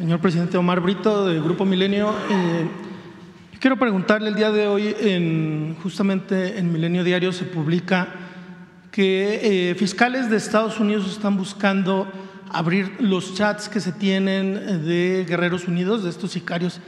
[0.00, 2.14] Señor presidente Omar Brito, del Grupo Milenio.
[2.30, 2.66] Eh,
[3.60, 8.19] quiero preguntarle el día de hoy, en, justamente en Milenio Diario se publica
[8.90, 12.10] que eh, fiscales de Estados Unidos están buscando
[12.50, 16.80] abrir los chats que se tienen de Guerreros Unidos, de estos sicarios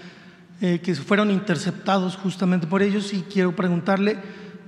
[0.61, 3.13] eh, que fueron interceptados justamente por ellos.
[3.13, 4.19] Y quiero preguntarle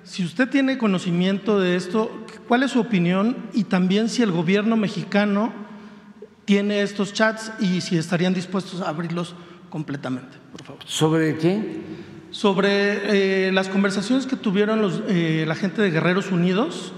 [0.05, 4.77] si usted tiene conocimiento de esto, cuál es su opinión y también si el gobierno
[4.77, 5.53] mexicano
[6.45, 9.35] tiene estos chats y si estarían dispuestos a abrirlos
[9.71, 10.83] completamente, por favor.
[10.85, 11.81] ¿Sobre qué?
[12.31, 16.93] Sobre eh, las conversaciones que tuvieron los, eh, la gente de Guerreros Unidos,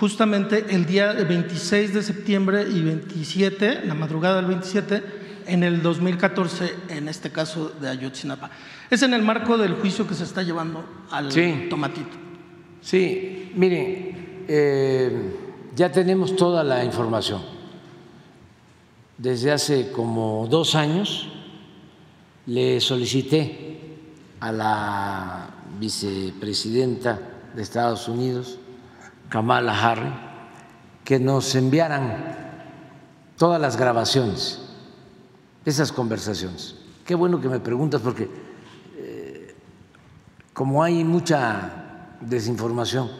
[0.00, 5.02] justamente el día 26 de septiembre y 27, la madrugada del 27,
[5.46, 8.50] en el 2014, en este caso de Ayotzinapa.
[8.90, 11.28] Es en el marco del juicio que se está llevando al
[11.68, 12.16] tomatito.
[12.80, 15.36] Sí, miren, eh,
[15.76, 17.60] ya tenemos toda la información
[19.20, 21.28] desde hace como dos años
[22.46, 23.76] le solicité
[24.40, 27.20] a la vicepresidenta
[27.54, 28.58] de Estados Unidos,
[29.30, 30.12] Kamala Harris,
[31.04, 32.36] que nos enviaran
[33.38, 34.66] todas las grabaciones
[35.64, 36.76] esas conversaciones.
[37.04, 38.28] Qué bueno que me preguntas porque
[38.96, 39.54] eh,
[40.52, 43.10] como hay mucha desinformación,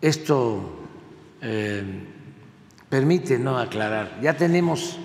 [0.00, 0.86] esto
[1.40, 1.84] eh,
[2.88, 4.18] permite no aclarar.
[4.20, 4.98] Ya tenemos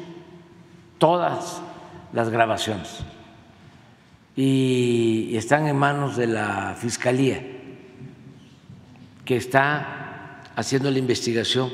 [0.97, 1.61] todas
[2.13, 2.99] las grabaciones
[4.35, 7.45] y están en manos de la Fiscalía,
[9.30, 11.69] que está haciendo la investigación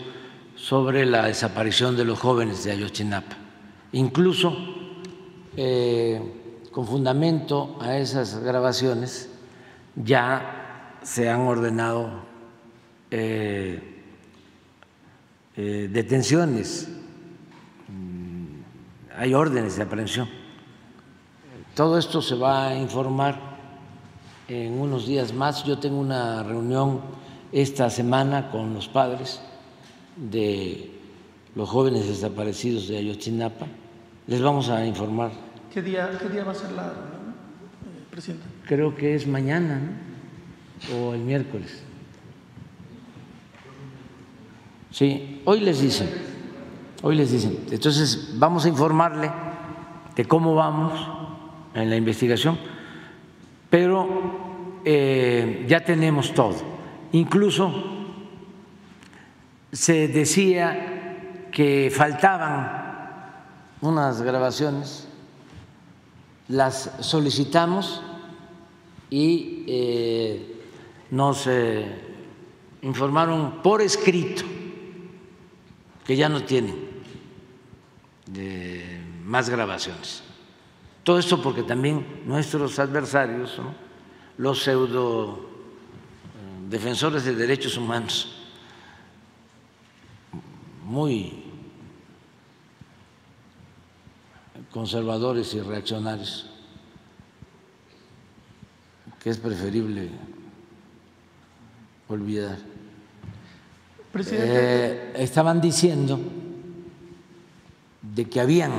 [0.57, 3.37] sobre la desaparición de los jóvenes de Ayotzinapa.
[3.93, 4.53] Incluso,
[5.55, 6.19] eh,
[6.73, 9.29] con fundamento a esas grabaciones,
[9.95, 12.25] ya se han ordenado
[13.09, 14.01] eh,
[15.55, 16.89] eh, detenciones,
[17.87, 20.27] mm, hay órdenes de aprehensión.
[21.73, 23.39] Todo esto se va a informar
[24.49, 25.63] en unos días más.
[25.63, 27.23] Yo tengo una reunión
[27.55, 29.39] esta semana con los padres
[30.17, 30.91] de
[31.55, 33.65] los jóvenes desaparecidos de Ayotzinapa.
[34.27, 35.31] Les vamos a informar.
[35.73, 37.33] ¿Qué día, qué día va a ser la reunión,
[37.85, 38.43] eh, presidente?
[38.67, 39.79] Creo que es mañana
[40.93, 41.81] o el miércoles.
[44.91, 46.09] Sí, hoy les dicen,
[47.03, 47.57] hoy les dicen.
[47.71, 49.31] Entonces vamos a informarle
[50.13, 50.91] de cómo vamos
[51.73, 52.57] en la investigación,
[53.69, 56.74] pero eh, ya tenemos todo.
[57.15, 57.71] Incluso
[59.71, 63.31] se decía que faltaban
[63.79, 65.07] unas grabaciones,
[66.49, 68.01] las solicitamos
[69.09, 70.61] y eh,
[71.11, 71.85] nos eh,
[72.81, 74.43] informaron por escrito
[76.05, 76.75] que ya no tienen
[79.23, 80.21] más grabaciones.
[81.05, 83.61] Todo esto porque también nuestros adversarios,
[84.37, 85.54] los pseudo
[86.69, 88.31] defensores de derechos humanos.
[90.83, 91.43] Muy
[94.71, 96.49] conservadores y reaccionarios,
[99.19, 100.09] que es preferible
[102.07, 102.57] olvidar.
[104.13, 106.19] Eh, estaban diciendo
[108.01, 108.71] de que habían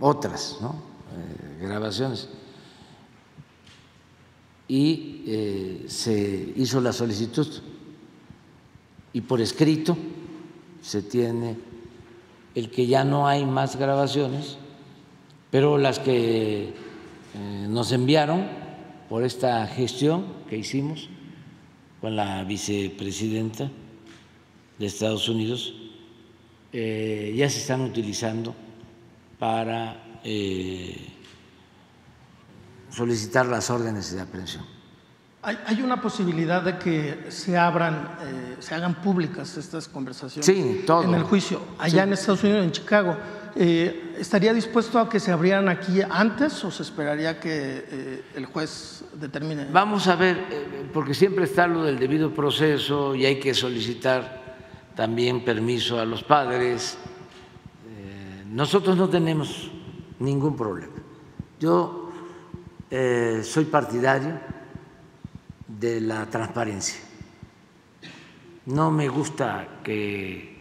[0.00, 2.28] otras eh, grabaciones
[4.68, 7.48] y eh, se hizo la solicitud.
[9.14, 9.96] Y por escrito
[10.82, 11.56] se tiene
[12.54, 14.58] el que ya no hay más grabaciones,
[15.50, 18.46] pero las que eh, nos enviaron
[19.08, 21.08] por esta gestión que hicimos
[22.02, 23.70] con la vicepresidenta
[24.78, 25.74] de Estados Unidos
[26.72, 28.54] eh, ya se están utilizando
[29.38, 30.20] para
[32.90, 34.64] solicitar las órdenes de aprehensión.
[35.40, 41.04] ¿Hay, una posibilidad de que se abran, eh, se hagan públicas estas conversaciones sí, todo.
[41.04, 43.16] en el juicio allá en Estados Unidos, en Chicago?
[43.54, 47.50] Eh, ¿Estaría dispuesto a que se abrieran aquí antes o se esperaría que
[47.88, 49.68] eh, el juez determine?
[49.72, 54.56] Vamos a ver, porque siempre está lo del debido proceso y hay que solicitar
[54.96, 56.98] también permiso a los padres.
[58.50, 59.70] nosotros no tenemos
[60.18, 60.94] ningún problema.
[61.60, 62.07] Yo
[62.90, 64.40] eh, soy partidario
[65.66, 66.98] de la transparencia.
[68.66, 70.56] No me gusta que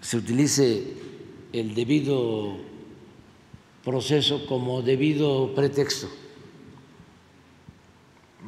[0.00, 0.94] se utilice
[1.52, 2.56] el debido
[3.84, 6.08] proceso como debido pretexto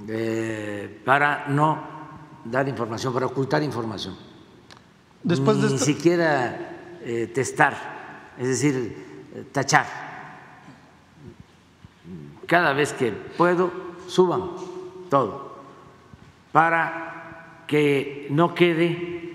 [0.09, 1.79] eh, para no
[2.45, 4.17] dar información, para ocultar información.
[5.23, 10.06] Después Ni siquiera eh, testar, es decir, tachar
[12.47, 13.71] cada vez que puedo,
[14.07, 14.51] suban
[15.11, 15.57] todo,
[16.53, 19.27] para que no quede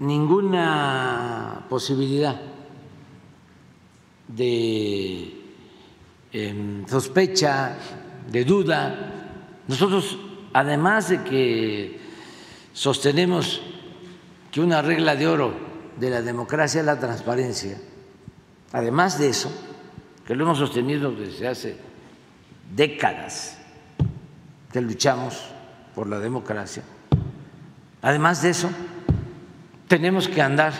[0.00, 2.40] ninguna posibilidad
[4.28, 5.34] de
[6.32, 7.76] em, sospecha,
[8.30, 9.60] de duda.
[9.66, 10.18] Nosotros,
[10.52, 12.00] además de que
[12.72, 13.60] sostenemos
[14.50, 15.52] que una regla de oro
[15.98, 17.78] de la democracia es la transparencia,
[18.72, 19.50] además de eso,
[20.26, 21.88] que lo hemos sostenido desde hace
[22.74, 23.58] décadas
[24.72, 25.42] que luchamos
[25.94, 26.82] por la democracia.
[28.02, 28.70] Además de eso,
[29.88, 30.72] tenemos que andar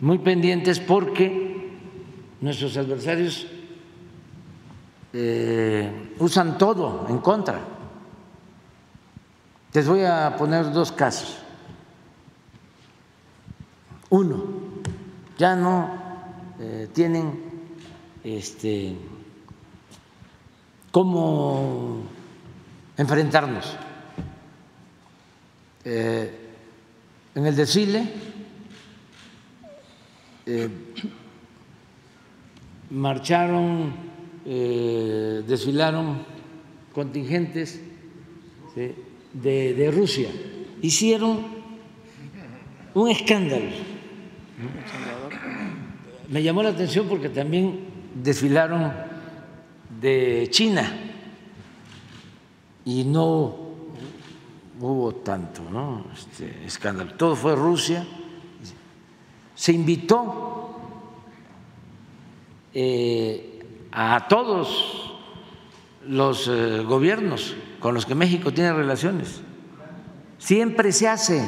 [0.00, 1.70] muy pendientes porque
[2.40, 3.46] nuestros adversarios
[5.12, 7.60] eh, usan todo en contra.
[9.72, 11.38] Les voy a poner dos casos.
[14.08, 14.44] Uno,
[15.38, 15.90] ya no
[16.58, 17.44] eh, tienen
[18.24, 18.96] este,
[20.96, 22.04] cómo
[22.96, 23.76] enfrentarnos.
[25.84, 26.30] Eh,
[27.34, 28.02] en el desfile
[30.46, 30.70] eh,
[32.88, 33.92] marcharon,
[34.46, 36.24] eh, desfilaron
[36.94, 37.78] contingentes
[38.74, 40.30] de, de Rusia,
[40.80, 41.44] hicieron
[42.94, 43.68] un escándalo.
[46.30, 47.80] Me llamó la atención porque también
[48.14, 49.05] desfilaron
[50.00, 50.92] de China
[52.84, 53.66] y no
[54.80, 55.62] hubo tanto
[56.14, 57.14] este escándalo.
[57.14, 58.06] Todo fue Rusia.
[59.54, 60.78] Se invitó
[62.74, 65.14] eh, a todos
[66.06, 69.40] los eh, gobiernos con los que México tiene relaciones.
[70.38, 71.42] Siempre se hace.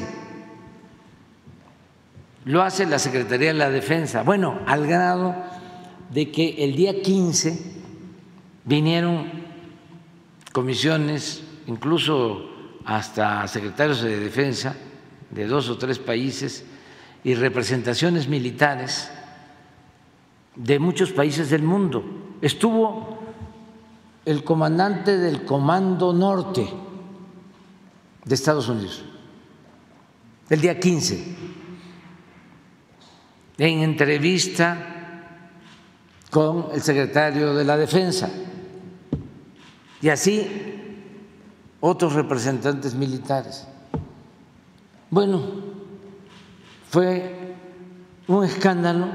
[2.46, 4.22] Lo hace la Secretaría de la Defensa.
[4.22, 5.36] Bueno, al grado
[6.10, 7.77] de que el día 15
[8.68, 9.24] Vinieron
[10.52, 12.50] comisiones, incluso
[12.84, 14.76] hasta secretarios de defensa
[15.30, 16.66] de dos o tres países
[17.24, 19.10] y representaciones militares
[20.54, 22.04] de muchos países del mundo.
[22.42, 23.18] Estuvo
[24.26, 26.68] el comandante del Comando Norte
[28.22, 29.02] de Estados Unidos,
[30.50, 31.36] el día 15,
[33.56, 35.24] en entrevista
[36.30, 38.28] con el secretario de la Defensa
[40.00, 40.46] y así
[41.80, 43.66] otros representantes militares.
[45.10, 45.42] Bueno,
[46.88, 47.54] fue
[48.26, 49.06] un escándalo.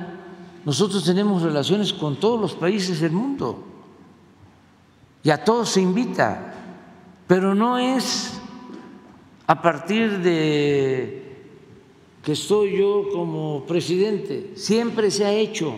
[0.65, 3.63] Nosotros tenemos relaciones con todos los países del mundo
[5.23, 6.53] y a todos se invita,
[7.27, 8.39] pero no es
[9.47, 11.23] a partir de
[12.23, 15.75] que estoy yo como presidente, siempre se ha hecho.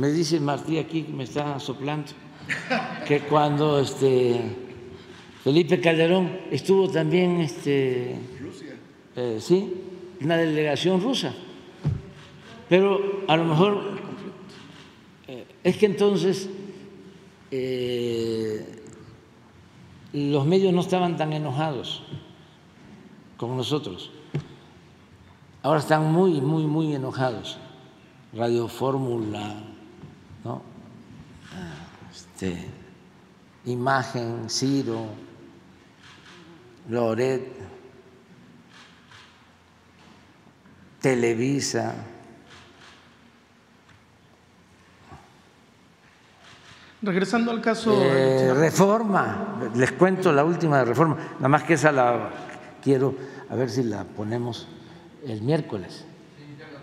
[0.00, 2.12] Me dice Martí aquí que me está soplando.
[3.06, 4.40] que cuando este
[5.44, 8.16] Felipe Calderón estuvo también este
[9.14, 9.74] eh, sí,
[10.22, 11.34] una delegación rusa.
[12.70, 14.00] Pero a lo mejor
[15.28, 16.48] eh, es que entonces
[17.50, 18.82] eh,
[20.14, 22.04] los medios no estaban tan enojados
[23.36, 24.10] como nosotros.
[25.62, 27.58] Ahora están muy, muy, muy enojados.
[28.32, 29.69] Radio Fórmula,
[30.44, 30.62] ¿no?
[32.10, 32.66] Este,
[33.66, 35.06] Imagen, Ciro,
[36.88, 37.52] Loret,
[41.00, 41.94] Televisa.
[47.02, 47.94] Regresando al caso.
[48.02, 52.30] Eh, reforma, les cuento la última reforma, nada más que esa la
[52.82, 53.14] quiero,
[53.48, 54.68] a ver si la ponemos
[55.26, 56.04] el miércoles.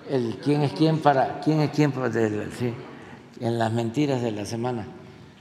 [0.10, 2.74] El quién es quién para, quién es quién para, sí,
[3.40, 4.86] en las mentiras de la semana,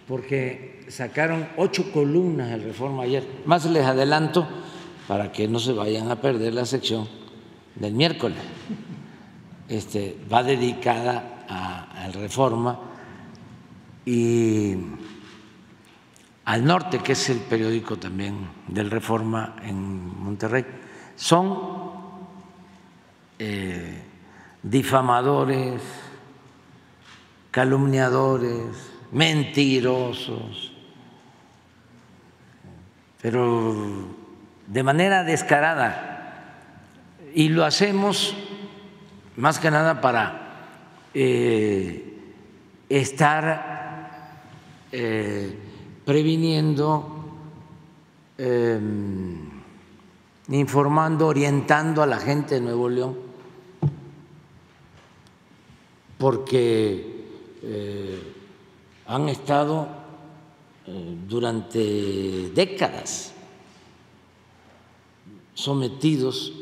[0.07, 3.27] porque sacaron ocho columnas de reforma ayer.
[3.45, 4.47] Más les adelanto
[5.09, 7.09] para que no se vayan a perder la sección
[7.75, 8.39] del miércoles.
[9.69, 12.79] Este, va dedicada a, a reforma
[14.05, 14.77] y
[16.47, 18.37] al norte, que es el periódico también
[18.69, 20.65] del Reforma en Monterrey,
[21.17, 21.59] son
[23.37, 24.05] eh,
[24.63, 25.83] difamadores,
[27.57, 30.73] calumniadores, mentirosos,
[33.23, 33.75] pero
[34.67, 36.53] de manera descarada.
[37.35, 38.37] Y lo hacemos
[39.39, 40.67] más que nada para
[41.15, 42.21] eh,
[42.91, 44.43] estar
[44.93, 45.59] eh,
[46.05, 47.41] previniendo,
[48.37, 49.49] em,
[50.51, 53.17] informando, orientando a la gente de Nuevo León,
[56.19, 57.16] porque
[57.67, 58.23] eh,
[59.07, 59.89] han estado
[60.87, 63.33] eh, durante décadas
[65.55, 66.53] sometidos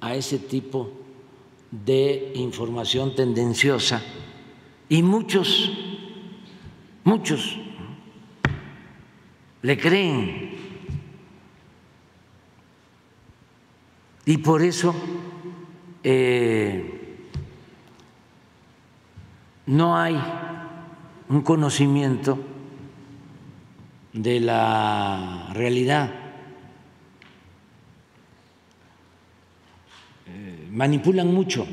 [0.00, 0.90] a ese tipo
[1.70, 4.02] de información tendenciosa
[4.88, 5.70] y muchos
[7.06, 7.56] Muchos
[9.62, 10.50] le creen.
[14.24, 14.92] Y por eso
[16.02, 16.95] eh,
[19.66, 20.16] no hay
[21.28, 22.38] un conocimiento
[24.12, 26.10] de la realidad.
[30.28, 31.66] Eh, manipulan mucho,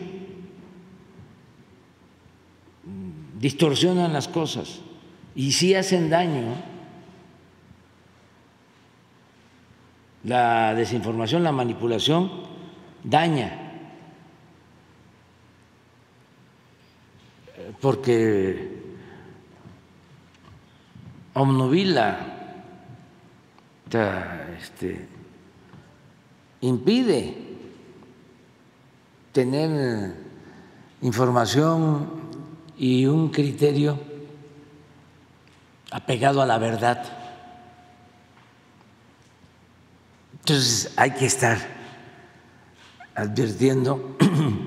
[3.39, 4.81] distorsionan las cosas
[5.35, 6.55] y sí hacen daño.
[10.23, 12.31] La desinformación, la manipulación
[13.03, 13.62] daña,
[17.83, 18.81] porque
[21.33, 22.17] omnubila,
[24.57, 25.05] este,
[26.61, 27.37] impide
[29.33, 30.15] tener
[31.01, 32.09] información
[32.77, 33.99] y un criterio
[35.91, 37.03] apegado a la verdad.
[40.39, 41.57] Entonces hay que estar
[43.13, 44.15] advirtiendo,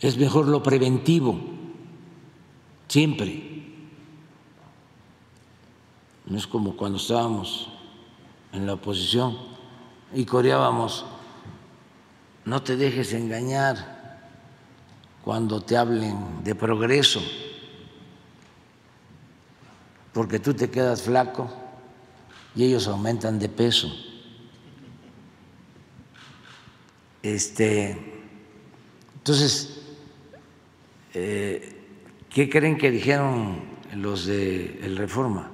[0.00, 1.38] es mejor lo preventivo,
[2.86, 3.64] siempre.
[6.26, 7.68] No es como cuando estábamos
[8.52, 9.36] en la oposición
[10.14, 11.04] y coreábamos,
[12.44, 14.20] no te dejes engañar
[15.24, 17.20] cuando te hablen de progreso
[20.18, 21.48] porque tú te quedas flaco
[22.56, 23.88] y ellos aumentan de peso.
[27.22, 28.24] Este,
[29.14, 29.77] entonces,
[31.14, 31.76] eh,
[32.30, 33.60] ¿qué creen que dijeron
[33.94, 35.50] los de el Reforma?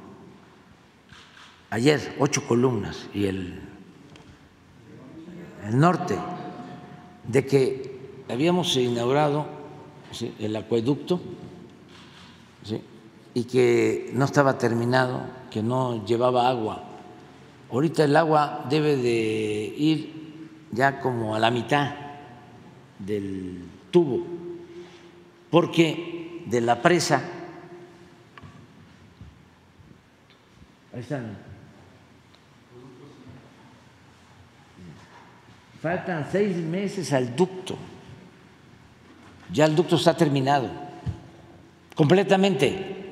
[1.70, 3.60] Ayer, ocho columnas y el,
[5.66, 6.16] el norte,
[7.26, 7.98] de que
[8.28, 9.46] habíamos inaugurado
[10.38, 11.20] el acueducto,
[13.34, 16.84] y que no estaba terminado, que no llevaba agua.
[17.70, 20.14] Ahorita el agua debe de ir
[20.70, 21.94] ya como a la mitad
[22.98, 24.24] del tubo,
[25.54, 27.22] porque de la presa,
[30.92, 31.36] ahí están,
[35.80, 37.78] faltan seis meses al ducto,
[39.52, 40.68] ya el ducto está terminado,
[41.94, 43.04] completamente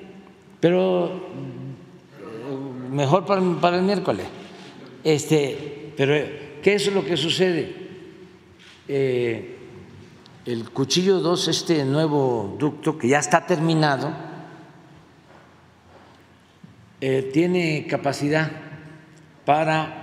[0.58, 4.26] pero eh, mejor para, el miércoles.
[5.04, 6.12] Este, pero,
[6.60, 7.72] ¿qué es lo que sucede?
[8.88, 9.58] Eh,
[10.44, 14.12] el cuchillo 2, este nuevo ducto que ya está terminado,
[17.00, 18.50] eh, tiene capacidad
[19.44, 20.02] para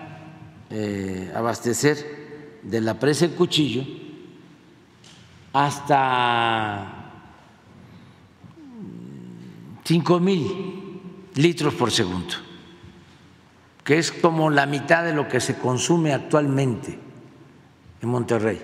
[0.70, 3.84] eh, abastecer de la presa El Cuchillo
[5.54, 7.12] hasta
[9.84, 11.02] cinco mil
[11.36, 12.36] litros por segundo,
[13.84, 17.00] que es como la mitad de lo que se consume actualmente
[18.02, 18.62] en Monterrey,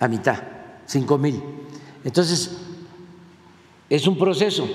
[0.00, 0.38] la mitad,
[0.86, 1.40] cinco mil.
[2.02, 2.56] Entonces,
[3.88, 4.66] es un proceso.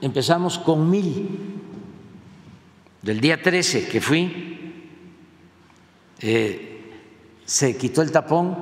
[0.00, 1.52] Empezamos con mil.
[3.02, 4.82] Del día 13 que fui,
[6.18, 6.92] eh,
[7.44, 8.56] se quitó el tapón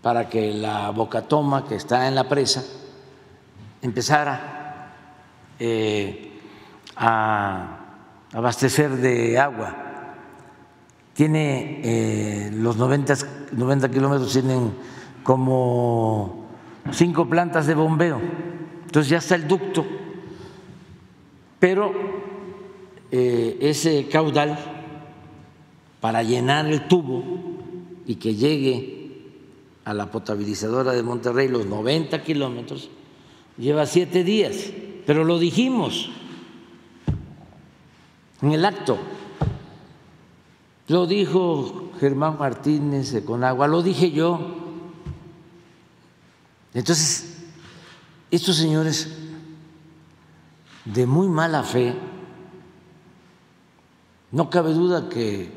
[0.00, 2.62] para que la bocatoma que está en la presa
[3.82, 4.92] empezara
[5.58, 6.30] eh,
[6.94, 7.78] a
[8.32, 9.93] abastecer de agua.
[11.14, 13.14] Tiene eh, los 90,
[13.52, 14.72] 90 kilómetros, tienen
[15.22, 16.44] como
[16.92, 18.20] cinco plantas de bombeo,
[18.84, 19.86] entonces ya está el ducto,
[21.58, 21.92] pero
[23.10, 24.58] eh, ese caudal
[26.00, 27.22] para llenar el tubo
[28.06, 29.04] y que llegue
[29.84, 32.90] a la potabilizadora de Monterrey los 90 kilómetros,
[33.56, 34.70] lleva siete días,
[35.06, 36.10] pero lo dijimos
[38.42, 38.98] en el acto.
[40.88, 44.38] Lo dijo Germán Martínez de Conagua, lo dije yo.
[46.74, 47.44] Entonces,
[48.30, 49.16] estos señores
[50.84, 51.94] de muy mala fe,
[54.32, 55.50] no cabe duda que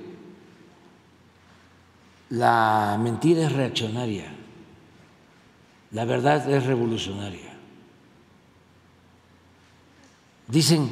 [2.29, 4.31] la mentira es reaccionaria,
[5.91, 7.57] la verdad es revolucionaria.
[10.47, 10.89] Dicen,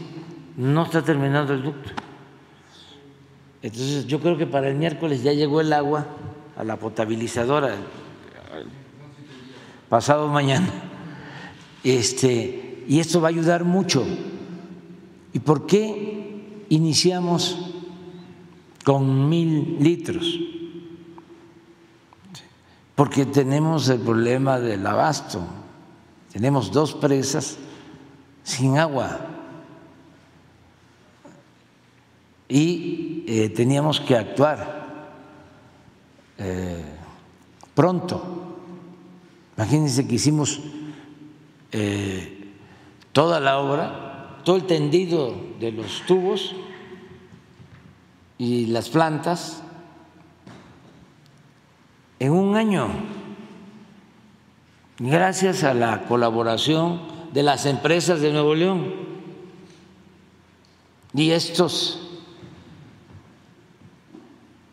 [0.57, 2.04] no está terminando el ducto.
[3.65, 6.05] Entonces yo creo que para el miércoles ya llegó el agua
[6.55, 7.75] a la potabilizadora,
[9.89, 10.67] pasado mañana.
[11.83, 14.05] Este, y esto va a ayudar mucho.
[15.33, 17.57] ¿Y por qué iniciamos
[18.83, 20.39] con mil litros?
[22.93, 25.41] Porque tenemos el problema del abasto.
[26.31, 27.57] Tenemos dos presas
[28.43, 29.34] sin agua.
[32.47, 34.85] Y eh, teníamos que actuar
[36.37, 36.83] eh,
[37.73, 38.21] pronto.
[39.57, 40.59] Imagínense que hicimos
[41.71, 42.53] eh,
[43.11, 46.55] toda la obra, todo el tendido de los tubos
[48.37, 49.63] y las plantas
[52.19, 52.87] en un año,
[54.99, 57.01] gracias a la colaboración
[57.33, 58.93] de las empresas de Nuevo León
[61.13, 62.04] y estos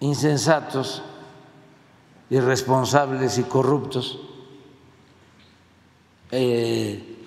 [0.03, 1.01] insensatos,
[2.29, 4.19] irresponsables y corruptos
[6.33, 7.19] eh,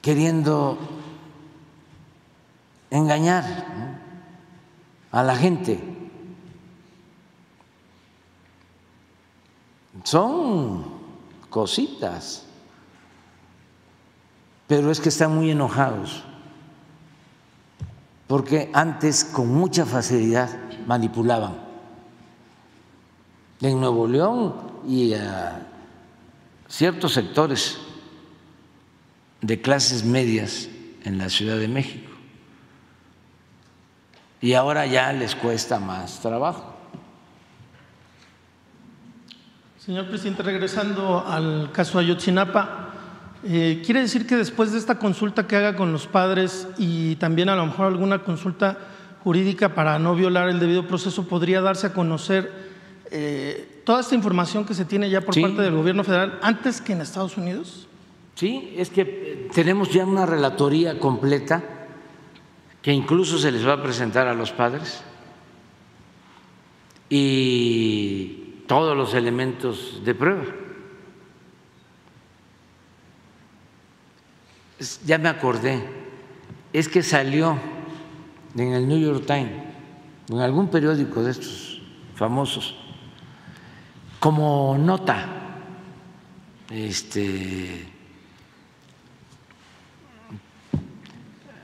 [0.00, 0.76] queriendo
[2.90, 3.44] engañar
[5.12, 5.78] a la gente.
[10.02, 10.84] Son
[11.48, 12.44] cositas,
[14.66, 16.24] pero es que están muy enojados,
[18.26, 21.54] porque antes con mucha facilidad manipulaban.
[23.60, 24.54] En Nuevo León
[24.88, 25.66] y a
[26.68, 27.78] ciertos sectores
[29.40, 30.68] de clases medias
[31.04, 32.10] en la Ciudad de México.
[34.40, 36.74] Y ahora ya les cuesta más trabajo.
[39.78, 42.90] Señor presidente, regresando al caso Ayotzinapa,
[43.44, 47.48] eh, ¿quiere decir que después de esta consulta que haga con los padres y también
[47.48, 48.78] a lo mejor alguna consulta
[49.22, 52.50] jurídica para no violar el debido proceso podría darse a conocer
[53.10, 56.92] eh, toda esta información que se tiene ya por parte del gobierno federal antes que
[56.92, 57.86] en Estados Unidos?
[58.34, 61.62] Sí, es que eh, tenemos ya una relatoría completa
[62.80, 65.02] que incluso se les va a presentar a los padres
[67.08, 70.44] y todos los elementos de prueba.
[75.04, 75.86] Ya me acordé,
[76.72, 77.56] es que salió
[78.56, 79.52] en el New York Times,
[80.28, 81.80] en algún periódico de estos
[82.14, 82.74] famosos,
[84.18, 85.26] como nota
[86.70, 87.86] este,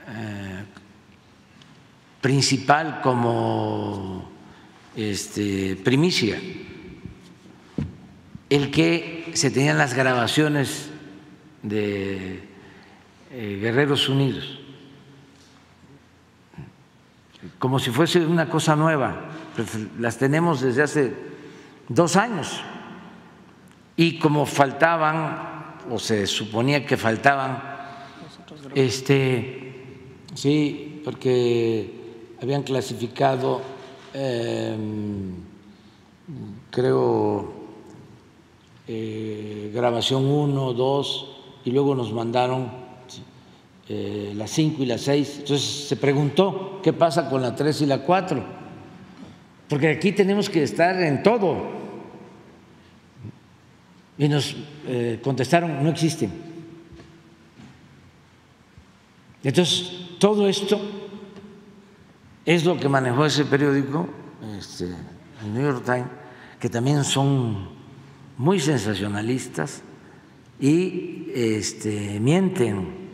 [0.07, 0.65] eh,
[2.21, 4.29] principal, como
[4.95, 6.39] este, primicia,
[8.49, 10.89] el que se tenían las grabaciones
[11.63, 12.43] de
[13.31, 14.58] eh, Guerreros Unidos,
[17.57, 21.13] como si fuese una cosa nueva, pues las tenemos desde hace
[21.87, 22.61] dos años.
[23.95, 27.61] Y como faltaban, o se suponía que faltaban,
[28.75, 29.69] este,
[30.35, 31.91] Sí, porque
[32.41, 33.61] habían clasificado,
[34.13, 34.73] eh,
[36.69, 37.51] creo,
[38.87, 41.35] eh, grabación 1, 2,
[41.65, 42.71] y luego nos mandaron
[43.89, 45.37] eh, las 5 y las 6.
[45.39, 48.45] Entonces se preguntó qué pasa con la 3 y la 4,
[49.67, 51.79] porque aquí tenemos que estar en todo.
[54.17, 54.55] Y nos
[54.85, 56.31] eh, contestaron, no existen.
[59.43, 60.79] Entonces, todo esto
[62.45, 64.07] es lo que manejó ese periódico,
[64.57, 66.09] este, el New York Times,
[66.59, 67.69] que también son
[68.37, 69.81] muy sensacionalistas
[70.59, 73.08] y este, mienten,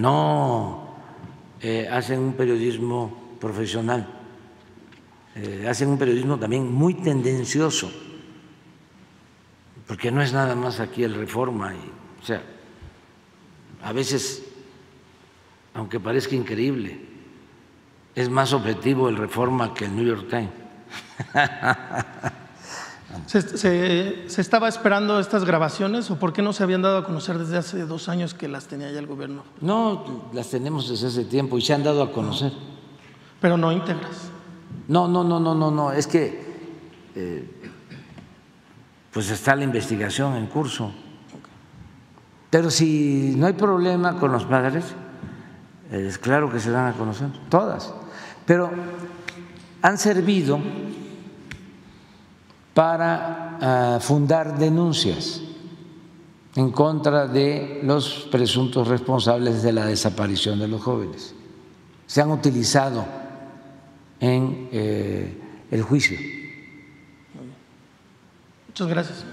[0.00, 0.96] no
[1.60, 4.06] eh, hacen un periodismo profesional,
[5.34, 7.90] eh, hacen un periodismo también muy tendencioso
[9.90, 11.74] porque no es nada más aquí el reforma.
[11.74, 11.78] Y,
[12.22, 12.40] o sea,
[13.82, 14.44] a veces,
[15.74, 16.96] aunque parezca increíble,
[18.14, 20.50] es más objetivo el reforma que el New York Times.
[23.26, 27.56] ¿Se, estaba esperando estas grabaciones o por qué no se habían dado a conocer desde
[27.58, 29.44] hace dos años que las tenía ya el gobierno?
[29.60, 32.52] No, las tenemos desde hace tiempo y se han dado a conocer.
[33.40, 34.30] Pero no íntegras.
[34.88, 35.92] No, no, no, no, no, no.
[35.92, 36.50] Es que
[37.14, 37.70] eh,
[39.12, 40.92] pues está la investigación en curso.
[42.50, 44.84] Pero si no hay problema con los padres,
[45.90, 47.92] es claro que se dan a conocer, todas.
[48.46, 48.70] Pero
[49.82, 50.60] han servido
[52.80, 55.42] para ah, fundar denuncias
[56.56, 61.34] en contra de los presuntos responsables de la desaparición de los jóvenes.
[62.06, 63.04] Se han utilizado
[64.18, 65.38] en eh,
[65.70, 66.18] el juicio.
[68.68, 69.24] Muchas gracias.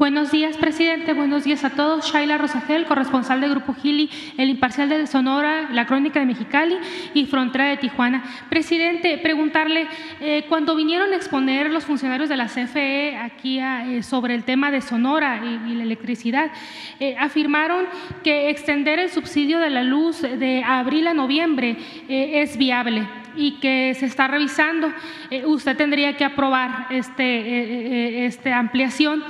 [0.00, 1.12] Buenos días, presidente.
[1.12, 2.10] Buenos días a todos.
[2.10, 4.08] Shaila Rosagel, corresponsal del Grupo Gili,
[4.38, 6.78] El Imparcial de Sonora, La Crónica de Mexicali
[7.12, 8.24] y Frontera de Tijuana.
[8.48, 9.88] Presidente, preguntarle,
[10.22, 14.70] eh, cuando vinieron a exponer los funcionarios de la CFE aquí eh, sobre el tema
[14.70, 16.50] de Sonora y, la electricidad,
[16.98, 17.84] eh, afirmaron
[18.24, 21.76] que extender el subsidio de la luz de abril a noviembre
[22.08, 23.06] es viable
[23.36, 24.92] y que se está revisando.
[25.46, 29.22] usted tendría que aprobar este, esta ampliación.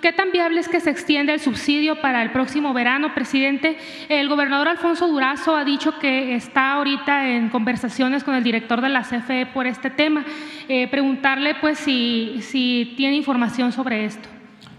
[0.00, 3.78] ¿Qué tan viable es que se extienda el subsidio para el próximo verano, presidente?
[4.08, 8.90] El gobernador Alfonso Durazo ha dicho que está ahorita en conversaciones con el director de
[8.90, 10.24] la CFE por este tema.
[10.68, 14.28] Eh, preguntarle pues si, si tiene información sobre esto.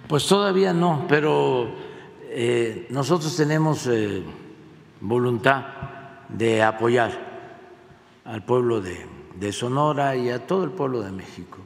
[0.07, 1.75] Pues todavía no, pero
[2.29, 4.23] eh, nosotros tenemos eh,
[5.01, 5.65] voluntad
[6.29, 7.28] de apoyar
[8.29, 9.07] al pueblo de,
[9.39, 11.57] de Sonora y a todo el pueblo de México.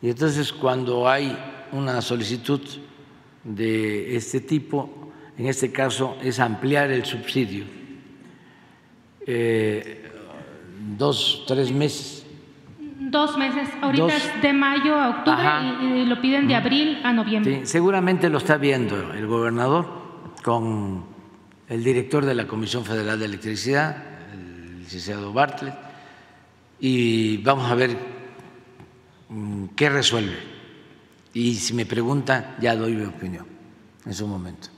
[0.00, 1.36] Y entonces cuando hay
[1.72, 2.60] una solicitud
[3.44, 7.64] de este tipo, en este caso es ampliar el subsidio,
[9.26, 10.10] eh,
[10.96, 12.24] dos, tres meses.
[13.00, 17.64] Dos meses, ahorita es de mayo a octubre y, lo piden de abril a noviembre.
[17.64, 19.86] seguramente lo está viendo el gobernador
[20.42, 21.04] con
[21.68, 23.96] el director de la Comisión Federal de Electricidad,
[24.32, 25.87] el licenciado Bartlett,
[26.80, 27.96] y vamos a ver
[29.28, 30.58] mm, qué resuelve
[31.34, 33.46] y si me pregunta, ya doy mi opinión
[34.04, 34.68] en su momento.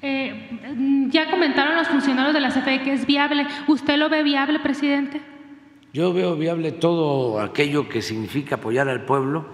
[0.00, 3.46] Eh, ya comentaron los funcionarios de la CFE que es viable.
[3.68, 5.20] ¿Usted lo ve viable, presidente?
[5.92, 9.46] Yo veo viable todo aquello que significa apoyar al pueblo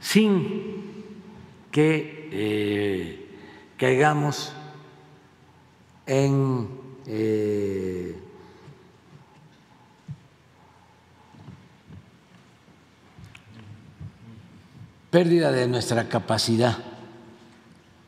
[0.00, 0.82] sin
[1.70, 3.28] que eh,
[3.76, 4.54] caigamos
[6.06, 6.68] en
[7.06, 8.16] eh,
[15.14, 16.76] pérdida de nuestra capacidad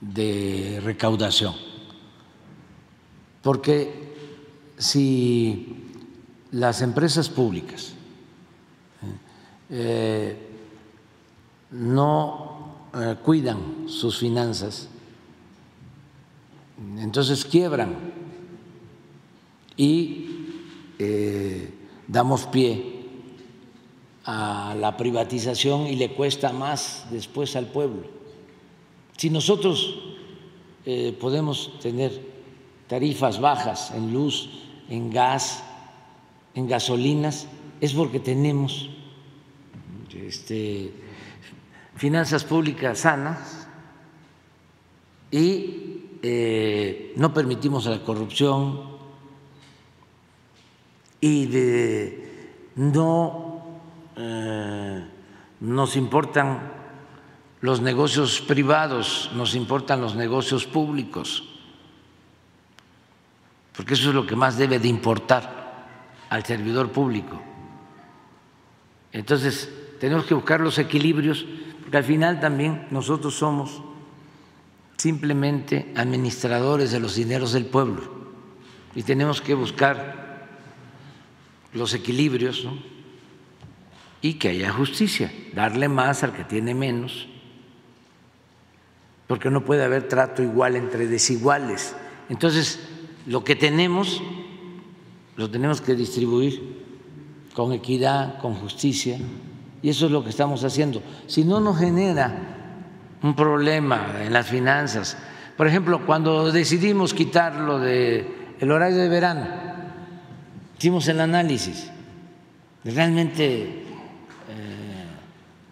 [0.01, 1.55] de recaudación.
[3.45, 4.16] Porque
[4.77, 5.85] si
[6.51, 7.93] las empresas públicas
[9.70, 10.37] eh,
[11.70, 14.89] no eh, cuidan sus finanzas,
[16.99, 17.95] entonces quiebran
[19.77, 20.49] y
[20.99, 21.73] eh,
[22.09, 22.95] damos pie
[24.27, 28.09] a la privatización y le cuesta más después al pueblo.
[29.16, 29.98] Si nosotros
[30.85, 32.20] eh, podemos tener
[32.89, 34.51] tarifas bajas en luz,
[34.89, 35.62] en gas,
[36.55, 37.47] en gasolinas,
[37.81, 38.90] es porque tenemos
[40.12, 40.93] este,
[41.94, 43.69] finanzas públicas sanas
[45.31, 48.97] y eh, no permitimos la corrupción
[51.20, 53.45] y de no
[54.16, 55.05] eh,
[55.60, 56.72] nos importan
[57.60, 61.44] los negocios privados, nos importan los negocios públicos,
[63.76, 65.86] porque eso es lo que más debe de importar
[66.28, 67.40] al servidor público.
[69.12, 69.70] Entonces,
[70.01, 71.47] tenemos que buscar los equilibrios,
[71.82, 73.82] porque al final también nosotros somos
[74.97, 78.02] simplemente administradores de los dineros del pueblo
[78.94, 80.48] y tenemos que buscar
[81.74, 82.66] los equilibrios
[84.27, 87.28] y que haya justicia, darle más al que tiene menos,
[89.28, 91.94] porque no puede haber trato igual entre desiguales.
[92.28, 92.81] Entonces,
[93.27, 94.20] lo que tenemos
[95.36, 96.82] lo tenemos que distribuir
[97.55, 99.16] con equidad, con justicia,
[99.81, 101.03] y eso es lo que estamos haciendo.
[101.28, 105.16] Si no nos genera un problema en las finanzas.
[105.57, 108.27] Por ejemplo, cuando decidimos quitar lo del
[108.59, 109.47] el horario de verano,
[110.77, 111.93] hicimos el análisis.
[112.85, 113.85] Realmente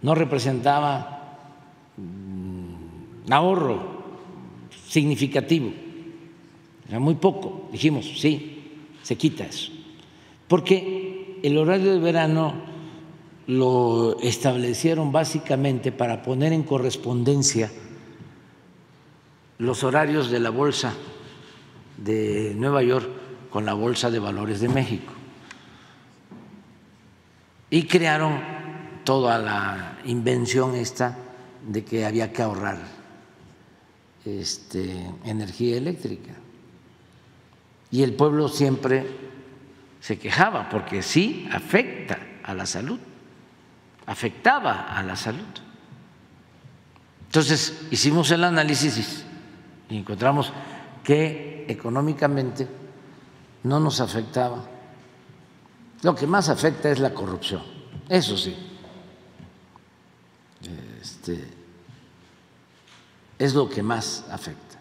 [0.04, 1.38] no representaba
[1.96, 4.04] un ahorro
[4.86, 5.72] significativo,
[6.86, 7.70] era muy poco.
[7.72, 9.72] Dijimos, sí, se quita eso.
[10.46, 12.52] Porque el horario de verano
[13.46, 17.72] lo establecieron básicamente para poner en correspondencia
[19.56, 20.92] los horarios de la Bolsa
[21.96, 23.08] de Nueva York
[23.48, 25.14] con la Bolsa de Valores de México.
[27.70, 28.38] Y crearon
[29.04, 31.16] toda la invención esta
[31.66, 32.78] de que había que ahorrar
[34.24, 36.32] este, energía eléctrica.
[37.90, 39.06] Y el pueblo siempre
[40.00, 42.98] se quejaba porque sí afecta a la salud
[44.06, 45.44] afectaba a la salud.
[47.26, 49.24] Entonces hicimos el análisis
[49.88, 50.52] y encontramos
[51.02, 52.68] que económicamente
[53.64, 54.64] no nos afectaba.
[56.02, 57.62] Lo que más afecta es la corrupción,
[58.08, 58.54] eso sí.
[61.04, 61.38] Este,
[63.38, 64.80] es lo que más afecta.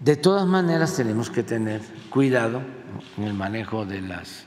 [0.00, 2.60] De todas maneras tenemos que tener cuidado
[3.16, 4.46] en el manejo de las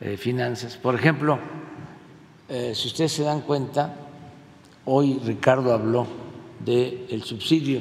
[0.00, 0.76] eh, finanzas.
[0.76, 1.38] Por ejemplo,
[2.48, 3.94] eh, si ustedes se dan cuenta,
[4.84, 6.08] hoy Ricardo habló
[6.58, 7.80] del subsidio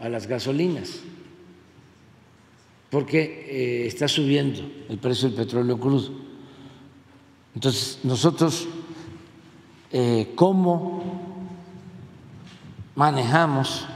[0.00, 1.00] a las gasolinas,
[2.88, 6.12] porque eh, está subiendo el precio del petróleo crudo.
[7.54, 8.66] Entonces, nosotros,
[10.34, 11.13] ¿cómo
[12.94, 13.86] manejamos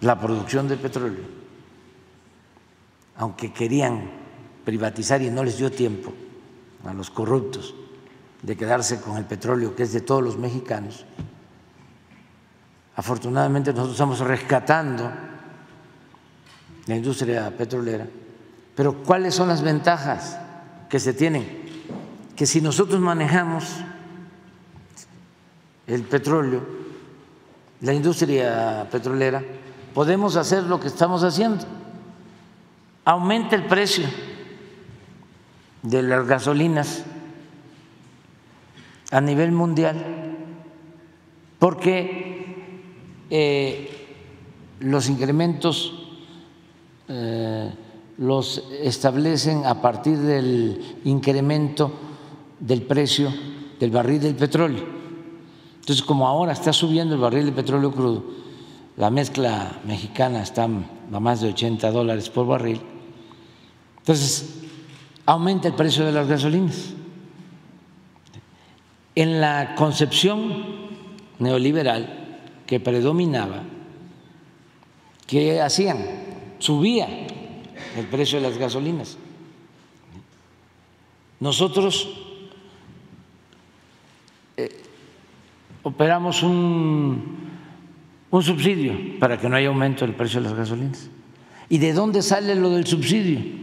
[0.00, 1.24] la producción de petróleo?
[3.16, 4.10] Aunque querían
[4.64, 6.12] privatizar y no les dio tiempo
[6.84, 7.74] a los corruptos
[8.42, 11.06] de quedarse con el petróleo que es de todos los mexicanos.
[12.96, 15.10] Afortunadamente nosotros estamos rescatando
[16.86, 18.06] la industria petrolera,
[18.76, 20.38] pero ¿cuáles son las ventajas
[20.88, 21.64] que se tienen?
[22.36, 23.64] Que si nosotros manejamos
[25.86, 26.83] el petróleo,
[27.84, 29.42] la industria petrolera,
[29.92, 31.64] podemos hacer lo que estamos haciendo.
[33.04, 34.06] Aumenta el precio
[35.82, 37.04] de las gasolinas
[39.10, 40.02] a nivel mundial,
[41.58, 42.56] porque
[43.28, 44.06] eh,
[44.80, 46.08] los incrementos
[47.08, 47.70] eh,
[48.16, 51.92] los establecen a partir del incremento
[52.58, 53.30] del precio
[53.78, 55.03] del barril del petróleo.
[55.84, 58.24] Entonces, como ahora está subiendo el barril de petróleo crudo,
[58.96, 62.80] la mezcla mexicana está a más de 80 dólares por barril,
[63.98, 64.62] entonces
[65.26, 66.94] aumenta el precio de las gasolinas
[69.14, 70.64] en la concepción
[71.38, 73.64] neoliberal que predominaba,
[75.26, 75.98] ¿qué hacían?
[76.60, 77.26] Subía
[77.98, 79.18] el precio de las gasolinas.
[81.40, 82.08] Nosotros
[85.84, 87.22] operamos un,
[88.30, 91.08] un subsidio para que no haya aumento del precio de las gasolinas.
[91.68, 93.62] ¿Y de dónde sale lo del subsidio?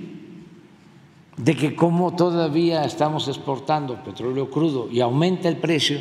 [1.37, 5.99] de que como todavía estamos exportando petróleo crudo y aumenta el precio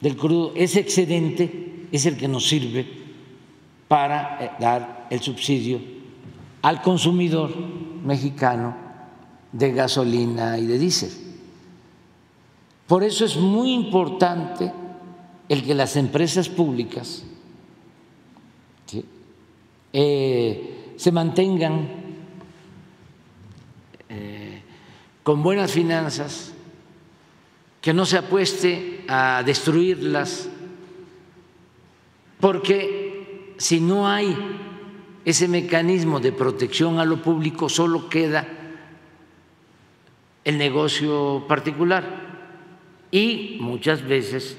[0.00, 2.84] del crudo, ese excedente es el que nos sirve
[3.86, 5.80] para eh, dar el subsidio
[6.62, 7.54] al consumidor
[8.04, 8.74] mexicano
[9.52, 11.31] de gasolina y de diésel.
[12.92, 14.70] Por eso es muy importante
[15.48, 17.24] el que las empresas públicas
[19.94, 21.88] eh, se mantengan
[25.22, 26.52] con buenas finanzas,
[27.80, 30.50] que no se apueste a destruirlas,
[32.40, 34.36] porque si no hay
[35.24, 38.46] ese mecanismo de protección a lo público, solo queda
[40.44, 42.31] el negocio particular
[43.12, 44.56] y muchas veces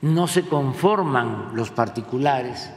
[0.00, 2.72] no se conforman los particulares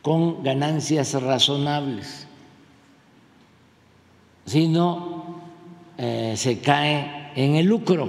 [0.00, 2.26] con ganancias razonables,
[4.46, 5.36] sino
[5.98, 8.08] eh, se cae en el lucro.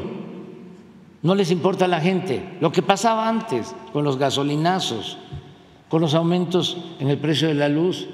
[1.22, 5.18] No les importa a la gente lo que pasaba antes con los gasolinazos,
[5.90, 8.08] con los aumentos en el precio de la luz.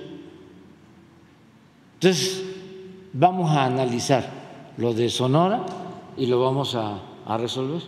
[1.96, 2.44] Entonces,
[3.14, 4.28] vamos a analizar
[4.78, 5.66] lo de Sonora
[6.18, 7.00] y lo vamos a,
[7.38, 7.82] resolver.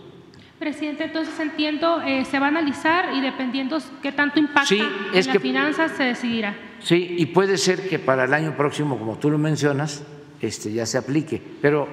[0.60, 5.38] Presidente, entonces entiendo, eh, se va a analizar y dependiendo qué tanto impacta en las
[5.40, 6.56] finanzas se decidirá.
[6.80, 10.04] Sí, y puede ser que para el año próximo, como tú lo mencionas,
[10.42, 11.88] este, ya se aplique, pero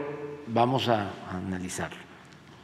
[0.47, 2.12] vamos a analizarlo.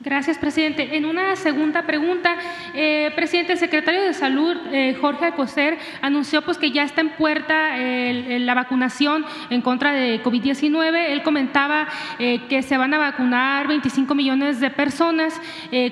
[0.01, 0.97] Gracias, presidente.
[0.97, 2.37] En una segunda pregunta,
[2.73, 7.11] eh, presidente, el secretario de Salud, eh, Jorge Alcocer, anunció pues, que ya está en
[7.11, 11.11] puerta la vacunación en contra de COVID-19.
[11.11, 11.89] Él comentaba
[12.20, 15.41] eh, que se van a vacunar 25 millones de personas.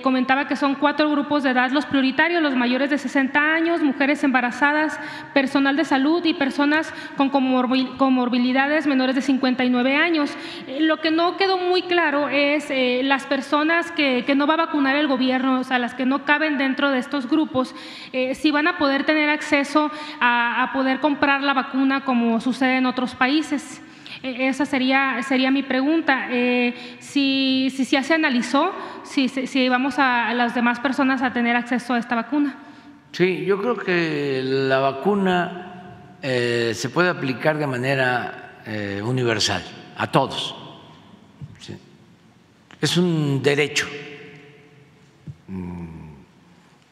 [0.05, 4.23] comentaba que son cuatro grupos de edad los prioritarios, los mayores de 60 años, mujeres
[4.23, 5.01] embarazadas,
[5.35, 10.31] personal de salud y personas con comorbilidades menores de 59 años.
[10.79, 12.71] lo que no quedó muy claro es
[13.05, 16.59] las personas que, no va a vacunar el gobierno, o sea, las que no caben
[16.59, 17.75] dentro de estos grupos,
[18.13, 19.91] eh, si van a poder tener acceso
[20.21, 23.83] a, poder comprar la vacuna como sucede en otros países.
[24.23, 26.29] Eh, esa sería, sería mi pregunta.
[26.31, 31.57] Eh, si, si, ya se analizó, si, si vamos a, las demás personas a tener
[31.57, 32.55] acceso a esta vacuna.
[33.11, 35.63] Sí, yo creo que la vacuna
[36.21, 38.63] se puede aplicar de manera
[39.03, 39.63] universal
[39.97, 40.66] a todos
[42.87, 43.85] es un derecho
[45.49, 45.87] mm,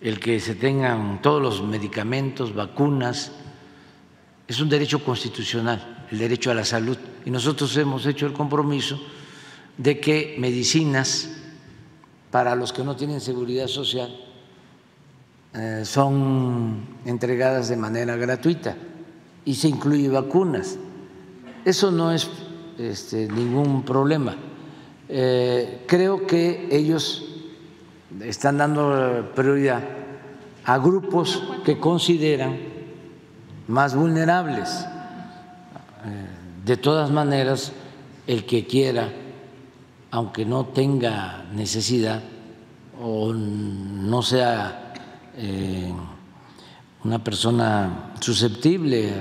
[0.00, 3.30] el que se tengan todos los medicamentos, vacunas,
[4.48, 6.98] es un derecho constitucional, el derecho a la salud.
[7.24, 9.00] Y nosotros hemos hecho el compromiso
[9.78, 11.30] de que medicinas
[12.32, 14.14] para los que no tienen seguridad social
[15.54, 18.76] eh, son entregadas de manera gratuita
[19.44, 20.76] y se incluye vacunas.
[21.64, 22.28] Eso no es
[22.78, 24.36] este, ningún problema.
[25.08, 27.24] Eh, creo que ellos
[28.22, 29.82] están dando prioridad
[30.64, 32.56] a grupos que consideran
[33.68, 34.86] más vulnerables.
[36.04, 36.26] Eh,
[36.64, 37.72] de todas maneras,
[38.26, 39.10] el que quiera,
[40.10, 42.22] aunque no tenga necesidad
[43.00, 44.92] o no sea
[45.36, 45.92] eh,
[47.02, 49.12] una persona susceptible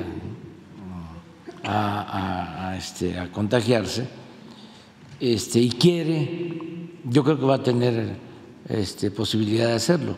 [1.65, 4.07] a, este, a contagiarse,
[5.31, 8.17] este, y quiere, yo creo que va a tener
[8.67, 10.17] este, posibilidad de hacerlo.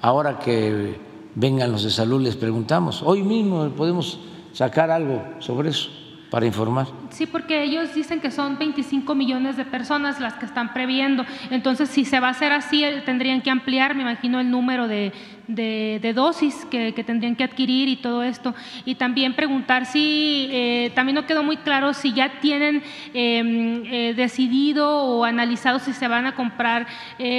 [0.00, 0.96] Ahora que
[1.34, 3.02] vengan los de salud les preguntamos.
[3.02, 4.18] Hoy mismo podemos
[4.54, 5.90] sacar algo sobre eso
[6.30, 6.86] para informar.
[7.10, 11.24] Sí, porque ellos dicen que son 25 millones de personas las que están previendo.
[11.50, 15.12] Entonces, si se va a hacer así, tendrían que ampliar, me imagino, el número de,
[15.48, 18.54] dosis que, tendrían que adquirir y todo esto.
[18.84, 22.82] Y también preguntar si, eh, también no quedó muy claro si ya tienen
[23.14, 26.86] em, eh, decidido o analizado si se van a comprar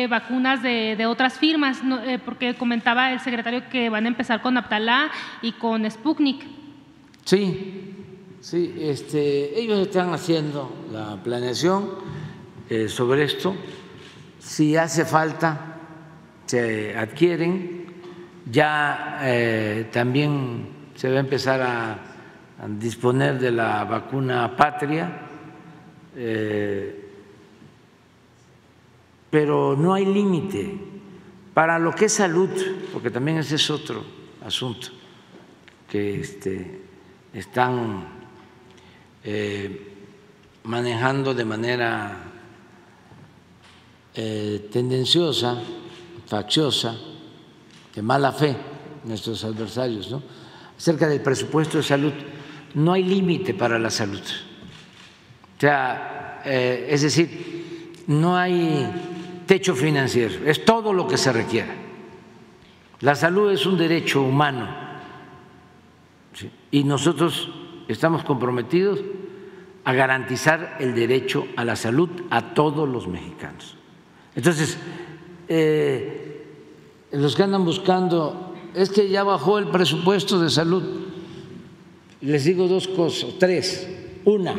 [0.09, 1.81] vacunas de, otras firmas,
[2.25, 5.09] porque comentaba el secretario que van a empezar con Aptalá
[5.41, 6.45] y con Sputnik.
[7.23, 7.95] Sí,
[8.49, 11.89] Sí, este, ellos están haciendo la planeación
[12.69, 13.55] eh, sobre esto.
[14.39, 15.79] Si hace falta,
[16.45, 17.86] se adquieren.
[18.49, 21.99] Ya eh, también se va a empezar a,
[22.79, 25.11] disponer de la vacuna patria,
[26.15, 27.09] eh,
[29.29, 30.75] pero no hay límite.
[31.53, 32.49] Para lo que es salud,
[32.91, 34.03] porque también ese es otro
[34.43, 34.87] asunto
[35.87, 36.81] que este,
[37.33, 38.07] están
[39.23, 39.93] eh,
[40.63, 42.23] manejando de manera
[44.71, 45.61] tendenciosa,
[46.25, 46.97] facciosa,
[47.97, 48.55] de mala fe
[49.05, 50.21] nuestros adversarios, ¿no?
[50.77, 52.13] acerca del presupuesto de salud.
[52.75, 54.21] No hay límite para la salud.
[54.21, 58.87] O sea, eh, es decir, no hay
[59.47, 61.73] techo financiero, es todo lo que se requiera.
[62.99, 64.69] La salud es un derecho humano
[66.69, 67.49] y nosotros
[67.87, 68.99] estamos comprometidos
[69.85, 73.75] a garantizar el derecho a la salud a todos los mexicanos.
[74.35, 74.77] Entonces,
[75.47, 76.26] eh,
[77.11, 80.83] los que andan buscando, es que ya bajó el presupuesto de salud.
[82.21, 83.87] Les digo dos cosas, tres.
[84.25, 84.55] Una,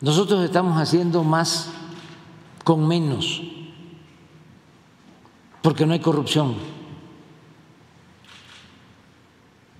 [0.00, 1.70] nosotros estamos haciendo más
[2.64, 3.42] con menos,
[5.62, 6.54] porque no hay corrupción.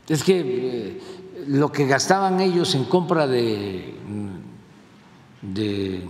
[0.09, 1.01] Es que eh,
[1.47, 3.95] lo que gastaban ellos en compra de,
[5.41, 6.05] de,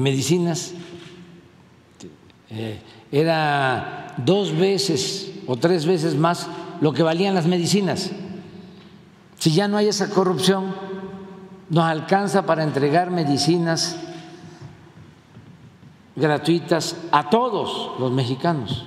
[0.00, 0.72] medicinas
[2.48, 2.80] eh,
[3.20, 6.48] era dos veces o tres veces más
[6.82, 8.10] lo que valían las medicinas.
[9.38, 10.74] Si ya no hay esa corrupción,
[11.70, 13.96] nos alcanza para entregar medicinas
[16.14, 18.86] gratuitas a todos los mexicanos,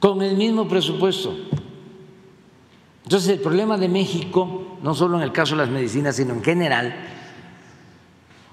[0.00, 1.34] con el mismo presupuesto.
[3.04, 6.42] Entonces el problema de México, no solo en el caso de las medicinas, sino en
[6.42, 6.94] general,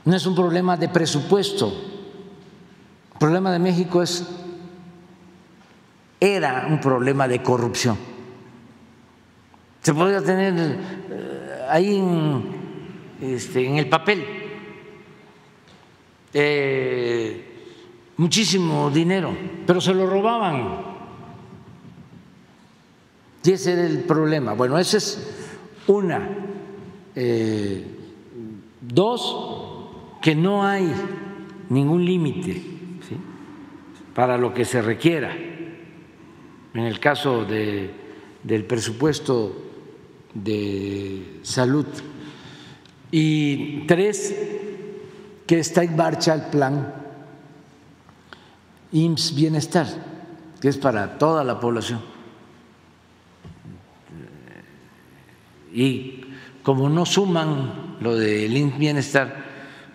[0.03, 1.67] no es un problema de presupuesto.
[3.13, 4.25] El problema de México es
[6.19, 7.97] era un problema de corrupción.
[9.81, 12.43] Se podría tener eh, ahí en,
[13.21, 14.25] este, en el papel
[16.33, 17.45] eh,
[18.17, 19.35] muchísimo dinero,
[19.65, 20.97] pero se lo robaban.
[23.43, 24.53] Y ese era el problema.
[24.53, 25.47] Bueno, esa es
[25.87, 26.29] una.
[27.15, 27.85] Eh,
[28.81, 29.87] dos,
[30.21, 30.91] que no hay
[31.69, 32.61] ningún límite
[34.13, 35.33] para lo que se requiera
[36.77, 37.89] en el caso de,
[38.43, 39.63] del presupuesto
[40.31, 41.87] de salud.
[43.09, 44.35] Y tres,
[45.47, 46.93] que está en marcha el plan
[48.91, 49.87] IMSS Bienestar,
[50.61, 51.99] que es para toda la población.
[55.73, 56.21] Y
[56.61, 59.45] como no suman lo del IMSS Bienestar,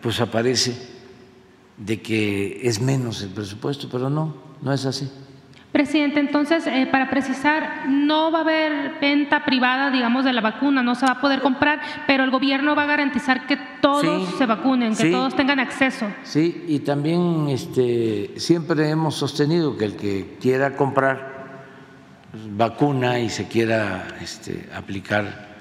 [0.01, 0.77] pues aparece
[1.77, 5.09] de que es menos el presupuesto, pero no, no es así.
[5.73, 10.83] Presidente, entonces, eh, para precisar, no va a haber venta privada, digamos, de la vacuna,
[10.83, 14.45] no se va a poder comprar, pero el gobierno va a garantizar que todos se
[14.45, 16.07] vacunen, que todos tengan acceso.
[16.25, 21.33] Sí, y también este, siempre hemos sostenido que el que quiera comprar
[22.51, 25.53] vacuna y se quiera este, aplicar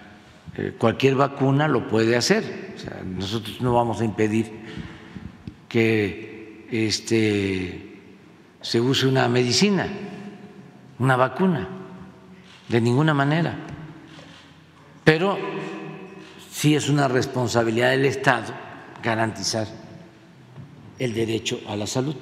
[0.58, 2.74] eh, cualquier vacuna lo puede hacer.
[2.76, 4.52] O sea, nosotros no vamos a impedir
[5.70, 7.91] que este
[8.62, 9.88] se use una medicina,
[11.00, 11.68] una vacuna,
[12.70, 13.56] de ninguna manera.
[15.04, 15.38] Pero
[16.50, 18.54] sí es una responsabilidad del Estado
[19.02, 19.68] garantizar
[21.00, 22.16] el derecho a la salud.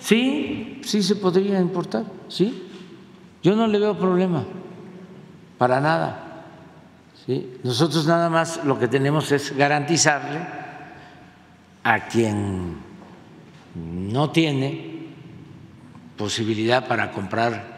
[0.00, 2.62] Sí, sí se podría importar, sí.
[3.42, 4.44] Yo no le veo problema,
[5.58, 6.44] para nada.
[7.26, 7.58] ¿sí?
[7.62, 10.40] Nosotros nada más lo que tenemos es garantizarle
[11.82, 12.85] a quien
[13.76, 14.96] no tiene
[16.16, 17.76] posibilidad para comprar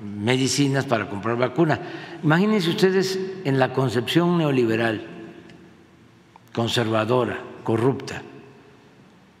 [0.00, 1.80] medicinas, para comprar vacunas.
[2.22, 5.06] Imagínense ustedes en la concepción neoliberal,
[6.52, 8.22] conservadora, corrupta,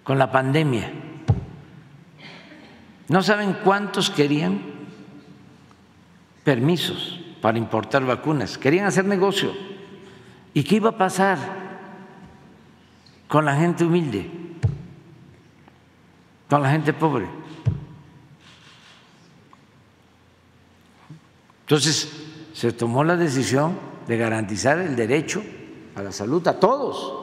[0.02, 0.90] con la pandemia.
[3.08, 4.60] ¿No saben cuántos querían
[6.44, 8.56] permisos para importar vacunas?
[8.56, 9.52] Querían hacer negocio.
[10.54, 11.38] ¿Y qué iba a pasar
[13.28, 14.39] con la gente humilde?
[16.50, 17.28] Con la gente pobre.
[21.60, 22.10] Entonces,
[22.52, 23.78] se tomó la decisión
[24.08, 25.40] de garantizar el derecho
[25.94, 27.20] a la salud a todos.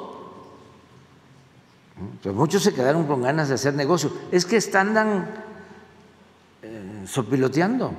[2.23, 4.13] Pues muchos se quedaron con ganas de hacer negocio.
[4.31, 5.27] Es que están
[6.61, 7.87] eh, sopiloteando.
[7.87, 7.93] O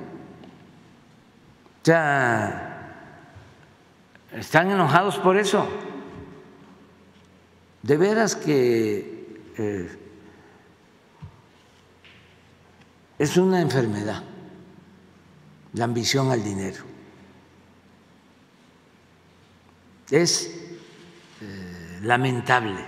[1.83, 3.19] sea,
[4.33, 5.67] están enojados por eso.
[7.83, 9.98] De veras que eh,
[13.19, 14.23] Es una enfermedad,
[15.73, 16.85] la ambición al dinero.
[20.09, 20.47] Es
[21.41, 22.79] eh, lamentable.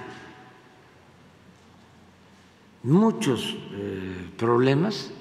[2.83, 5.11] Muchos eh, problemas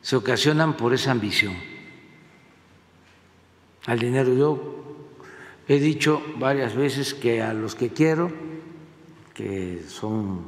[0.00, 1.54] se ocasionan por esa ambición
[3.84, 4.34] al dinero.
[4.34, 5.06] Yo
[5.68, 8.32] he dicho varias veces que a los que quiero,
[9.34, 10.46] que son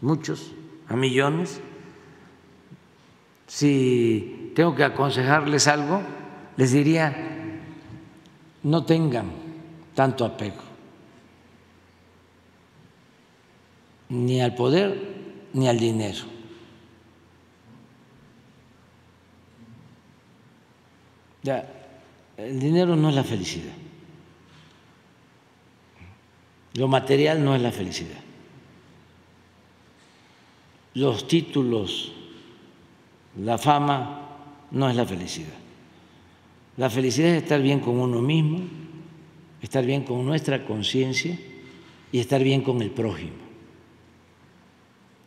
[0.00, 0.52] muchos,
[0.88, 1.60] a millones,
[3.52, 6.00] si tengo que aconsejarles algo,
[6.56, 7.14] les diría,
[8.62, 9.30] no tengan
[9.94, 10.62] tanto apego,
[14.08, 16.24] ni al poder ni al dinero.
[21.42, 21.68] Ya,
[22.38, 23.74] el dinero no es la felicidad.
[26.72, 28.20] Lo material no es la felicidad.
[30.94, 32.12] Los títulos
[33.36, 34.28] la fama
[34.70, 35.54] no es la felicidad.
[36.76, 38.60] La felicidad es estar bien con uno mismo,
[39.60, 41.38] estar bien con nuestra conciencia
[42.10, 43.42] y estar bien con el prójimo.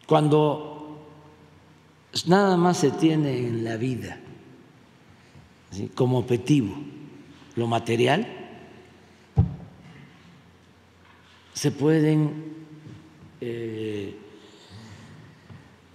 [0.05, 1.05] Cuando
[2.27, 4.19] nada más se tiene en la vida
[5.93, 6.75] como objetivo
[7.55, 8.27] lo material,
[11.53, 12.53] se pueden
[13.41, 14.15] eh,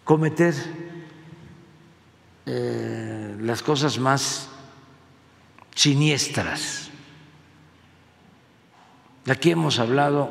[0.04, 0.54] cometer
[2.46, 4.48] eh, las cosas más
[5.74, 6.90] siniestras.
[9.28, 10.30] Aquí hemos hablado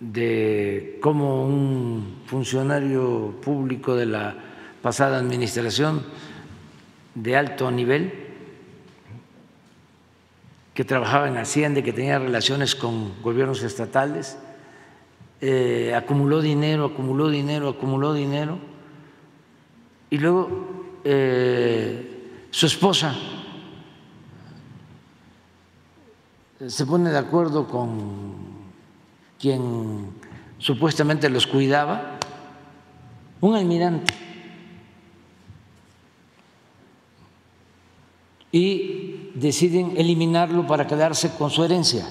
[0.00, 4.34] de cómo un funcionario público de la
[4.82, 6.04] pasada administración
[7.14, 8.12] de alto nivel
[10.74, 14.38] que trabajaba en Hacienda, que tenía relaciones con gobiernos estatales,
[15.40, 18.58] eh, acumuló dinero, acumuló dinero, acumuló dinero,
[20.12, 20.50] y luego
[21.04, 23.16] eh, su esposa
[26.66, 28.34] se pone de acuerdo con
[29.40, 30.10] quien
[30.58, 32.18] supuestamente los cuidaba,
[33.40, 34.12] un almirante.
[38.52, 42.06] Y deciden eliminarlo para quedarse con su herencia.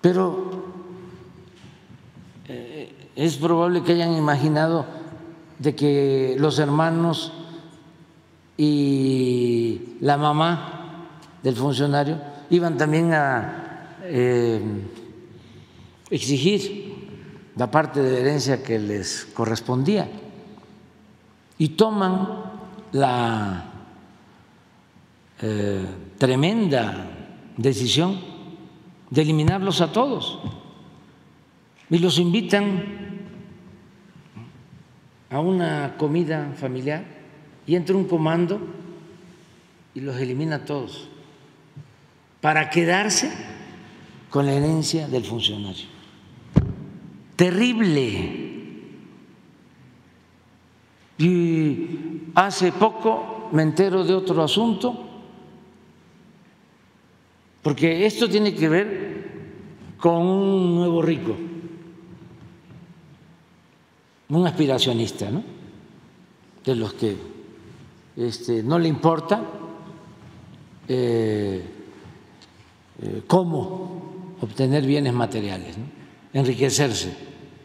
[0.00, 0.59] Pero
[3.16, 4.86] es probable que hayan imaginado
[5.58, 7.32] de que los hermanos
[8.56, 11.08] y la mamá
[11.42, 12.20] del funcionario
[12.50, 14.60] iban también a eh,
[16.10, 16.90] exigir
[17.56, 20.08] la parte de herencia que les correspondía.
[21.58, 22.26] Y toman
[22.92, 23.64] la
[25.42, 27.06] eh, tremenda
[27.56, 28.18] decisión
[29.10, 30.38] de eliminarlos a todos
[31.90, 32.82] y los invitan
[35.28, 37.04] a una comida familiar
[37.66, 38.60] y entra un comando
[39.94, 41.08] y los elimina todos
[42.40, 43.30] para quedarse
[44.30, 45.86] con la herencia del funcionario.
[47.36, 48.48] Terrible.
[51.18, 51.86] Y
[52.34, 55.06] hace poco me entero de otro asunto,
[57.62, 59.30] porque esto tiene que ver
[59.98, 61.36] con un nuevo rico,
[64.30, 65.42] un aspiracionista, ¿no?
[66.64, 67.16] De los que
[68.16, 69.42] este, no le importa
[70.88, 71.62] eh,
[73.02, 75.76] eh, cómo obtener bienes materiales,
[76.32, 77.14] enriquecerse,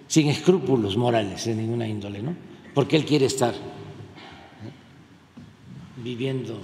[0.07, 2.35] sin escrúpulos morales de ninguna índole, ¿no?
[2.75, 3.55] porque él quiere estar
[6.03, 6.61] viviendo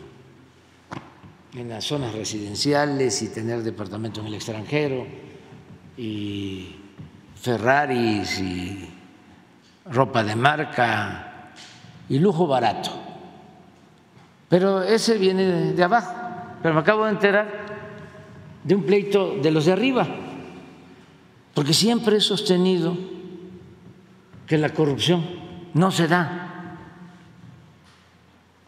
[1.56, 5.08] en las zonas residenciales y tener departamento en el extranjero
[5.98, 6.76] y
[7.36, 8.90] Ferraris y
[9.92, 11.54] ropa de marca
[12.10, 12.92] y lujo barato.
[14.50, 16.14] Pero ese viene de abajo.
[16.62, 17.48] Pero me acabo de enterar
[18.64, 20.08] de un pleito de los de arriba,
[21.54, 22.96] porque siempre he sostenido
[24.46, 25.26] que la corrupción
[25.74, 26.78] no se da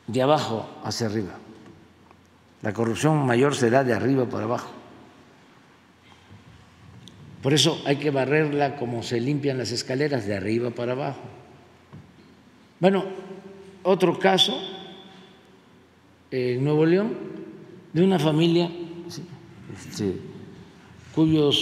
[0.07, 1.33] de abajo hacia arriba.
[2.61, 4.69] La corrupción mayor se da de arriba para abajo.
[7.43, 11.19] Por eso hay que barrerla como se limpian las escaleras, de arriba para abajo.
[12.79, 13.03] Bueno,
[13.83, 14.57] otro caso
[16.31, 17.13] en Nuevo León
[17.91, 18.71] de una familia
[19.77, 20.15] este,
[21.13, 21.57] cuyos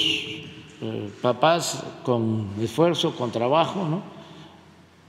[0.81, 4.03] eh, papás con esfuerzo, con trabajo, ¿no?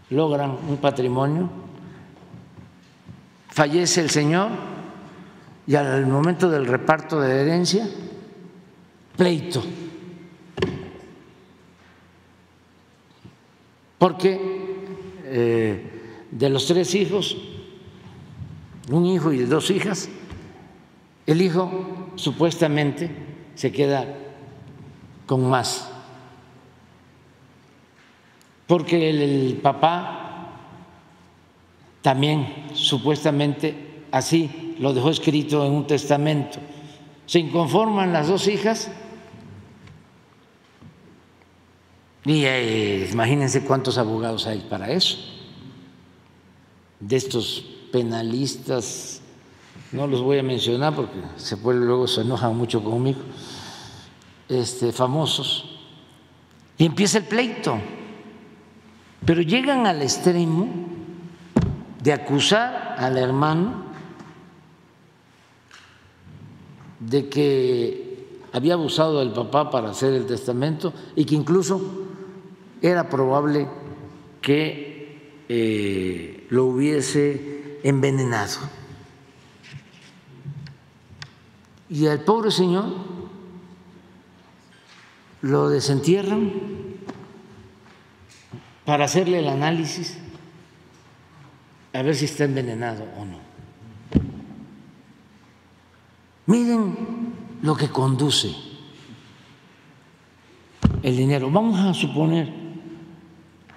[0.08, 1.50] logran un patrimonio,
[3.48, 4.48] fallece el señor
[5.66, 7.86] y al momento del reparto de herencia,
[9.16, 9.62] pleito.
[14.02, 14.36] Porque
[15.26, 17.36] eh, de los tres hijos,
[18.90, 20.08] un hijo y dos hijas,
[21.24, 23.12] el hijo supuestamente
[23.54, 24.04] se queda
[25.24, 25.88] con más
[28.66, 30.48] porque el, papá
[32.00, 36.58] también supuestamente así lo dejó escrito en un testamento.
[37.26, 38.90] Se inconforman las dos hijas
[42.24, 45.18] y eh, imagínense cuántos abogados hay para eso,
[47.00, 49.20] de estos penalistas,
[49.90, 53.20] no los voy a mencionar porque se puede luego se enojan mucho conmigo,
[54.48, 55.80] este, famosos,
[56.78, 57.78] y empieza el pleito.
[59.24, 60.68] Pero llegan al extremo
[62.02, 63.84] de acusar al hermano
[66.98, 71.80] de que había abusado del papá para hacer el testamento y que incluso
[72.82, 73.68] era probable
[74.40, 78.58] que eh, lo hubiese envenenado.
[81.88, 82.86] Y al pobre señor
[85.42, 86.52] lo desentierran
[88.84, 90.18] para hacerle el análisis
[91.92, 93.38] a ver si está envenenado o no.
[96.46, 96.96] Miren
[97.62, 98.54] lo que conduce
[101.02, 101.50] el dinero.
[101.50, 102.61] Vamos a suponer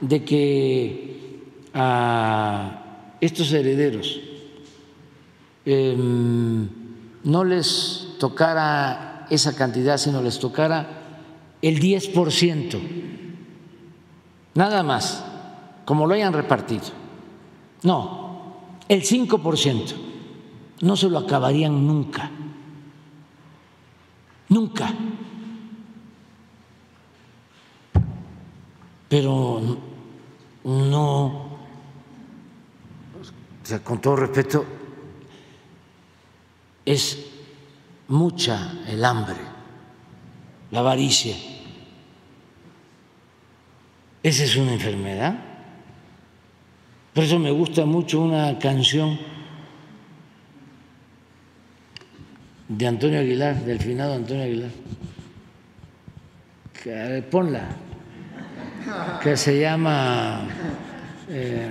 [0.01, 1.41] de que
[1.73, 4.19] a estos herederos
[5.65, 6.67] em,
[7.23, 10.87] no les tocara esa cantidad, sino les tocara
[11.61, 12.79] el 10%,
[14.53, 15.25] nada más,
[15.85, 16.85] como lo hayan repartido.
[17.83, 18.53] No,
[18.87, 19.93] el 5%,
[20.81, 22.29] no se lo acabarían nunca,
[24.49, 24.93] nunca.
[29.09, 29.61] Pero
[30.65, 31.27] no,
[33.63, 34.65] o sea, con todo respeto,
[36.83, 37.25] es
[38.07, 39.37] mucha el hambre,
[40.71, 41.35] la avaricia.
[44.21, 45.39] Esa es una enfermedad.
[47.13, 49.19] Por eso me gusta mucho una canción
[52.67, 54.71] de Antonio Aguilar, del finado Antonio Aguilar.
[57.29, 57.67] Ponla,
[59.21, 60.47] que se llama,
[61.29, 61.69] eh,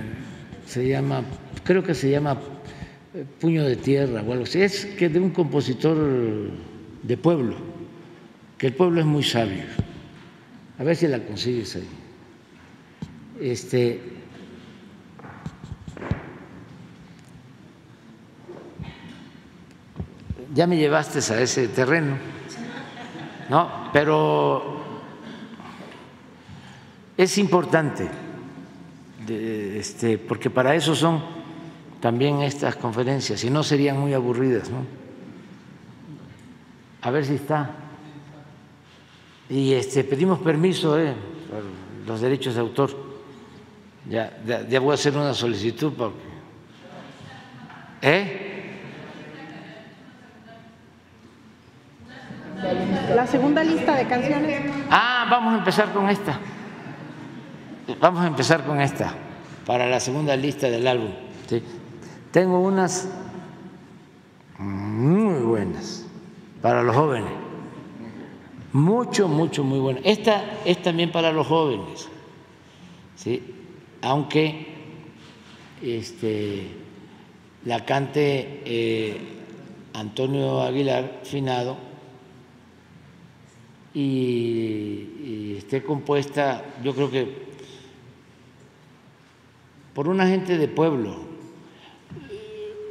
[0.65, 1.23] se llama,
[1.63, 2.37] creo que se llama
[3.13, 4.61] eh, Puño de Tierra o algo así.
[4.61, 5.97] Es que de un compositor
[7.03, 7.55] de pueblo,
[8.57, 9.63] que el pueblo es muy sabio.
[10.77, 11.87] A ver si la consigues ahí.
[13.39, 14.01] Este,
[20.53, 22.17] ya me llevaste a ese terreno,
[23.49, 23.89] ¿no?
[23.93, 24.74] Pero
[27.17, 28.09] es importante,
[29.27, 31.23] este, porque para eso son
[32.01, 34.85] también estas conferencias, si no serían muy aburridas, ¿no?
[37.01, 37.71] A ver si está.
[39.49, 41.13] Y este, pedimos permiso eh,
[41.49, 41.63] por
[42.07, 42.89] los derechos de autor.
[44.09, 46.17] Ya, ya, ya voy a hacer una solicitud porque.
[48.01, 48.41] ¿Eh?
[53.15, 54.71] La segunda lista de canciones.
[54.89, 56.39] Ah, vamos a empezar con esta.
[57.99, 59.13] Vamos a empezar con esta
[59.65, 61.11] para la segunda lista del álbum.
[61.47, 61.61] ¿sí?
[62.31, 63.07] Tengo unas
[64.57, 66.05] muy buenas
[66.61, 67.31] para los jóvenes.
[68.73, 70.01] Mucho, mucho, muy buenas.
[70.03, 72.09] Esta es también para los jóvenes.
[73.15, 73.41] ¿sí?
[74.01, 74.67] Aunque
[75.83, 76.67] este,
[77.65, 79.17] la cante eh,
[79.93, 81.77] Antonio Aguilar Finado
[83.93, 87.44] y, y esté compuesta, yo creo que
[89.95, 91.15] por una gente de pueblo.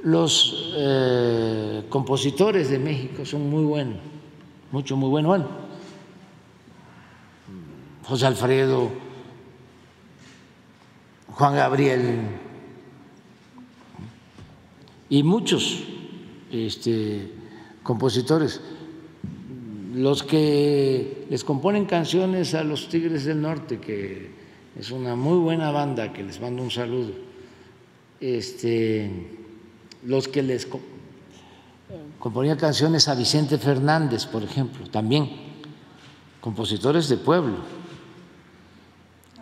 [0.03, 3.99] Los eh, compositores de México son muy buenos,
[4.73, 5.29] mucho, muy buenos.
[5.29, 5.49] Bueno,
[8.05, 8.91] José Alfredo,
[11.29, 12.21] Juan Gabriel
[15.11, 15.85] y muchos
[16.51, 17.33] este,
[17.83, 18.61] compositores
[19.95, 24.34] los que les componen canciones a los Tigres del Norte, que
[24.79, 27.13] es una muy buena banda, que les mando un saludo,
[28.21, 29.11] este,
[30.05, 30.69] los que les
[32.19, 35.31] componían canciones a Vicente Fernández, por ejemplo, también,
[36.41, 37.59] compositores de pueblo.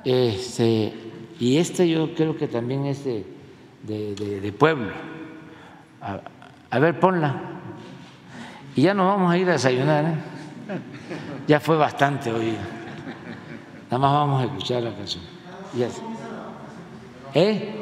[0.05, 0.93] Este,
[1.39, 3.25] y este yo creo que también es de,
[3.83, 4.93] de, de, de pueblo.
[6.01, 6.21] A,
[6.71, 7.41] a ver, ponla.
[8.75, 10.05] Y ya nos vamos a ir a desayunar.
[10.05, 10.15] ¿eh?
[11.47, 12.57] Ya fue bastante hoy.
[13.93, 15.23] Nada más vamos a escuchar la canción.
[15.75, 16.01] Yes.
[17.35, 17.75] ¿Eh?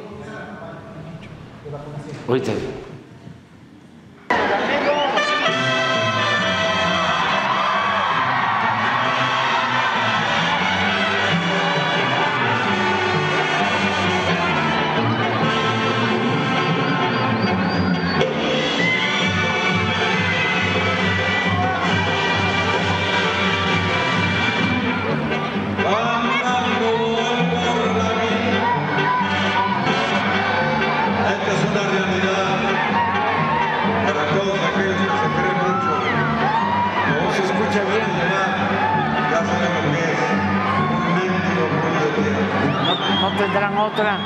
[43.92, 44.18] Otra.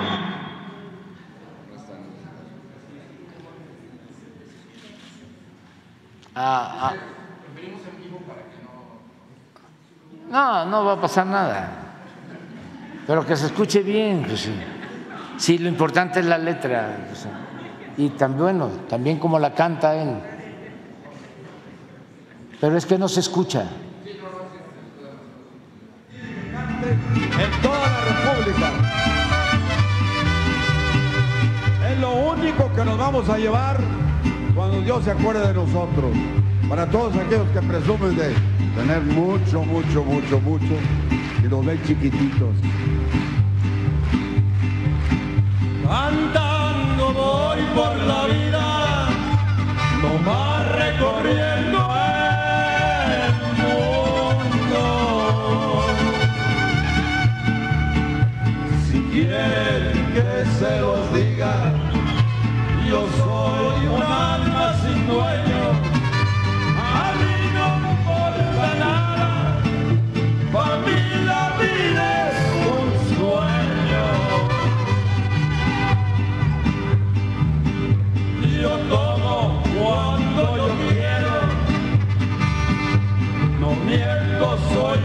[6.36, 6.94] Ah, ah.
[10.30, 11.70] No, no va a pasar nada.
[13.06, 14.54] Pero que se escuche bien, pues sí.
[15.36, 16.96] Sí, lo importante es la letra.
[17.08, 17.26] pues,
[17.96, 20.18] y también, bueno, también como la canta él.
[22.60, 23.66] Pero es que no se escucha.
[26.84, 29.23] En toda la República.
[32.00, 33.78] Lo único que nos vamos a llevar
[34.55, 36.10] cuando Dios se acuerde de nosotros.
[36.68, 38.34] Para todos aquellos que presumen de
[38.74, 40.74] tener mucho, mucho, mucho, mucho
[41.44, 42.55] y los ven chiquititos.
[45.89, 49.08] Andando voy por la vida,
[50.02, 51.78] nomás recorriendo
[53.12, 54.82] el mundo.
[58.86, 61.03] Si quieren que se diga,
[62.94, 65.62] yo soy un alma sin dueño.
[67.02, 69.31] A mí no me importa nada,
[70.52, 70.98] para mí
[71.31, 72.39] la vida es
[72.76, 74.05] un sueño.
[78.62, 79.36] Yo tomo
[79.76, 81.34] cuando yo quiero,
[83.60, 85.00] no miento, soy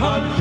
[0.00, 0.37] Al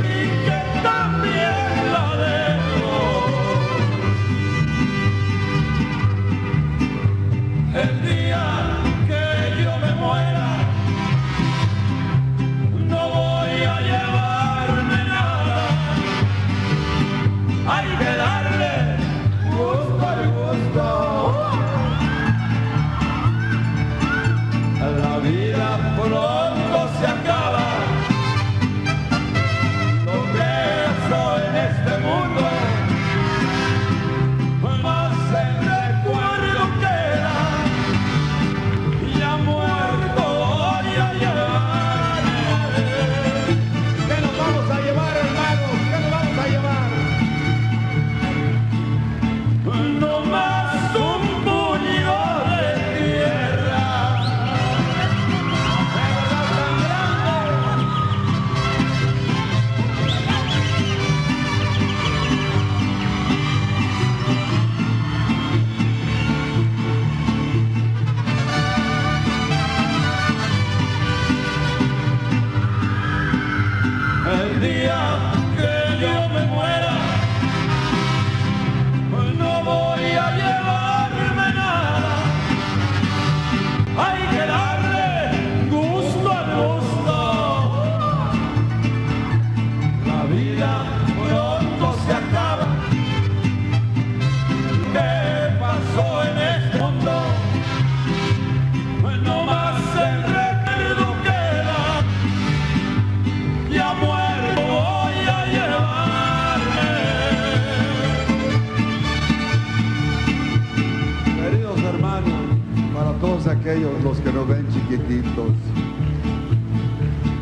[113.77, 115.51] aquellos los que nos ven chiquititos,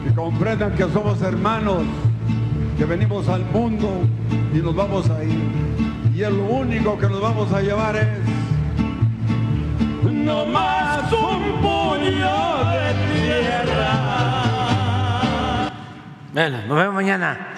[0.03, 1.83] que comprendan que somos hermanos,
[2.77, 4.01] que venimos al mundo
[4.53, 5.39] y nos vamos a ir.
[6.13, 8.07] Y el único que nos vamos a llevar es
[10.03, 12.35] No más un puño
[12.71, 13.91] de tierra.
[16.33, 17.53] Bueno, nos vemos mañana.